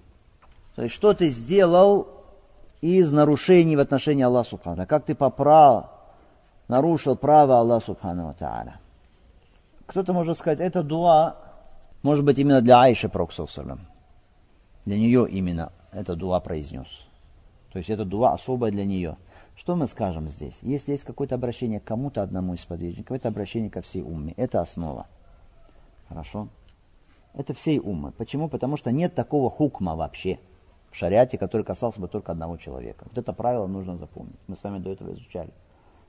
То 0.75 0.83
есть, 0.83 0.95
что 0.97 1.15
ты 1.15 1.29
сделал 1.29 2.09
из 2.81 3.13
нарушений 3.13 3.77
в 3.77 3.81
отношении 3.81 4.25
Аллаха 4.25 4.49
Субхану. 4.49 4.89
Как 4.89 5.05
ты 5.05 5.15
поправ, 5.15 5.87
нарушил 6.67 7.15
право 7.15 7.61
Аллаха 7.61 7.87
Субхану 7.87 8.35
Тааля. 8.37 8.81
Кто-то 9.87 10.13
может 10.13 10.37
сказать, 10.37 10.59
это 10.59 10.83
дуа, 10.83 11.37
может 12.03 12.25
быть, 12.25 12.39
именно 12.39 12.61
для 12.61 12.81
Айши 12.81 13.09
Проксалсалам. 13.09 13.81
Для 14.85 14.99
нее 14.99 15.29
именно 15.29 15.73
это 15.93 16.17
дуа 16.17 16.41
произнес. 16.41 17.07
То 17.73 17.79
есть 17.79 17.91
это 17.91 18.05
дуа 18.05 18.33
особое 18.33 18.71
для 18.71 18.85
нее. 18.85 19.17
Что 19.55 19.75
мы 19.75 19.87
скажем 19.87 20.29
здесь? 20.29 20.61
Если 20.63 20.93
есть 20.93 21.05
какое-то 21.05 21.35
обращение 21.35 21.81
к 21.81 21.85
кому-то 21.85 22.23
одному 22.23 22.55
из 22.55 22.65
подвижников, 22.65 23.17
это 23.17 23.29
обращение 23.29 23.71
ко 23.71 23.81
всей 23.81 24.03
умме. 24.03 24.33
Это 24.37 24.61
основа. 24.61 25.07
Хорошо? 26.09 26.49
Это 27.35 27.55
всей 27.55 27.79
уммы. 27.79 28.13
Почему? 28.13 28.49
Потому 28.49 28.77
что 28.77 28.91
нет 28.93 29.15
такого 29.15 29.51
хукма 29.51 29.97
вообще 29.97 30.39
в 30.91 30.97
шариате, 30.97 31.39
который 31.39 31.63
касался 31.63 32.01
бы 32.01 32.09
только 32.09 32.33
одного 32.33 32.57
человека. 32.57 33.05
Вот 33.09 33.19
это 33.19 33.33
правило 33.33 33.67
нужно 33.67 33.97
запомнить. 33.97 34.39
Мы 34.47 34.57
с 34.57 34.63
вами 34.63 34.79
до 34.79 34.91
этого 34.91 35.13
изучали. 35.13 35.51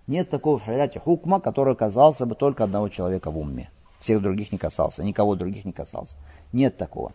Нет 0.08 0.30
такого 0.30 0.58
в 0.58 0.64
шариате 0.64 1.00
хукма, 1.00 1.40
который 1.40 1.76
касался 1.76 2.26
бы 2.26 2.36
только 2.36 2.64
одного 2.64 2.90
человека 2.90 3.32
в 3.32 3.38
умме. 3.38 3.70
Всех 4.00 4.22
других 4.22 4.52
не 4.52 4.58
касался, 4.58 5.04
никого 5.04 5.36
других 5.36 5.66
не 5.66 5.74
касался. 5.74 6.16
Нет 6.54 6.78
такого. 6.78 7.14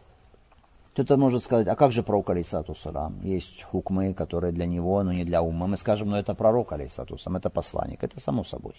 Кто-то 0.92 1.16
может 1.16 1.42
сказать, 1.42 1.66
а 1.66 1.74
как 1.74 1.90
же 1.90 2.02
пророк 2.02 2.30
алейсату 2.30 2.74
салам? 2.74 3.20
Есть 3.22 3.62
хукмы, 3.64 4.14
которые 4.14 4.52
для 4.52 4.66
него, 4.66 5.02
но 5.02 5.12
не 5.12 5.24
для 5.24 5.42
ума. 5.42 5.66
Мы 5.66 5.76
скажем, 5.76 6.10
ну 6.10 6.16
это 6.16 6.34
пророк 6.34 6.72
алейсату 6.72 7.18
салам, 7.18 7.38
это 7.38 7.50
посланник. 7.50 8.04
Это 8.04 8.20
само 8.20 8.44
собой. 8.44 8.74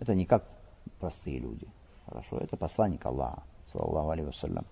Это 0.00 0.14
не 0.14 0.26
как 0.26 0.44
простые 1.00 1.38
люди. 1.38 1.66
Хорошо, 2.06 2.38
это 2.38 2.56
посланник 2.56 3.06
Аллаха, 3.06 3.42
саллаху 3.68 4.22
вассалям. 4.24 4.66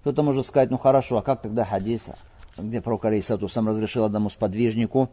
Кто-то 0.00 0.22
может 0.22 0.44
сказать, 0.44 0.70
ну 0.70 0.76
хорошо, 0.76 1.16
а 1.16 1.22
как 1.22 1.40
тогда 1.40 1.64
хадис, 1.64 2.10
где 2.58 2.82
пророк 2.82 3.06
алейсату 3.06 3.48
сам 3.48 3.68
разрешил 3.68 4.04
одному 4.04 4.28
сподвижнику, 4.28 5.08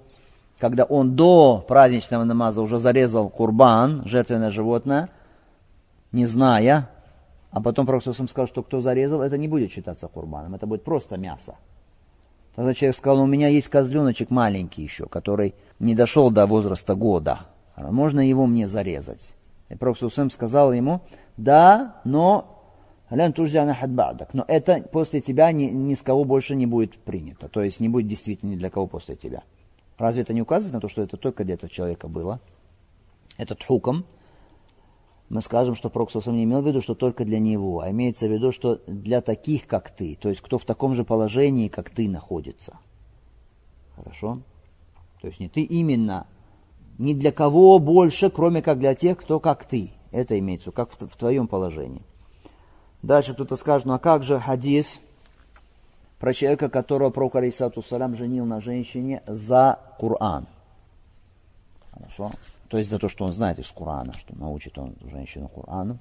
когда 0.61 0.83
он 0.83 1.15
до 1.15 1.65
праздничного 1.67 2.23
намаза 2.23 2.61
уже 2.61 2.77
зарезал 2.77 3.29
курбан, 3.29 4.03
жертвенное 4.05 4.51
животное, 4.51 5.09
не 6.11 6.27
зная, 6.27 6.87
а 7.49 7.61
потом 7.61 7.87
пророк 7.87 8.03
сказал, 8.03 8.45
что 8.45 8.61
кто 8.61 8.79
зарезал, 8.79 9.23
это 9.23 9.39
не 9.39 9.47
будет 9.47 9.71
считаться 9.71 10.07
курбаном, 10.07 10.53
это 10.53 10.67
будет 10.67 10.83
просто 10.83 11.17
мясо. 11.17 11.55
Тогда 12.55 12.75
человек 12.75 12.95
сказал, 12.95 13.21
у 13.21 13.25
меня 13.25 13.47
есть 13.47 13.69
козленочек 13.69 14.29
маленький 14.29 14.83
еще, 14.83 15.07
который 15.07 15.55
не 15.79 15.95
дошел 15.95 16.29
до 16.29 16.45
возраста 16.45 16.93
года. 16.93 17.39
Можно 17.75 18.19
его 18.19 18.45
мне 18.45 18.67
зарезать? 18.67 19.33
И 19.69 19.75
пророк 19.75 19.97
сказал 20.29 20.73
ему, 20.73 21.01
да, 21.37 21.95
но. 22.03 22.57
Но 24.33 24.45
это 24.47 24.81
после 24.81 25.21
тебя 25.21 25.51
ни, 25.51 25.65
ни 25.65 25.95
с 25.95 26.01
кого 26.01 26.23
больше 26.23 26.55
не 26.55 26.65
будет 26.65 26.97
принято. 26.97 27.49
То 27.49 27.61
есть 27.63 27.79
не 27.79 27.89
будет 27.89 28.07
действительно 28.07 28.51
ни 28.51 28.55
для 28.55 28.69
кого 28.69 28.87
после 28.87 29.15
тебя. 29.15 29.41
Разве 30.01 30.23
это 30.23 30.33
не 30.33 30.41
указывает 30.41 30.73
на 30.73 30.79
то, 30.79 30.87
что 30.87 31.03
это 31.03 31.15
только 31.15 31.43
для 31.43 31.53
этого 31.53 31.71
человека 31.71 32.07
было? 32.07 32.39
Этот 33.37 33.63
хуком, 33.63 34.03
мы 35.29 35.43
скажем, 35.43 35.75
что 35.75 35.91
Проксусом 35.91 36.33
не 36.33 36.43
имел 36.43 36.63
в 36.63 36.67
виду, 36.67 36.81
что 36.81 36.95
только 36.95 37.23
для 37.23 37.37
него, 37.37 37.81
а 37.81 37.91
имеется 37.91 38.27
в 38.27 38.31
виду, 38.31 38.51
что 38.51 38.81
для 38.87 39.21
таких, 39.21 39.67
как 39.67 39.91
ты, 39.91 40.17
то 40.19 40.29
есть 40.29 40.41
кто 40.41 40.57
в 40.57 40.65
таком 40.65 40.95
же 40.95 41.03
положении, 41.03 41.67
как 41.67 41.91
ты 41.91 42.09
находится. 42.09 42.79
Хорошо? 43.95 44.39
То 45.21 45.27
есть 45.27 45.39
не 45.39 45.49
ты 45.49 45.61
именно, 45.61 46.25
ни 46.97 47.13
для 47.13 47.31
кого 47.31 47.77
больше, 47.77 48.31
кроме 48.31 48.63
как 48.63 48.79
для 48.79 48.95
тех, 48.95 49.19
кто 49.19 49.39
как 49.39 49.65
ты. 49.65 49.91
Это 50.09 50.39
имеется, 50.39 50.71
как 50.71 50.89
в, 50.89 51.09
в 51.09 51.15
твоем 51.15 51.47
положении. 51.47 52.01
Дальше 53.03 53.35
кто-то 53.35 53.55
скажет, 53.55 53.85
ну 53.85 53.93
а 53.93 53.99
как 53.99 54.23
же 54.23 54.39
хадис 54.39 54.99
про 56.21 56.35
человека, 56.35 56.69
которого 56.69 57.09
пророк 57.09 57.35
Алисату 57.37 57.81
Салам 57.81 58.13
женил 58.13 58.45
на 58.45 58.61
женщине 58.61 59.23
за 59.25 59.79
Коран? 59.99 60.45
Хорошо? 61.91 62.29
То 62.69 62.77
есть 62.77 62.91
за 62.91 62.99
то, 62.99 63.09
что 63.09 63.25
он 63.25 63.31
знает 63.31 63.57
из 63.57 63.71
Корана, 63.71 64.13
что 64.13 64.35
научит 64.37 64.77
он 64.77 64.95
женщину 65.01 65.49
Корану. 65.49 65.97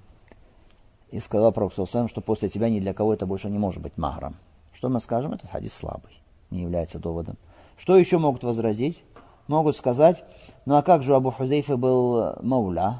И 1.11 1.19
сказал 1.21 1.53
пророк 1.53 1.73
Салам, 1.73 2.07
что 2.07 2.21
после 2.21 2.51
тебя 2.51 2.69
ни 2.69 2.81
для 2.81 2.93
кого 2.93 3.15
это 3.15 3.25
больше 3.25 3.49
не 3.49 3.57
может 3.57 3.83
быть 3.83 3.97
махром. 3.97 4.37
Что 4.75 4.91
мы 4.91 5.01
скажем? 5.01 5.33
Этот 5.33 5.49
хадис 5.51 5.73
слабый, 5.73 6.21
не 6.51 6.61
является 6.61 6.99
доводом. 6.99 7.39
Что 7.79 7.97
еще 7.97 8.19
могут 8.19 8.45
возразить? 8.45 9.03
Могут 9.49 9.75
сказать, 9.75 10.23
ну 10.67 10.77
а 10.77 10.83
как 10.83 11.03
же 11.03 11.15
Абу 11.17 11.31
Хузейфа 11.31 11.79
был 11.79 12.37
мауля, 12.43 12.99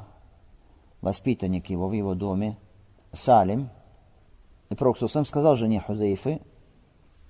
воспитанник 1.01 1.69
его 1.69 1.87
в 1.87 1.93
его 1.93 2.15
доме, 2.15 2.57
Салим, 3.13 3.69
и 4.71 4.75
Пророк 4.75 4.97
Сусам 4.97 5.23
сказал 5.23 5.53
жене 5.53 5.79
Хузейфы, 5.79 6.41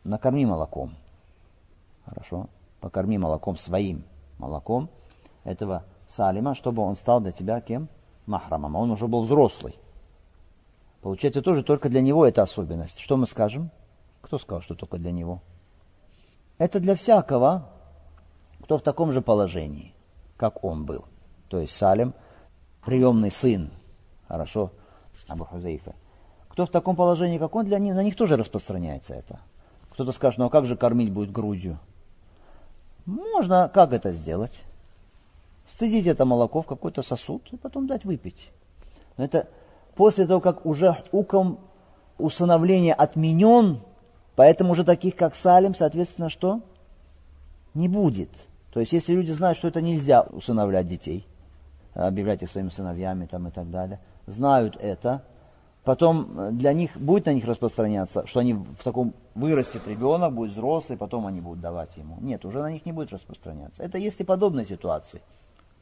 накорми 0.04 0.46
молоком. 0.46 0.96
Хорошо? 2.06 2.48
Покорми 2.80 3.18
молоком 3.18 3.58
своим 3.58 4.04
молоком 4.38 4.90
этого 5.44 5.84
Салима, 6.08 6.56
чтобы 6.56 6.82
он 6.82 6.96
стал 6.96 7.22
для 7.22 7.32
тебя 7.32 7.62
кем? 7.62 7.88
Махрамом. 8.26 8.76
Он 8.76 8.92
уже 8.92 9.08
был 9.08 9.22
взрослый. 9.22 9.78
Получается, 11.02 11.42
тоже 11.42 11.64
только 11.64 11.90
для 11.90 12.02
него 12.02 12.26
это 12.26 12.42
особенность. 12.42 13.00
Что 13.00 13.18
мы 13.18 13.26
скажем? 13.26 13.72
Кто 14.22 14.38
сказал, 14.38 14.62
что 14.62 14.76
только 14.76 14.98
для 14.98 15.12
него? 15.12 15.42
Это 16.58 16.80
для 16.80 16.96
всякого, 16.96 17.70
кто 18.64 18.78
в 18.78 18.82
таком 18.82 19.12
же 19.12 19.22
положении, 19.22 19.94
как 20.38 20.64
он 20.64 20.86
был. 20.86 21.06
То 21.50 21.60
есть 21.60 21.76
Салим, 21.76 22.14
приемный 22.86 23.32
сын, 23.32 23.72
хорошо, 24.28 24.72
Абу 25.28 25.46
Хузейфа 25.46 25.96
кто 26.52 26.66
в 26.66 26.70
таком 26.70 26.96
положении, 26.98 27.38
как 27.38 27.56
он, 27.56 27.66
для 27.66 27.80
них, 27.80 27.96
на 27.96 28.04
них 28.04 28.16
тоже 28.16 28.36
распространяется 28.36 29.14
это. 29.14 29.40
Кто-то 29.92 30.12
скажет, 30.12 30.40
ну 30.40 30.46
а 30.46 30.50
как 30.50 30.66
же 30.66 30.76
кормить 30.76 31.12
будет 31.12 31.32
грудью? 31.32 31.80
Можно 33.06 33.70
как 33.74 33.94
это 33.94 34.12
сделать? 34.12 34.64
Сцедить 35.66 36.08
это 36.08 36.26
молоко 36.26 36.62
в 36.62 36.68
какой-то 36.68 37.02
сосуд 37.02 37.48
и 37.52 37.58
потом 37.58 37.88
дать 37.88 38.06
выпить. 38.06 38.52
Но 39.18 39.26
это 39.26 39.48
после 39.96 40.26
того, 40.26 40.42
как 40.42 40.66
уже 40.66 40.98
уком 41.12 41.60
усыновления 42.18 42.94
отменен, 42.94 43.80
поэтому 44.36 44.72
уже 44.72 44.84
таких, 44.84 45.16
как 45.16 45.36
Салим, 45.36 45.76
соответственно, 45.76 46.30
что? 46.30 46.62
Не 47.74 47.88
будет. 47.88 48.30
То 48.74 48.80
есть, 48.80 48.94
если 48.94 49.14
люди 49.14 49.32
знают, 49.32 49.58
что 49.58 49.68
это 49.68 49.82
нельзя 49.82 50.22
усыновлять 50.22 50.88
детей, 50.88 51.28
объявлять 51.94 52.42
их 52.44 52.50
своими 52.50 52.70
сыновьями 52.70 53.26
там, 53.26 53.48
и 53.48 53.52
так 53.52 53.70
далее, 53.70 54.00
знают 54.28 54.78
это, 54.78 55.24
потом 55.84 56.40
э, 56.40 56.52
для 56.52 56.74
них 56.74 56.98
будет 56.98 57.26
на 57.26 57.34
них 57.34 57.46
распространяться, 57.46 58.26
что 58.28 58.40
они 58.40 58.54
в 58.54 58.84
таком 58.84 59.14
вырастет 59.36 59.88
ребенок, 59.88 60.34
будет 60.34 60.52
взрослый, 60.52 60.98
потом 60.98 61.28
они 61.28 61.42
будут 61.42 61.62
давать 61.62 61.98
ему. 61.98 62.18
Нет, 62.22 62.46
уже 62.46 62.62
на 62.62 62.72
них 62.72 62.86
не 62.86 62.92
будет 62.92 63.12
распространяться. 63.12 63.84
Это 63.84 63.98
есть 63.98 64.20
и 64.22 64.24
подобные 64.24 64.66
ситуации. 64.66 65.22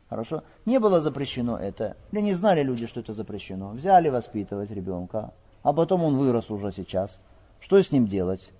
Хорошо? 0.09 0.43
Не 0.65 0.79
было 0.79 1.01
запрещено 1.01 1.57
это. 1.57 1.95
Или 2.11 2.21
не 2.21 2.33
знали 2.33 2.63
люди, 2.63 2.87
что 2.87 2.99
это 2.99 3.13
запрещено. 3.13 3.69
Взяли 3.69 4.09
воспитывать 4.09 4.71
ребенка, 4.71 5.33
а 5.61 5.73
потом 5.73 6.03
он 6.03 6.17
вырос 6.17 6.49
уже 6.49 6.71
сейчас. 6.71 7.19
Что 7.59 7.81
с 7.81 7.91
ним 7.91 8.07
делать? 8.07 8.51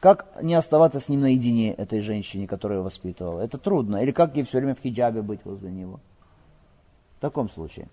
Как 0.00 0.26
не 0.42 0.54
оставаться 0.54 1.00
с 1.00 1.08
ним 1.08 1.22
наедине, 1.22 1.72
этой 1.72 2.00
женщине, 2.00 2.46
которая 2.46 2.80
воспитывала? 2.80 3.40
Это 3.40 3.56
трудно. 3.56 4.02
Или 4.02 4.12
как 4.12 4.36
ей 4.36 4.42
все 4.42 4.58
время 4.58 4.74
в 4.74 4.80
хиджабе 4.80 5.22
быть 5.22 5.40
возле 5.44 5.70
него? 5.70 6.00
таком 7.26 7.50
случае. 7.50 7.88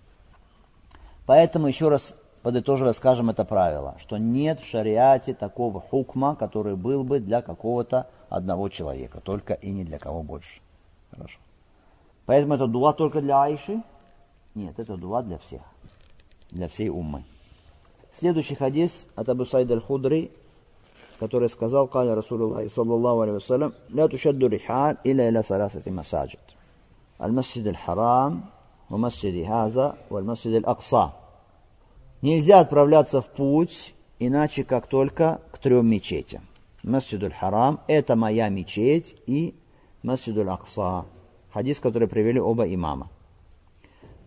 Поэтому 1.26 1.68
еще 1.68 1.88
раз 1.88 2.14
подытоживая, 2.42 2.92
скажем 2.92 3.30
это 3.30 3.44
правило, 3.44 3.96
что 3.98 4.18
нет 4.18 4.60
в 4.60 4.66
шариате 4.66 5.32
такого 5.32 5.80
хукма, 5.80 6.36
который 6.36 6.76
был 6.76 7.02
бы 7.02 7.18
для 7.18 7.40
какого-то 7.40 8.06
одного 8.28 8.68
человека, 8.68 9.20
только 9.20 9.54
и 9.54 9.70
не 9.70 9.84
для 9.84 9.98
кого 9.98 10.22
больше. 10.22 10.60
Хорошо. 11.10 11.40
Поэтому 12.26 12.54
это 12.54 12.66
дуа 12.66 12.92
только 12.92 13.20
для 13.20 13.42
Аиши? 13.42 13.82
Нет, 14.54 14.78
это 14.78 14.96
дуа 14.96 15.22
для 15.22 15.38
всех, 15.38 15.62
для 16.50 16.68
всей 16.68 16.88
уммы. 16.90 17.24
Следующий 18.12 18.54
хадис 18.54 19.06
от 19.16 19.28
Абу 19.28 19.44
Сайд 19.44 19.70
аль-Худри, 19.70 20.30
который 21.18 21.48
сказал, 21.48 21.88
«Каля 21.88 22.14
Расулуллахи 22.14 22.68
саллаллаху 22.68 23.20
алейхи 23.22 23.34
вассалям, 23.36 23.74
ля 23.88 24.06
тушадду 24.08 24.48
рихаль 24.48 24.98
иля 25.04 25.28
иля 25.28 25.42
саласати 25.42 25.88
масаджид». 25.88 26.40
Аль-Масджид 27.18 27.66
аль-Харам, 27.66 28.50
в 28.94 28.96
масджиде 28.96 29.44
Хаза, 29.44 29.96
в 30.08 30.68
Акса. 30.68 31.14
Нельзя 32.22 32.60
отправляться 32.60 33.20
в 33.20 33.26
путь, 33.26 33.92
иначе 34.20 34.62
как 34.62 34.86
только 34.86 35.40
к 35.50 35.58
трем 35.58 35.88
мечетям. 35.88 36.42
Масджиду 36.84 37.28
Харам– 37.32 37.80
это 37.88 38.14
моя 38.14 38.48
мечеть 38.50 39.16
и 39.26 39.56
Масджиду 40.04 40.48
Акса. 40.48 41.06
Хадис, 41.52 41.80
который 41.80 42.06
привели 42.06 42.38
оба 42.38 42.72
имама. 42.72 43.08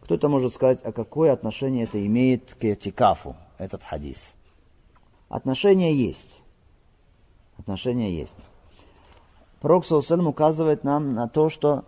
Кто-то 0.01 0.27
может 0.27 0.53
сказать, 0.53 0.81
а 0.83 0.91
какое 0.91 1.31
отношение 1.31 1.85
это 1.85 2.05
имеет 2.05 2.53
к 2.53 2.65
этикафу, 2.65 3.37
этот 3.57 3.83
хадис. 3.83 4.35
Отношение 5.29 5.95
есть. 5.95 6.43
Отношение 7.57 8.17
есть. 8.17 8.35
Пророк 9.61 9.85
Саусалм 9.85 10.27
указывает 10.27 10.83
нам 10.83 11.13
на 11.13 11.29
то, 11.29 11.49
что 11.49 11.85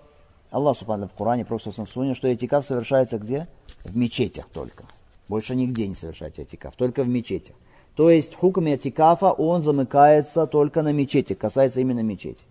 Аллах 0.52 0.78
Субхану 0.78 1.08
в 1.08 1.14
Коране, 1.14 1.46
Пророк 1.46 1.62
в 1.64 2.16
что 2.16 2.34
этикаф 2.34 2.66
совершается 2.66 3.20
где? 3.20 3.48
В 3.84 3.96
мечетях 3.96 4.48
только. 4.52 4.86
Больше 5.28 5.56
нигде 5.56 5.88
не 5.88 5.94
совершать 5.94 6.40
этикаф, 6.40 6.76
только 6.76 7.04
в 7.04 7.08
мечетях. 7.08 7.56
То 7.96 8.10
есть 8.10 8.34
хукм 8.34 8.66
этикафа, 8.66 9.32
он 9.32 9.62
замыкается 9.62 10.48
только 10.48 10.82
на 10.82 10.92
мечети, 10.92 11.34
касается 11.34 11.82
именно 11.82 12.00
мечети. 12.00 12.44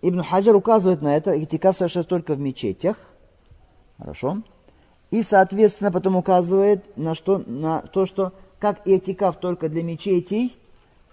Ибн 0.00 0.22
Хаджар 0.22 0.54
указывает 0.54 1.02
на 1.02 1.16
это, 1.16 1.42
этикаф 1.42 1.76
совершается 1.76 2.08
только 2.08 2.34
в 2.34 2.40
мечетях. 2.40 2.96
Хорошо. 3.98 4.38
И, 5.10 5.22
соответственно, 5.22 5.92
потом 5.92 6.16
указывает 6.16 6.96
на, 6.96 7.14
что, 7.14 7.38
на 7.46 7.80
то, 7.82 8.06
что 8.06 8.32
как 8.58 8.86
этикаф 8.86 9.38
только 9.38 9.68
для 9.68 9.82
мечетей, 9.82 10.56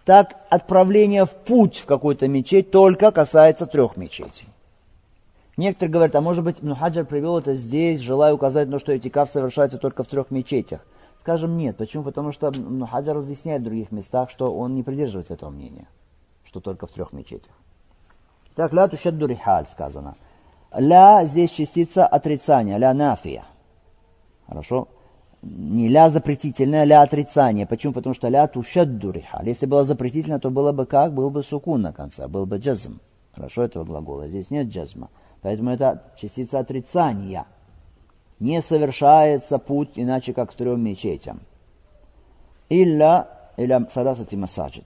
так 0.05 0.35
отправление 0.49 1.25
в 1.25 1.31
путь 1.31 1.77
в 1.77 1.85
какую-то 1.85 2.27
мечеть 2.27 2.71
только 2.71 3.11
касается 3.11 3.65
трех 3.65 3.97
мечетей. 3.97 4.47
Некоторые 5.55 5.91
говорят, 5.91 6.15
а 6.15 6.21
может 6.21 6.43
быть, 6.43 6.63
Мухаджар 6.63 7.05
привел 7.05 7.37
это 7.37 7.55
здесь, 7.55 7.99
желая 7.99 8.33
указать 8.33 8.67
на 8.67 8.73
то, 8.73 8.79
что 8.79 8.97
этикаф 8.97 9.29
совершается 9.29 9.77
только 9.77 10.03
в 10.03 10.07
трех 10.07 10.31
мечетях. 10.31 10.85
Скажем 11.19 11.57
нет. 11.57 11.77
Почему? 11.77 12.03
Потому 12.03 12.31
что 12.31 12.51
Мухаджар 12.51 13.17
разъясняет 13.17 13.61
в 13.61 13.65
других 13.65 13.91
местах, 13.91 14.29
что 14.29 14.53
он 14.53 14.73
не 14.75 14.81
придерживается 14.81 15.35
этого 15.35 15.51
мнения, 15.51 15.87
что 16.43 16.59
только 16.59 16.87
в 16.87 16.91
трех 16.91 17.13
мечетях. 17.13 17.53
Так, 18.55 18.73
ля 18.73 18.87
тушадду 18.87 19.27
рихаль 19.27 19.67
сказано. 19.67 20.15
Ля 20.75 21.23
здесь 21.25 21.51
частица 21.51 22.07
отрицания, 22.07 22.77
ля 22.77 22.93
нафия. 22.93 23.43
Хорошо? 24.47 24.87
Не 25.43 25.87
ля 25.87 26.09
запретительная, 26.09 26.83
ля 26.83 27.01
отрицание. 27.03 27.67
Почему? 27.67 27.93
Потому 27.93 28.15
что 28.15 28.27
ля 28.27 28.47
тушадду 28.47 29.11
рихаль. 29.11 29.47
Если 29.47 29.67
было 29.67 29.83
запретительно, 29.83 30.39
то 30.39 30.49
было 30.49 30.71
бы 30.71 30.87
как? 30.87 31.13
Был 31.13 31.29
бы 31.29 31.43
сукун 31.43 31.81
на 31.81 31.93
конце, 31.93 32.27
был 32.27 32.47
бы 32.47 32.57
джазм. 32.57 32.99
Хорошо 33.33 33.63
этого 33.63 33.83
глагола. 33.83 34.27
Здесь 34.27 34.51
нет 34.51 34.67
джазма. 34.67 35.09
Поэтому 35.43 35.71
это 35.71 36.01
частица 36.15 36.59
отрицания. 36.59 37.45
Не 38.39 38.61
совершается 38.61 39.59
путь 39.59 39.91
иначе, 39.95 40.33
как 40.33 40.51
к 40.51 40.53
трем 40.55 40.83
мечетям. 40.83 41.41
Илля, 42.69 43.27
или 43.57 43.87
садасати 43.91 44.35
масаджид. 44.35 44.85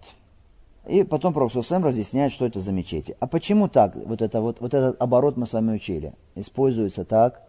И 0.88 1.04
потом 1.04 1.34
Пророк 1.34 1.54
разъясняет, 1.54 2.34
что 2.34 2.46
это 2.46 2.60
за 2.60 2.72
мечети. 2.72 3.16
А 3.20 3.28
почему 3.28 3.68
так? 3.68 3.96
Вот, 3.96 4.22
это, 4.22 4.42
вот, 4.42 4.60
вот 4.60 4.74
этот 4.74 5.02
оборот 5.02 5.38
мы 5.38 5.46
с 5.46 5.54
вами 5.54 5.76
учили. 5.76 6.14
Используется 6.36 7.06
так. 7.06 7.42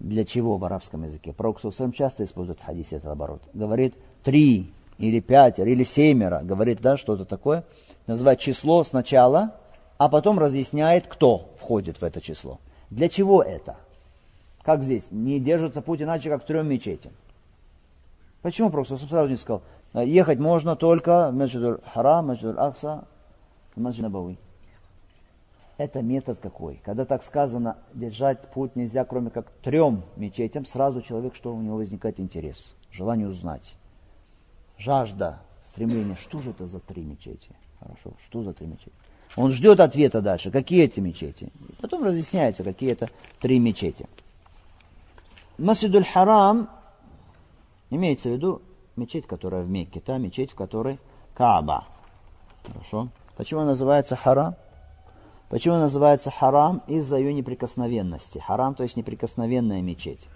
Для 0.00 0.24
чего 0.24 0.56
в 0.58 0.64
арабском 0.64 1.04
языке? 1.04 1.32
Пророк 1.32 1.60
часто 1.94 2.24
использует 2.24 2.60
в 2.60 2.64
хадисе 2.64 2.96
этот 2.96 3.12
оборот. 3.12 3.42
Говорит 3.54 3.94
три 4.22 4.72
или 4.98 5.20
пятеро 5.20 5.70
или 5.70 5.84
семеро. 5.84 6.40
Говорит, 6.42 6.80
да, 6.80 6.96
что-то 6.96 7.24
такое. 7.24 7.64
Называет 8.06 8.40
число 8.40 8.82
сначала 8.84 9.54
а 9.98 10.08
потом 10.08 10.38
разъясняет, 10.38 11.06
кто 11.06 11.50
входит 11.56 11.98
в 11.98 12.02
это 12.04 12.20
число. 12.20 12.58
Для 12.90 13.08
чего 13.08 13.42
это? 13.42 13.76
Как 14.62 14.82
здесь? 14.82 15.08
Не 15.10 15.40
держится 15.40 15.82
путь 15.82 16.02
иначе, 16.02 16.30
как 16.30 16.42
в 16.42 16.46
трем 16.46 16.68
мечетям. 16.68 17.12
Почему 18.42 18.70
просто 18.70 18.96
сразу 18.96 19.30
не 19.30 19.36
сказал? 19.36 19.62
Ехать 19.94 20.38
можно 20.38 20.76
только 20.76 21.30
в 21.30 21.34
Маджидуль 21.34 21.78
Харам, 21.92 22.26
Маджидуль 22.26 22.58
Ахса, 22.58 23.06
Маджид 23.76 24.02
Набави. 24.02 24.38
Это 25.76 26.02
метод 26.02 26.38
какой? 26.38 26.80
Когда 26.84 27.04
так 27.04 27.22
сказано, 27.22 27.76
держать 27.94 28.50
путь 28.52 28.76
нельзя, 28.76 29.04
кроме 29.04 29.30
как 29.30 29.50
трем 29.62 30.04
мечетям, 30.16 30.64
сразу 30.64 31.02
человек, 31.02 31.34
что 31.34 31.54
у 31.54 31.60
него 31.60 31.76
возникает 31.76 32.20
интерес, 32.20 32.74
желание 32.92 33.26
узнать. 33.26 33.74
Жажда, 34.78 35.40
стремление, 35.62 36.16
что 36.16 36.40
же 36.40 36.50
это 36.50 36.66
за 36.66 36.80
три 36.80 37.02
мечети? 37.02 37.50
Хорошо, 37.80 38.12
что 38.22 38.42
за 38.42 38.52
три 38.52 38.66
мечети? 38.66 38.92
Он 39.36 39.50
ждет 39.50 39.80
ответа 39.80 40.20
дальше, 40.20 40.50
какие 40.50 40.84
эти 40.84 41.00
мечети. 41.00 41.50
Потом 41.80 42.04
разъясняется, 42.04 42.62
какие 42.62 42.92
это 42.92 43.08
три 43.40 43.58
мечети. 43.58 44.06
Масидуль 45.58 46.04
Харам 46.04 46.68
имеется 47.90 48.28
в 48.28 48.32
виду 48.32 48.62
мечеть, 48.96 49.26
которая 49.26 49.62
в 49.62 49.68
Мекке, 49.68 50.00
та 50.00 50.18
мечеть, 50.18 50.52
в 50.52 50.54
которой 50.54 50.98
Кааба. 51.34 51.84
Хорошо. 52.66 53.08
Почему 53.36 53.62
называется 53.62 54.14
Харам? 54.14 54.54
Почему 55.48 55.76
называется 55.76 56.30
Харам? 56.30 56.82
Из-за 56.86 57.18
ее 57.18 57.34
неприкосновенности. 57.34 58.38
Харам, 58.38 58.74
то 58.74 58.82
есть 58.84 58.96
неприкосновенная 58.96 59.82
мечеть. 59.82 60.28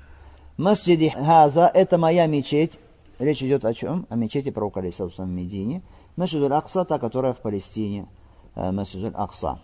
Масджиди 0.56 1.10
Хаза– 1.10 1.70
это 1.74 1.98
моя 1.98 2.26
мечеть. 2.26 2.78
Речь 3.20 3.42
идет 3.42 3.64
о 3.64 3.74
чем? 3.74 4.06
О 4.08 4.16
мечети 4.16 4.50
пророка 4.50 4.80
Алисауса 4.80 5.22
в 5.22 5.28
Медине. 5.28 5.82
Масджидуль 6.16 6.52
Акса, 6.52 6.84
та, 6.84 6.98
которая 6.98 7.32
в 7.32 7.38
Палестине. 7.38 8.06
Э, 8.54 8.70
Масджид 8.72 9.14
Акса. 9.16 9.60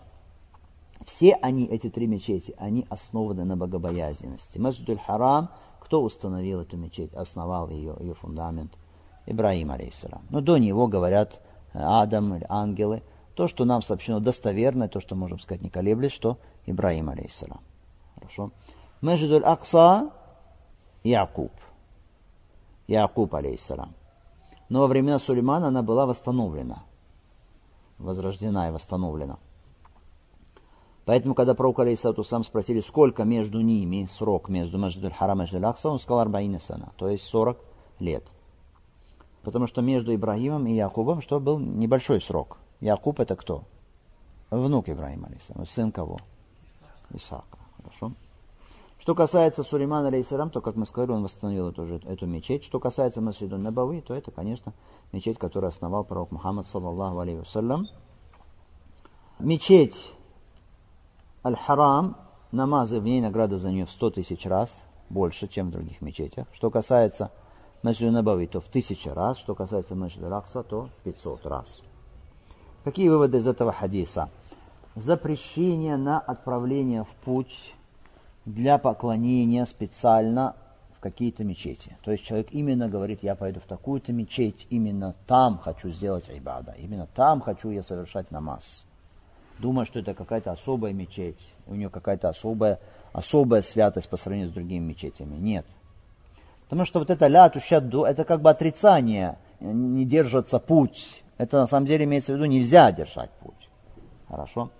Все 1.05 1.35
они, 1.35 1.67
эти 1.67 1.91
три 1.91 2.07
мечети, 2.07 2.55
они 2.59 2.87
основаны 2.89 3.45
на 3.45 3.57
богобоязненности. 3.57 4.59
Масджид 4.59 5.01
Харам, 5.03 5.51
кто 5.81 6.03
установил 6.03 6.61
эту 6.61 6.77
мечеть, 6.77 7.13
основал 7.15 7.69
ее, 7.69 7.97
ее 8.01 8.15
фундамент? 8.15 8.73
Ибраим, 9.27 9.71
алейхиссалам. 9.71 10.23
Но 10.31 10.41
до 10.41 10.59
него 10.59 10.87
говорят 10.87 11.41
э, 11.73 11.79
Адам 11.81 12.35
или 12.35 12.47
ангелы. 12.49 13.03
То, 13.35 13.49
что 13.49 13.65
нам 13.65 13.83
сообщено 13.83 14.21
достоверно, 14.21 14.89
то, 14.89 15.01
что 15.01 15.17
можем 15.17 15.39
сказать 15.41 15.63
не 15.63 15.71
колеблясь, 15.71 16.13
что 16.13 16.39
Ибраим, 16.67 17.11
алейхиссалам. 17.11 17.61
Хорошо. 18.15 18.51
Масджид 19.01 19.45
Акса, 19.45 20.11
Якуб. 21.03 21.53
Якуб, 22.87 23.35
алейхиссалам. 23.35 23.95
Но 24.69 24.81
во 24.81 24.87
времена 24.87 25.19
Сулеймана 25.19 25.69
она 25.69 25.83
была 25.83 26.07
восстановлена 26.07 26.83
возрождена 27.99 28.69
и 28.69 28.73
восстановлена. 28.73 29.39
Поэтому, 31.05 31.35
когда 31.35 31.55
пророк 31.55 31.81
Алейсату 31.81 32.25
сам 32.25 32.45
спросили, 32.45 32.81
сколько 32.81 33.25
между 33.25 33.61
ними 33.61 34.07
срок 34.07 34.49
между 34.49 34.79
Маджидуль 34.79 35.13
Харам 35.13 35.39
и 35.39 35.41
Маджидуль 35.41 35.67
Акса, 35.67 35.91
он 35.91 35.99
сказал 35.99 36.21
Арбаина 36.21 36.59
Сана, 36.59 36.93
то 36.97 37.09
есть 37.09 37.25
40 37.25 37.59
лет. 37.99 38.25
Потому 39.43 39.67
что 39.67 39.83
между 39.83 40.15
Ибрагимом 40.15 40.67
и 40.67 40.75
Якубом 40.75 41.21
что 41.21 41.41
был 41.41 41.59
небольшой 41.59 42.23
срок. 42.23 42.57
Якуб 42.81 43.21
это 43.21 43.37
кто? 43.37 43.65
Внук 44.51 44.89
Ибрагима, 44.89 45.29
алейсалам. 45.29 45.67
сын 45.67 45.93
кого? 45.93 46.19
Исаака. 47.13 47.59
Хорошо. 47.77 48.13
Что 49.05 49.15
касается 49.15 49.63
Сулеймана, 49.63 50.09
алейсалам, 50.09 50.49
то, 50.49 50.63
как 50.63 50.77
мы 50.77 50.87
сказали, 50.87 51.11
он 51.11 51.25
восстановил 51.25 51.69
эту, 51.69 51.83
эту 51.83 52.27
мечеть. 52.27 52.65
Что 52.65 52.81
касается 52.81 53.21
Масиду 53.21 53.59
Набавы, 53.59 54.01
то 54.01 54.15
это, 54.15 54.31
конечно, 54.31 54.73
мечеть, 55.13 55.37
которую 55.37 55.69
основал 55.69 56.05
пророк 56.05 56.31
Мухаммад, 56.31 56.67
саллаллаху 56.67 57.21
алейhi 57.21 57.41
вассалям. 57.41 57.87
Мечеть 59.39 60.11
Аль-Харам, 61.45 62.17
намазы 62.51 62.99
в 62.99 63.05
ней 63.05 63.21
награда 63.21 63.59
за 63.59 63.71
нее 63.71 63.85
в 63.85 63.91
100 63.91 64.13
тысяч 64.13 64.47
раз 64.47 64.83
больше, 65.11 65.49
чем 65.49 65.69
в 65.69 65.73
других 65.73 66.01
мечетях. 66.01 66.47
Что 66.55 66.71
касается 66.71 67.31
Масджида 67.83 68.11
Набави, 68.11 68.47
то 68.47 68.63
в 68.63 68.69
тысячу 68.71 69.13
раз. 69.13 69.37
Что 69.37 69.55
касается 69.55 69.95
Масджида 69.95 70.31
Ракса, 70.31 70.63
то 70.63 70.87
в 70.87 71.03
500 71.03 71.45
раз. 71.45 71.83
Какие 72.85 73.11
выводы 73.11 73.37
из 73.37 73.47
этого 73.47 73.71
хадиса? 73.71 74.31
Запрещение 74.97 75.99
на 75.99 76.19
отправление 76.19 77.05
в 77.05 77.15
путь 77.17 77.75
для 78.47 78.79
поклонения 78.79 79.65
специально 79.65 80.55
в 80.97 81.01
какие-то 81.01 81.45
мечети. 81.45 81.97
То 82.03 82.13
есть 82.13 82.25
человек 82.25 82.49
именно 82.51 82.89
говорит, 82.89 83.23
я 83.23 83.35
пойду 83.35 83.61
в 83.61 83.65
такую-то 83.65 84.13
мечеть, 84.13 84.67
именно 84.71 85.15
там 85.27 85.59
хочу 85.59 85.91
сделать 85.91 86.29
айбада, 86.29 86.75
именно 86.79 87.07
там 87.07 87.41
хочу 87.41 87.71
я 87.71 87.83
совершать 87.83 88.31
намаз. 88.31 88.87
думая, 89.59 89.85
что 89.85 90.01
это 90.01 90.15
какая-то 90.15 90.53
особая 90.53 90.93
мечеть, 90.93 91.55
у 91.67 91.75
нее 91.75 91.91
какая-то 91.91 92.29
особая, 92.29 92.81
особая 93.13 93.63
святость 93.63 94.09
по 94.09 94.17
сравнению 94.17 94.51
с 94.51 94.53
другими 94.53 94.85
мечетями. 94.85 95.37
Нет. 95.37 95.67
Потому 96.65 96.85
что 96.85 96.99
вот 96.99 97.11
это 97.11 97.27
ля 97.27 97.49
тушадду, 97.49 98.05
это 98.05 98.25
как 98.25 98.41
бы 98.43 98.51
отрицание, 98.51 99.39
не 99.61 100.05
держится 100.05 100.59
путь. 100.59 101.23
Это 101.37 101.59
на 101.59 101.67
самом 101.67 101.87
деле 101.87 102.05
имеется 102.05 102.33
в 102.33 102.37
виду, 102.37 102.47
нельзя 102.47 102.91
держать 102.93 103.31
путь. 103.43 103.69
Хорошо? 104.29 104.71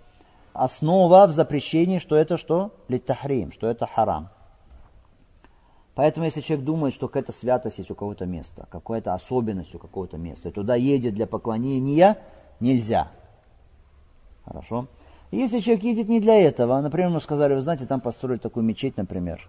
Основа 0.55 1.27
в 1.27 1.33
запрещении, 1.33 1.99
что 1.99 2.15
это 2.15 2.37
что? 2.37 2.71
Литтахрим, 2.87 3.51
что 3.51 3.67
это 3.67 3.85
харам. 3.85 4.29
Поэтому, 5.95 6.25
если 6.25 6.39
человек 6.39 6.65
думает, 6.65 6.93
что 6.93 7.07
какая-то 7.07 7.33
святость 7.33 7.77
есть 7.79 7.91
у 7.91 7.95
кого-то 7.95 8.25
места, 8.25 8.65
какая-то 8.69 9.13
особенность 9.13 9.75
у 9.75 9.79
какого-то 9.79 10.17
места, 10.17 10.49
и 10.49 10.51
туда 10.53 10.75
едет 10.75 11.13
для 11.13 11.27
поклонения, 11.27 12.17
нельзя. 12.61 13.11
Хорошо? 14.45 14.87
Если 15.31 15.59
человек 15.59 15.83
едет 15.83 16.07
не 16.07 16.21
для 16.21 16.35
этого, 16.35 16.79
например, 16.79 17.09
ему 17.09 17.19
сказали, 17.19 17.53
вы 17.53 17.61
знаете, 17.61 17.85
там 17.85 17.99
построили 17.99 18.39
такую 18.39 18.65
мечеть, 18.65 18.95
например, 18.95 19.45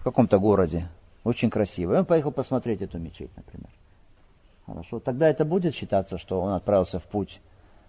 в 0.00 0.04
каком-то 0.04 0.38
городе, 0.38 0.88
очень 1.24 1.48
красиво. 1.48 1.94
И 1.94 1.96
он 1.96 2.04
поехал 2.04 2.30
посмотреть 2.30 2.82
эту 2.82 2.98
мечеть, 2.98 3.34
например. 3.36 3.70
Хорошо. 4.66 5.00
Тогда 5.00 5.30
это 5.30 5.46
будет 5.46 5.74
считаться, 5.74 6.18
что 6.18 6.42
он 6.42 6.52
отправился 6.52 6.98
в 7.00 7.06
путь 7.06 7.40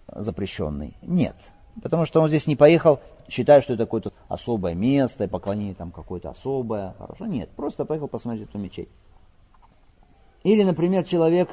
запрещенный? 0.08 0.96
Нет. 1.02 1.52
Потому 1.82 2.04
что 2.04 2.20
он 2.20 2.28
здесь 2.28 2.46
не 2.46 2.56
поехал, 2.56 3.00
считая, 3.28 3.60
что 3.60 3.74
это 3.74 3.84
какое-то 3.84 4.12
особое 4.28 4.74
место, 4.74 5.24
и 5.24 5.28
поклонение 5.28 5.74
там 5.74 5.92
какое-то 5.92 6.30
особое. 6.30 6.94
Хорошо? 6.98 7.26
Нет, 7.26 7.50
просто 7.50 7.84
поехал 7.84 8.08
посмотреть 8.08 8.48
эту 8.48 8.58
мечеть. 8.58 8.88
Или, 10.42 10.62
например, 10.62 11.04
человек 11.04 11.50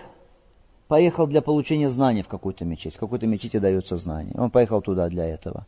поехал 0.87 1.27
для 1.27 1.41
получения 1.41 1.89
знаний 1.89 2.21
в 2.21 2.27
какую-то 2.27 2.65
мечеть. 2.65 2.95
В 2.95 2.99
какой-то 2.99 3.27
мечети 3.27 3.57
дается 3.57 3.97
знание. 3.97 4.35
Он 4.37 4.49
поехал 4.49 4.81
туда 4.81 5.09
для 5.09 5.25
этого. 5.25 5.65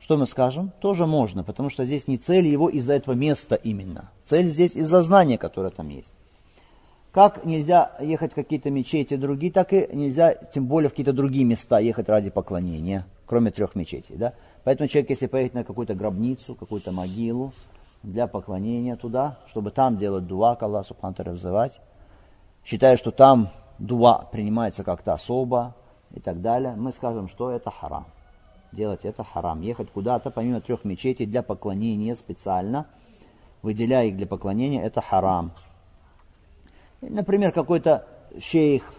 Что 0.00 0.16
мы 0.16 0.26
скажем? 0.26 0.72
Тоже 0.80 1.06
можно, 1.06 1.42
потому 1.42 1.70
что 1.70 1.84
здесь 1.84 2.06
не 2.06 2.18
цель 2.18 2.46
его 2.46 2.68
из-за 2.68 2.94
этого 2.94 3.14
места 3.14 3.56
именно. 3.56 4.10
Цель 4.22 4.48
здесь 4.48 4.76
из-за 4.76 5.00
знания, 5.00 5.38
которое 5.38 5.70
там 5.70 5.88
есть. 5.88 6.14
Как 7.12 7.44
нельзя 7.44 7.92
ехать 8.00 8.32
в 8.32 8.34
какие-то 8.34 8.70
мечети 8.70 9.16
другие, 9.16 9.52
так 9.52 9.72
и 9.72 9.88
нельзя, 9.92 10.34
тем 10.34 10.66
более 10.66 10.88
в 10.88 10.92
какие-то 10.92 11.12
другие 11.12 11.44
места 11.44 11.78
ехать 11.78 12.08
ради 12.08 12.30
поклонения 12.30 13.06
кроме 13.28 13.50
трех 13.50 13.74
мечетей. 13.76 14.16
Да? 14.16 14.32
Поэтому 14.64 14.88
человек, 14.88 15.10
если 15.10 15.26
поедет 15.26 15.54
на 15.54 15.62
какую-то 15.62 15.94
гробницу, 15.94 16.54
какую-то 16.54 16.90
могилу, 16.90 17.52
для 18.02 18.26
поклонения 18.26 18.96
туда, 18.96 19.38
чтобы 19.48 19.70
там 19.70 19.98
делать 19.98 20.26
дуа 20.26 20.56
к 20.56 20.62
Аллаху 20.62 20.88
Субхану 20.88 21.32
взывать, 21.32 21.80
считая, 22.64 22.96
что 22.96 23.10
там 23.10 23.48
дуа 23.78 24.28
принимается 24.32 24.84
как-то 24.84 25.12
особо 25.12 25.74
и 26.14 26.20
так 26.20 26.40
далее, 26.40 26.74
мы 26.76 26.92
скажем, 26.92 27.28
что 27.28 27.50
это 27.50 27.70
харам. 27.70 28.06
Делать 28.70 29.04
это 29.04 29.24
харам. 29.24 29.62
Ехать 29.62 29.90
куда-то, 29.90 30.30
помимо 30.30 30.60
трех 30.60 30.84
мечетей, 30.84 31.26
для 31.26 31.42
поклонения 31.42 32.14
специально, 32.14 32.86
выделяя 33.62 34.06
их 34.06 34.16
для 34.16 34.26
поклонения, 34.26 34.82
это 34.82 35.00
харам. 35.00 35.52
Например, 37.00 37.52
какой-то 37.52 38.06
шейх 38.40 38.92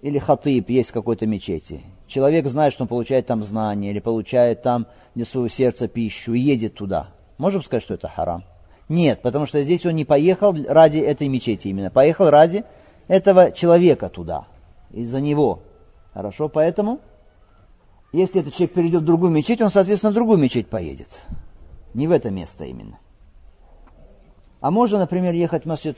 или 0.00 0.18
хатыб 0.18 0.70
есть 0.70 0.90
в 0.90 0.94
какой-то 0.94 1.26
мечети. 1.26 1.82
Человек 2.06 2.46
знает, 2.46 2.72
что 2.72 2.84
он 2.84 2.88
получает 2.88 3.26
там 3.26 3.44
знания 3.44 3.90
или 3.90 4.00
получает 4.00 4.62
там 4.62 4.86
для 5.14 5.24
своего 5.24 5.48
сердца 5.48 5.86
пищу 5.86 6.32
и 6.32 6.40
едет 6.40 6.74
туда. 6.74 7.10
Можем 7.38 7.62
сказать, 7.62 7.82
что 7.82 7.94
это 7.94 8.08
харам? 8.08 8.44
Нет, 8.88 9.22
потому 9.22 9.46
что 9.46 9.62
здесь 9.62 9.86
он 9.86 9.94
не 9.94 10.04
поехал 10.04 10.54
ради 10.68 10.98
этой 10.98 11.28
мечети 11.28 11.68
именно. 11.68 11.90
Поехал 11.90 12.30
ради 12.30 12.64
этого 13.08 13.52
человека 13.52 14.08
туда. 14.08 14.46
Из-за 14.90 15.20
него. 15.20 15.62
Хорошо, 16.12 16.48
поэтому, 16.48 17.00
если 18.12 18.40
этот 18.40 18.54
человек 18.54 18.74
перейдет 18.74 19.02
в 19.02 19.06
другую 19.06 19.32
мечеть, 19.32 19.62
он, 19.62 19.70
соответственно, 19.70 20.10
в 20.10 20.14
другую 20.14 20.38
мечеть 20.38 20.68
поедет. 20.68 21.22
Не 21.94 22.06
в 22.06 22.10
это 22.10 22.30
место 22.30 22.64
именно. 22.64 22.98
А 24.60 24.70
можно, 24.70 24.98
например, 24.98 25.32
ехать 25.32 25.64
в 25.64 25.68
Масjid 25.68 25.96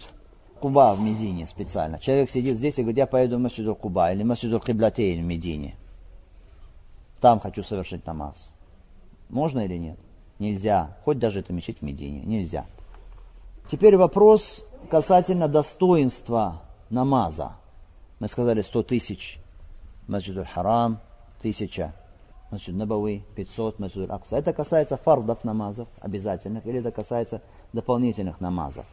Куба 0.65 0.95
в 0.95 1.01
Медине 1.03 1.47
специально. 1.47 1.99
Человек 1.99 2.31
сидит 2.31 2.57
здесь 2.57 2.79
и 2.79 2.83
говорит, 2.83 2.97
я 2.97 3.07
поеду 3.07 3.37
в 3.37 3.39
Масджид 3.39 3.77
Куба 3.77 4.13
или 4.13 4.23
Масджид 4.23 4.65
Киблатейн 4.65 5.21
в 5.21 5.27
Медине. 5.27 5.77
Там 7.21 7.39
хочу 7.39 7.63
совершить 7.63 8.07
намаз. 8.07 8.51
Можно 9.29 9.61
или 9.61 9.77
нет? 9.77 9.99
Нельзя. 10.39 10.97
Хоть 11.05 11.19
даже 11.19 11.41
это 11.41 11.53
мечеть 11.53 11.81
в 11.81 11.83
Медине. 11.83 12.23
Нельзя. 12.23 12.65
Теперь 13.71 13.99
вопрос 13.99 14.65
касательно 14.89 15.49
достоинства 15.49 16.63
намаза. 16.89 17.57
Мы 18.19 18.27
сказали 18.29 18.63
100 18.63 18.85
тысяч. 18.85 19.39
Масджид 20.09 20.49
Харам, 20.49 20.99
тысяча. 21.43 21.93
Масджид 22.51 22.75
Набави, 22.75 23.23
500, 23.37 23.81
Масджид 23.81 24.11
Акса. 24.11 24.39
Это 24.39 24.55
касается 24.55 24.97
фардов 24.97 25.45
намазов 25.45 25.89
обязательных, 26.01 26.65
или 26.65 26.79
это 26.79 26.91
касается 26.91 27.43
дополнительных 27.75 28.41
намазов. 28.41 28.87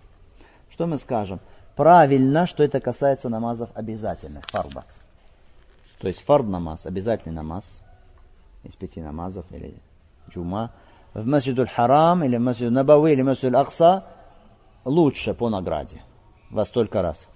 Что 0.69 0.85
мы 0.87 0.97
скажем? 0.97 1.39
Правильно, 1.75 2.45
что 2.47 2.63
это 2.63 2.79
касается 2.79 3.29
намазов 3.29 3.69
обязательных, 3.73 4.45
фарда. 4.45 4.83
То 5.99 6.07
есть 6.07 6.23
фард 6.23 6.47
намаз, 6.47 6.85
обязательный 6.85 7.35
намаз, 7.35 7.81
из 8.63 8.75
пяти 8.75 9.01
намазов 9.01 9.45
или 9.51 9.75
джума. 10.29 10.71
В 11.13 11.25
масджидуль 11.25 11.67
харам 11.67 12.23
или 12.23 12.37
масджид 12.37 12.71
набави 12.71 13.13
или 13.13 13.21
масджид 13.21 13.53
акса 13.53 14.05
лучше 14.85 15.33
по 15.33 15.49
награде. 15.49 16.01
Во 16.49 16.65
столько 16.65 17.01
раз. 17.01 17.27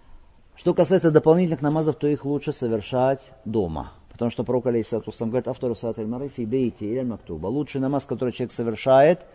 Что 0.55 0.73
касается 0.73 1.11
дополнительных 1.11 1.61
намазов, 1.61 1.95
то 1.95 2.07
их 2.07 2.25
лучше 2.25 2.53
совершать 2.53 3.31
дома. 3.43 3.91
Потому 4.11 4.31
что 4.31 4.45
пророк 4.45 4.67
Алейсату 4.67 5.11
говорит, 5.19 5.47
автору 5.49 5.75
саат 5.75 5.99
аль-марифи 5.99 6.41
бейти 6.41 6.85
или 6.85 7.01
мактуба. 7.01 7.47
Лучший 7.47 7.81
намаз, 7.81 8.05
который 8.05 8.31
человек 8.31 8.53
совершает, 8.53 9.25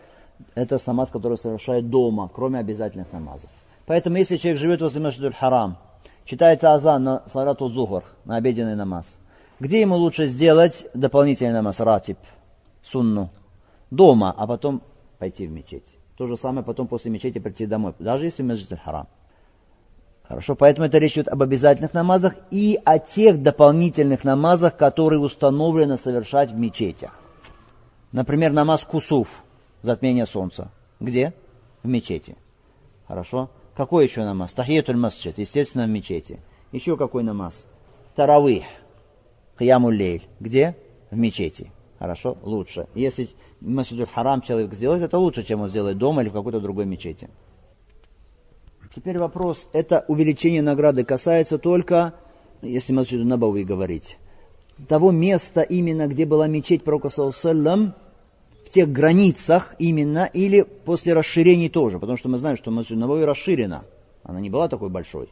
это 0.55 0.79
намаз, 0.87 1.11
который 1.11 1.37
совершает 1.37 1.91
дома, 1.91 2.31
кроме 2.35 2.59
обязательных 2.59 3.13
намазов. 3.13 3.51
Поэтому, 3.91 4.19
если 4.19 4.37
человек 4.37 4.61
живет 4.61 4.83
возле 4.83 5.01
Машидуль 5.01 5.35
Харам, 5.35 5.77
читается 6.25 6.73
азан 6.73 7.03
на 7.03 7.25
салату 7.27 7.67
зухр, 7.67 8.05
на 8.25 8.37
обеденный 8.37 8.77
намаз, 8.77 9.19
где 9.59 9.81
ему 9.81 9.97
лучше 9.97 10.27
сделать 10.27 10.87
дополнительный 10.95 11.55
намаз, 11.55 11.81
ратиб, 11.81 12.17
сунну? 12.83 13.31
Дома, 13.91 14.33
а 14.39 14.47
потом 14.47 14.81
пойти 15.19 15.49
в 15.49 15.51
мечеть. 15.51 15.99
То 16.17 16.29
же 16.29 16.37
самое 16.37 16.65
потом 16.65 16.87
после 16.87 17.11
мечети 17.11 17.41
прийти 17.41 17.67
домой, 17.67 17.93
даже 17.99 18.27
если 18.27 18.45
Машидуль 18.45 18.79
Харам. 18.79 19.09
Хорошо, 20.23 20.55
поэтому 20.55 20.87
это 20.87 20.99
речь 20.99 21.15
идет 21.15 21.27
об 21.27 21.43
обязательных 21.43 21.93
намазах 21.93 22.35
и 22.53 22.81
о 22.85 23.01
тех 23.01 23.43
дополнительных 23.43 24.23
намазах, 24.23 24.77
которые 24.77 25.19
установлено 25.19 25.97
совершать 25.97 26.53
в 26.53 26.57
мечетях. 26.57 27.11
Например, 28.13 28.53
намаз 28.53 28.85
кусуф, 28.85 29.43
затмение 29.83 30.27
солнца. 30.27 30.71
Где? 31.01 31.35
В 31.83 31.89
мечети. 31.89 32.37
Хорошо? 33.09 33.51
Какой 33.81 34.05
еще 34.05 34.25
намаз? 34.25 34.53
Тахиятуль 34.53 34.99
масджид, 34.99 35.39
естественно, 35.39 35.87
в 35.87 35.89
мечети. 35.89 36.39
Еще 36.71 36.99
какой 36.99 37.23
намаз? 37.23 37.67
Таравих, 38.15 38.65
Киямуллейль. 39.59 40.25
Где? 40.39 40.77
В 41.11 41.17
мечети. 41.17 41.73
Хорошо? 41.99 42.37
Лучше. 42.43 42.89
Если 42.95 43.31
масджидуль 43.63 44.07
харам 44.07 44.43
человек 44.43 44.75
сделает, 44.75 45.03
это 45.03 45.17
лучше, 45.17 45.45
чем 45.45 45.63
он 45.63 45.71
сделает 45.71 45.97
дома 45.97 46.21
или 46.21 46.29
в 46.29 46.35
какой-то 46.35 46.61
другой 46.61 46.85
мечети. 46.85 47.31
Теперь 48.95 49.17
вопрос. 49.17 49.71
Это 49.73 50.05
увеличение 50.09 50.61
награды 50.61 51.03
касается 51.03 51.57
только, 51.57 52.13
если 52.61 52.93
масджиду 52.93 53.25
Набави 53.25 53.65
говорить, 53.65 54.19
того 54.89 55.11
места 55.11 55.63
именно, 55.63 56.07
где 56.07 56.27
была 56.27 56.47
мечеть 56.49 56.85
Пророка 56.85 57.09
Саллаллаху 57.09 57.95
тех 58.71 58.91
границах 58.91 59.75
именно, 59.79 60.25
или 60.25 60.63
после 60.63 61.13
расширений 61.13 61.69
тоже, 61.69 61.99
потому 61.99 62.17
что 62.17 62.29
мы 62.29 62.39
знаем, 62.39 62.57
что 62.57 62.71
Масджид 62.71 62.99
Набави 62.99 63.25
расширена, 63.25 63.85
она 64.23 64.41
не 64.41 64.51
была 64.51 64.69
такой 64.69 64.89
большой. 64.89 65.29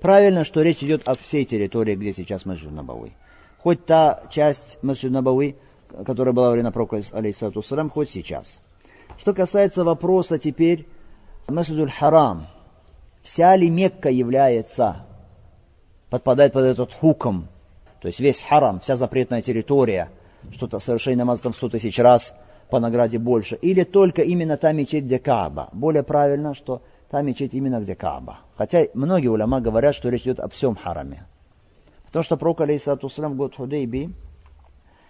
Правильно, 0.00 0.44
что 0.44 0.62
речь 0.62 0.82
идет 0.82 1.08
о 1.08 1.14
всей 1.14 1.44
территории, 1.44 1.96
где 1.96 2.12
сейчас 2.12 2.44
Масджид 2.44 2.72
Набави. 2.72 3.12
Хоть 3.58 3.86
та 3.86 4.22
часть 4.30 4.78
Масджид 4.82 5.12
Набави, 5.12 5.56
которая 6.04 6.34
была 6.34 6.48
во 6.48 6.52
время 6.52 6.70
пророка, 6.70 7.00
алейсалату 7.12 7.62
хоть 7.90 8.10
сейчас. 8.10 8.60
Что 9.18 9.32
касается 9.32 9.84
вопроса 9.84 10.38
теперь 10.38 10.86
Масджидуль 11.46 11.90
Харам, 11.90 12.46
вся 13.22 13.56
ли 13.56 13.70
Мекка 13.70 14.10
является, 14.10 15.06
подпадает 16.10 16.52
под 16.52 16.64
этот 16.64 16.92
хуком, 16.92 17.48
то 18.00 18.08
есть 18.08 18.20
весь 18.20 18.42
харам, 18.42 18.80
вся 18.80 18.96
запретная 18.96 19.40
территория, 19.40 20.10
что-то 20.52 20.78
совершение 20.78 21.18
намаза 21.18 21.42
там 21.42 21.54
сто 21.54 21.68
тысяч 21.68 21.98
раз, 21.98 22.34
по 22.70 22.80
награде 22.80 23.18
больше, 23.18 23.56
или 23.56 23.84
только 23.84 24.22
именно 24.22 24.56
та 24.56 24.72
мечеть, 24.72 25.04
где 25.04 25.18
Кааба. 25.18 25.68
Более 25.72 26.02
правильно, 26.02 26.54
что 26.54 26.82
та 27.10 27.22
мечеть 27.22 27.54
именно 27.54 27.80
где 27.80 27.94
Кааба. 27.94 28.38
Хотя 28.56 28.86
многие 28.94 29.28
уляма 29.28 29.60
говорят, 29.60 29.94
что 29.94 30.08
речь 30.08 30.22
идет 30.22 30.40
о 30.40 30.48
всем 30.48 30.76
хараме. 30.76 31.26
Потому 32.06 32.22
что 32.22 32.36
пророк, 32.36 32.60
алейсалату 32.60 33.08
в 33.08 33.36
год 33.36 33.56
Худейби, 33.56 34.14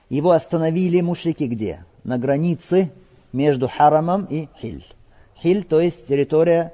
его 0.09 0.31
остановили 0.31 1.01
мушрики 1.01 1.45
где? 1.45 1.85
На 2.03 2.19
границе 2.19 2.91
между 3.33 3.69
харамом 3.69 4.27
и 4.31 4.49
хиль. 4.61 4.85
Хиль, 5.37 5.65
то 5.65 5.81
есть 5.81 6.07
территория, 6.09 6.73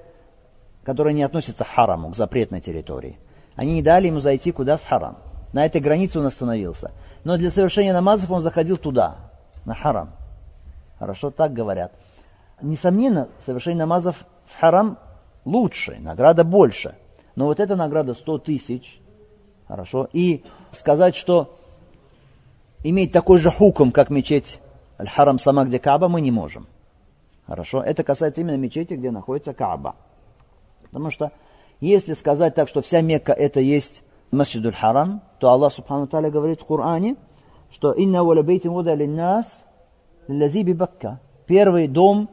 которая 0.85 1.15
не 1.15 1.23
относится 1.23 1.65
к 1.65 1.69
хараму, 1.69 2.11
к 2.11 2.17
запретной 2.17 2.61
территории. 2.61 3.19
Они 3.57 3.75
не 3.75 3.83
дали 3.83 4.09
ему 4.09 4.21
зайти 4.21 4.53
куда? 4.53 4.77
В 4.77 4.85
харам. 4.85 5.19
На 5.53 5.67
этой 5.67 5.81
границе 5.81 6.21
он 6.21 6.27
остановился. 6.27 6.93
Но 7.25 7.37
для 7.37 7.51
совершения 7.51 7.93
намазов 7.93 8.31
он 8.31 8.41
заходил 8.41 8.77
туда, 8.77 9.17
на 9.65 9.75
харам. 9.75 10.11
Хорошо, 11.01 11.31
так 11.31 11.55
говорят. 11.55 11.93
Несомненно, 12.61 13.31
совершение 13.41 13.79
намазов 13.81 14.27
в 14.45 14.61
харам 14.61 14.99
лучше, 15.47 15.97
награда 15.99 16.45
больше. 16.45 16.95
Но 17.37 17.47
вот 17.47 17.59
эта 17.59 17.75
награда 17.75 18.13
100 18.13 18.39
тысяч, 18.41 19.01
хорошо, 19.67 20.11
и 20.13 20.45
сказать, 20.73 21.17
что 21.17 21.57
иметь 22.85 23.13
такой 23.13 23.39
же 23.39 23.51
хуком, 23.51 23.93
как 23.93 24.11
мечеть 24.11 24.61
Аль-Харам 24.99 25.39
сама, 25.39 25.65
где 25.65 25.79
Кааба, 25.79 26.09
мы 26.09 26.21
не 26.21 26.31
можем. 26.31 26.67
Хорошо, 27.47 27.83
это 27.83 28.05
касается 28.05 28.43
именно 28.43 28.59
мечети, 28.59 28.93
где 28.93 29.11
находится 29.11 29.55
Кааба. 29.55 29.97
Потому 30.83 31.11
что 31.11 31.33
если 31.81 32.13
сказать 32.13 32.55
так, 32.55 32.69
что 32.69 32.83
вся 32.83 33.01
Мекка 33.01 33.33
это 33.33 33.61
есть 33.61 34.03
Масджидуль 34.33 34.75
Харам, 34.75 35.23
то 35.39 35.49
Аллах 35.49 35.73
Субхану 35.73 36.07
Таля 36.07 36.31
говорит 36.31 36.61
в 36.61 36.67
Коране, 36.67 37.17
что 37.71 37.93
«Инна 37.93 38.23
воля 38.23 38.43
бейтин 38.43 38.73
вода 38.73 38.95
линнас 38.95 39.65
лази 40.39 40.63
бакка». 40.73 41.21
Первый 41.47 41.89
дом 41.89 42.29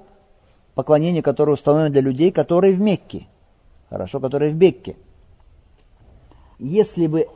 поклонения, 0.76 1.24
который 1.24 1.54
установлен 1.54 1.91
для 1.91 2.02
людей, 2.02 2.32
которые 2.32 2.76
в 2.76 2.80
Мекке. 2.80 3.28
Хорошо, 3.89 4.20
которые 4.20 4.52
в 4.52 4.56
Бекке. 4.56 4.95
Если 6.60 7.08
бы 7.08 7.28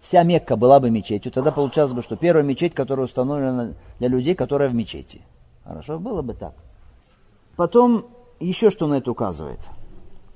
вся 0.00 0.22
Мекка 0.22 0.56
была 0.56 0.78
бы 0.78 0.90
мечетью, 0.90 1.32
тогда 1.32 1.50
получалось 1.50 1.92
бы, 1.92 2.02
что 2.02 2.16
первая 2.16 2.44
мечеть, 2.44 2.74
которая 2.74 3.06
установлена 3.06 3.74
для 3.98 4.08
людей, 4.08 4.36
которая 4.36 4.68
в 4.68 4.74
мечети. 4.74 5.22
Хорошо, 5.64 5.98
было 5.98 6.22
бы 6.22 6.34
так. 6.34 6.54
Потом 7.56 8.06
еще 8.38 8.70
что 8.70 8.86
на 8.86 8.98
это 8.98 9.10
указывает. 9.10 9.60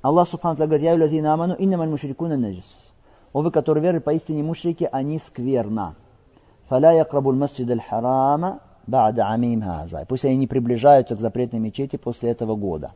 Аллах 0.02 0.28
Субхану 0.28 0.56
говорит, 0.56 0.82
«Я 0.82 0.94
юлазина 0.94 1.34
аману, 1.34 1.54
иннамаль 1.58 1.88
мушрикуна 1.88 2.36
наджис». 2.36 2.90
О 3.32 3.42
вы, 3.42 3.52
которые 3.52 3.82
веры, 3.82 4.00
поистине 4.00 4.42
мушрики, 4.42 4.88
они 4.90 5.20
скверна. 5.20 5.94
«Фаля 6.66 6.92
якрабуль 6.92 7.36
масджид 7.36 7.70
аль-харама 7.70 8.60
ба'да 8.86 9.30
амим 9.30 9.62
хаза». 9.62 10.04
Пусть 10.08 10.24
они 10.24 10.36
не 10.36 10.46
приближаются 10.46 11.16
к 11.16 11.20
запретной 11.20 11.60
мечети 11.60 11.96
после 11.96 12.30
этого 12.30 12.56
года. 12.56 12.92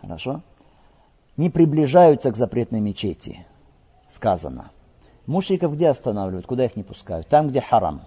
Хорошо? 0.00 0.42
Не 1.36 1.48
приближаются 1.48 2.30
к 2.30 2.36
запретной 2.36 2.80
мечети, 2.80 3.46
сказано. 4.08 4.70
Мушриков 5.26 5.74
где 5.74 5.88
останавливают? 5.88 6.46
Куда 6.46 6.64
их 6.64 6.76
не 6.76 6.82
пускают? 6.82 7.28
Там, 7.28 7.48
где 7.48 7.60
харам. 7.60 8.02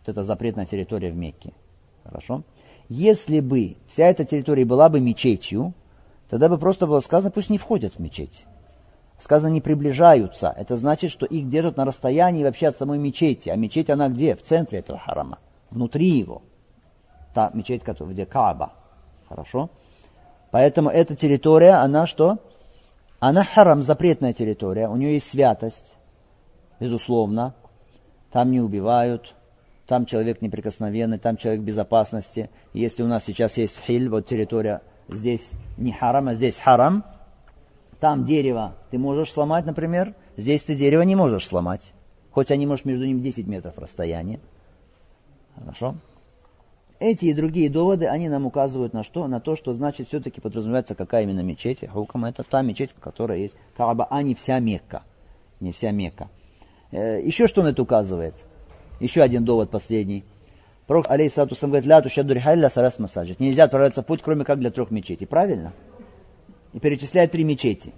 Вот 0.00 0.08
это 0.08 0.24
запретная 0.24 0.66
территория 0.66 1.10
в 1.10 1.16
Мекке. 1.16 1.52
Хорошо? 2.04 2.44
Если 2.88 3.40
бы 3.40 3.76
вся 3.86 4.06
эта 4.06 4.24
территория 4.24 4.64
была 4.64 4.88
бы 4.88 5.00
мечетью, 5.00 5.74
тогда 6.28 6.48
бы 6.48 6.58
просто 6.58 6.86
было 6.86 7.00
сказано, 7.00 7.30
пусть 7.30 7.50
не 7.50 7.58
входят 7.58 7.94
в 7.94 7.98
мечеть. 7.98 8.46
Сказано, 9.20 9.52
не 9.52 9.60
приближаются. 9.60 10.52
Это 10.56 10.76
значит, 10.76 11.12
что 11.12 11.26
их 11.26 11.48
держат 11.48 11.76
на 11.76 11.84
расстоянии 11.84 12.42
вообще 12.42 12.68
от 12.68 12.76
самой 12.76 12.98
мечети. 12.98 13.50
А 13.50 13.56
мечеть, 13.56 13.90
она 13.90 14.08
где? 14.08 14.34
В 14.34 14.42
центре 14.42 14.78
этого 14.80 14.98
харама. 14.98 15.38
Внутри 15.70 16.08
его. 16.08 16.42
Та 17.34 17.50
мечеть, 17.54 17.82
где 17.86 18.26
Кааба. 18.26 18.72
Хорошо? 19.28 19.70
Поэтому 20.50 20.90
эта 20.90 21.14
территория, 21.14 21.74
она 21.74 22.06
что? 22.06 22.38
Она 23.20 23.44
харам, 23.44 23.82
запретная 23.82 24.32
территория. 24.32 24.88
У 24.88 24.96
нее 24.96 25.12
есть 25.12 25.28
святость 25.28 25.96
безусловно. 26.80 27.54
Там 28.32 28.50
не 28.50 28.60
убивают, 28.60 29.34
там 29.86 30.06
человек 30.06 30.40
неприкосновенный, 30.40 31.18
там 31.18 31.36
человек 31.36 31.60
в 31.60 31.64
безопасности. 31.64 32.50
Если 32.72 33.02
у 33.02 33.06
нас 33.06 33.24
сейчас 33.24 33.56
есть 33.58 33.80
хиль, 33.80 34.08
вот 34.08 34.26
территория, 34.26 34.82
здесь 35.08 35.52
не 35.76 35.92
харам, 35.92 36.28
а 36.28 36.34
здесь 36.34 36.58
харам, 36.58 37.04
там 38.00 38.24
дерево 38.24 38.74
ты 38.90 38.98
можешь 38.98 39.32
сломать, 39.32 39.66
например, 39.66 40.14
здесь 40.36 40.64
ты 40.64 40.74
дерево 40.74 41.02
не 41.02 41.14
можешь 41.14 41.46
сломать. 41.46 41.92
Хоть 42.30 42.50
они, 42.50 42.66
может, 42.66 42.84
между 42.84 43.04
ними 43.04 43.20
10 43.20 43.46
метров 43.46 43.78
расстояния. 43.78 44.40
Хорошо? 45.54 45.96
Эти 46.98 47.26
и 47.26 47.32
другие 47.32 47.68
доводы, 47.68 48.06
они 48.06 48.28
нам 48.28 48.46
указывают 48.46 48.92
на 48.92 49.02
что? 49.02 49.26
На 49.26 49.40
то, 49.40 49.56
что 49.56 49.72
значит 49.72 50.08
все-таки 50.08 50.40
подразумевается, 50.40 50.94
какая 50.94 51.24
именно 51.24 51.40
мечеть. 51.40 51.86
Хукам 51.88 52.24
это 52.24 52.42
та 52.42 52.62
мечеть, 52.62 52.92
в 52.92 53.00
которой 53.00 53.40
есть 53.40 53.56
Кааба, 53.76 54.06
а 54.10 54.22
не 54.22 54.34
вся 54.34 54.58
Мекка. 54.58 55.02
Не 55.60 55.72
вся 55.72 55.90
Мекка. 55.90 56.28
Э, 56.92 57.20
еще 57.22 57.46
что 57.46 57.62
он 57.62 57.68
это 57.68 57.82
указывает? 57.82 58.44
Еще 59.00 59.22
один 59.22 59.44
довод 59.44 59.70
последний. 59.70 60.24
Пророк, 60.86 61.10
алейхиссалату 61.10 61.54
говорит, 61.62 61.86
ля 61.86 62.02
тушадду 62.02 62.34
рихалля 62.34 62.68
сарас 62.68 62.98
масаджид. 62.98 63.40
Нельзя 63.40 63.64
отправляться 63.64 64.02
в 64.02 64.06
путь, 64.06 64.20
кроме 64.22 64.44
как 64.44 64.58
для 64.58 64.70
трех 64.70 64.90
мечетей. 64.90 65.26
Правильно? 65.26 65.72
И 66.72 66.78
перечисляет 66.78 67.32
три 67.32 67.44
мечети. 67.44 67.92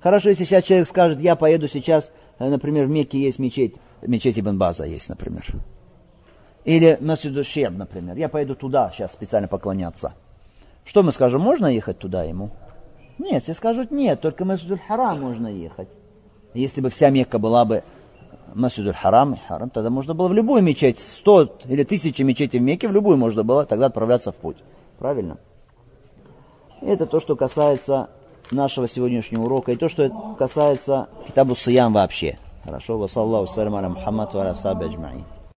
Хорошо, 0.00 0.30
если 0.30 0.44
сейчас 0.44 0.64
человек 0.64 0.88
скажет, 0.88 1.20
я 1.20 1.36
поеду 1.36 1.68
сейчас, 1.68 2.10
э, 2.38 2.48
например, 2.48 2.86
в 2.86 2.90
Мекке 2.90 3.20
есть 3.20 3.38
мечеть, 3.38 3.76
мечеть 4.02 4.38
Ибн 4.38 4.56
База 4.56 4.84
есть, 4.84 5.08
например. 5.08 5.44
Или 6.64 6.96
Масиду 7.00 7.44
Шеб, 7.44 7.72
например. 7.72 8.16
Я 8.16 8.28
поеду 8.28 8.54
туда 8.54 8.90
сейчас 8.92 9.12
специально 9.12 9.48
поклоняться. 9.48 10.14
Что 10.84 11.02
мы 11.02 11.12
скажем, 11.12 11.42
можно 11.42 11.66
ехать 11.66 11.98
туда 11.98 12.22
ему? 12.22 12.50
Нет, 13.18 13.42
все 13.42 13.52
скажут, 13.52 13.90
нет, 13.90 14.20
только 14.20 14.44
Масиду 14.44 14.78
Харам 14.88 15.20
можно 15.20 15.48
ехать. 15.48 15.90
Если 16.54 16.80
бы 16.80 16.90
вся 16.90 17.10
Мекка 17.10 17.38
была 17.38 17.64
бы 17.64 17.84
Масджидуль 18.54 18.94
Харам, 18.94 19.38
Харам, 19.46 19.70
тогда 19.70 19.90
можно 19.90 20.14
было 20.14 20.28
в 20.28 20.32
любую 20.32 20.62
мечеть, 20.62 20.98
сто 20.98 21.58
или 21.66 21.84
тысячи 21.84 22.22
мечетей 22.22 22.58
в 22.58 22.62
Мекке, 22.62 22.88
в 22.88 22.92
любую 22.92 23.16
можно 23.16 23.44
было 23.44 23.64
тогда 23.64 23.86
отправляться 23.86 24.32
в 24.32 24.36
путь. 24.36 24.56
Правильно? 24.98 25.38
Это 26.82 27.06
то, 27.06 27.20
что 27.20 27.36
касается 27.36 28.08
нашего 28.50 28.88
сегодняшнего 28.88 29.44
урока, 29.44 29.72
и 29.72 29.76
то, 29.76 29.88
что 29.88 30.10
касается 30.38 31.08
Китабу 31.26 31.54
Сиям 31.54 31.92
вообще. 31.92 32.38
Хорошо, 32.64 32.98
вассаллаху 32.98 33.46
салям 33.46 33.74
аля 33.76 33.88
Мухаммад 33.88 34.34
ва 34.34 34.42
аля. 34.42 34.54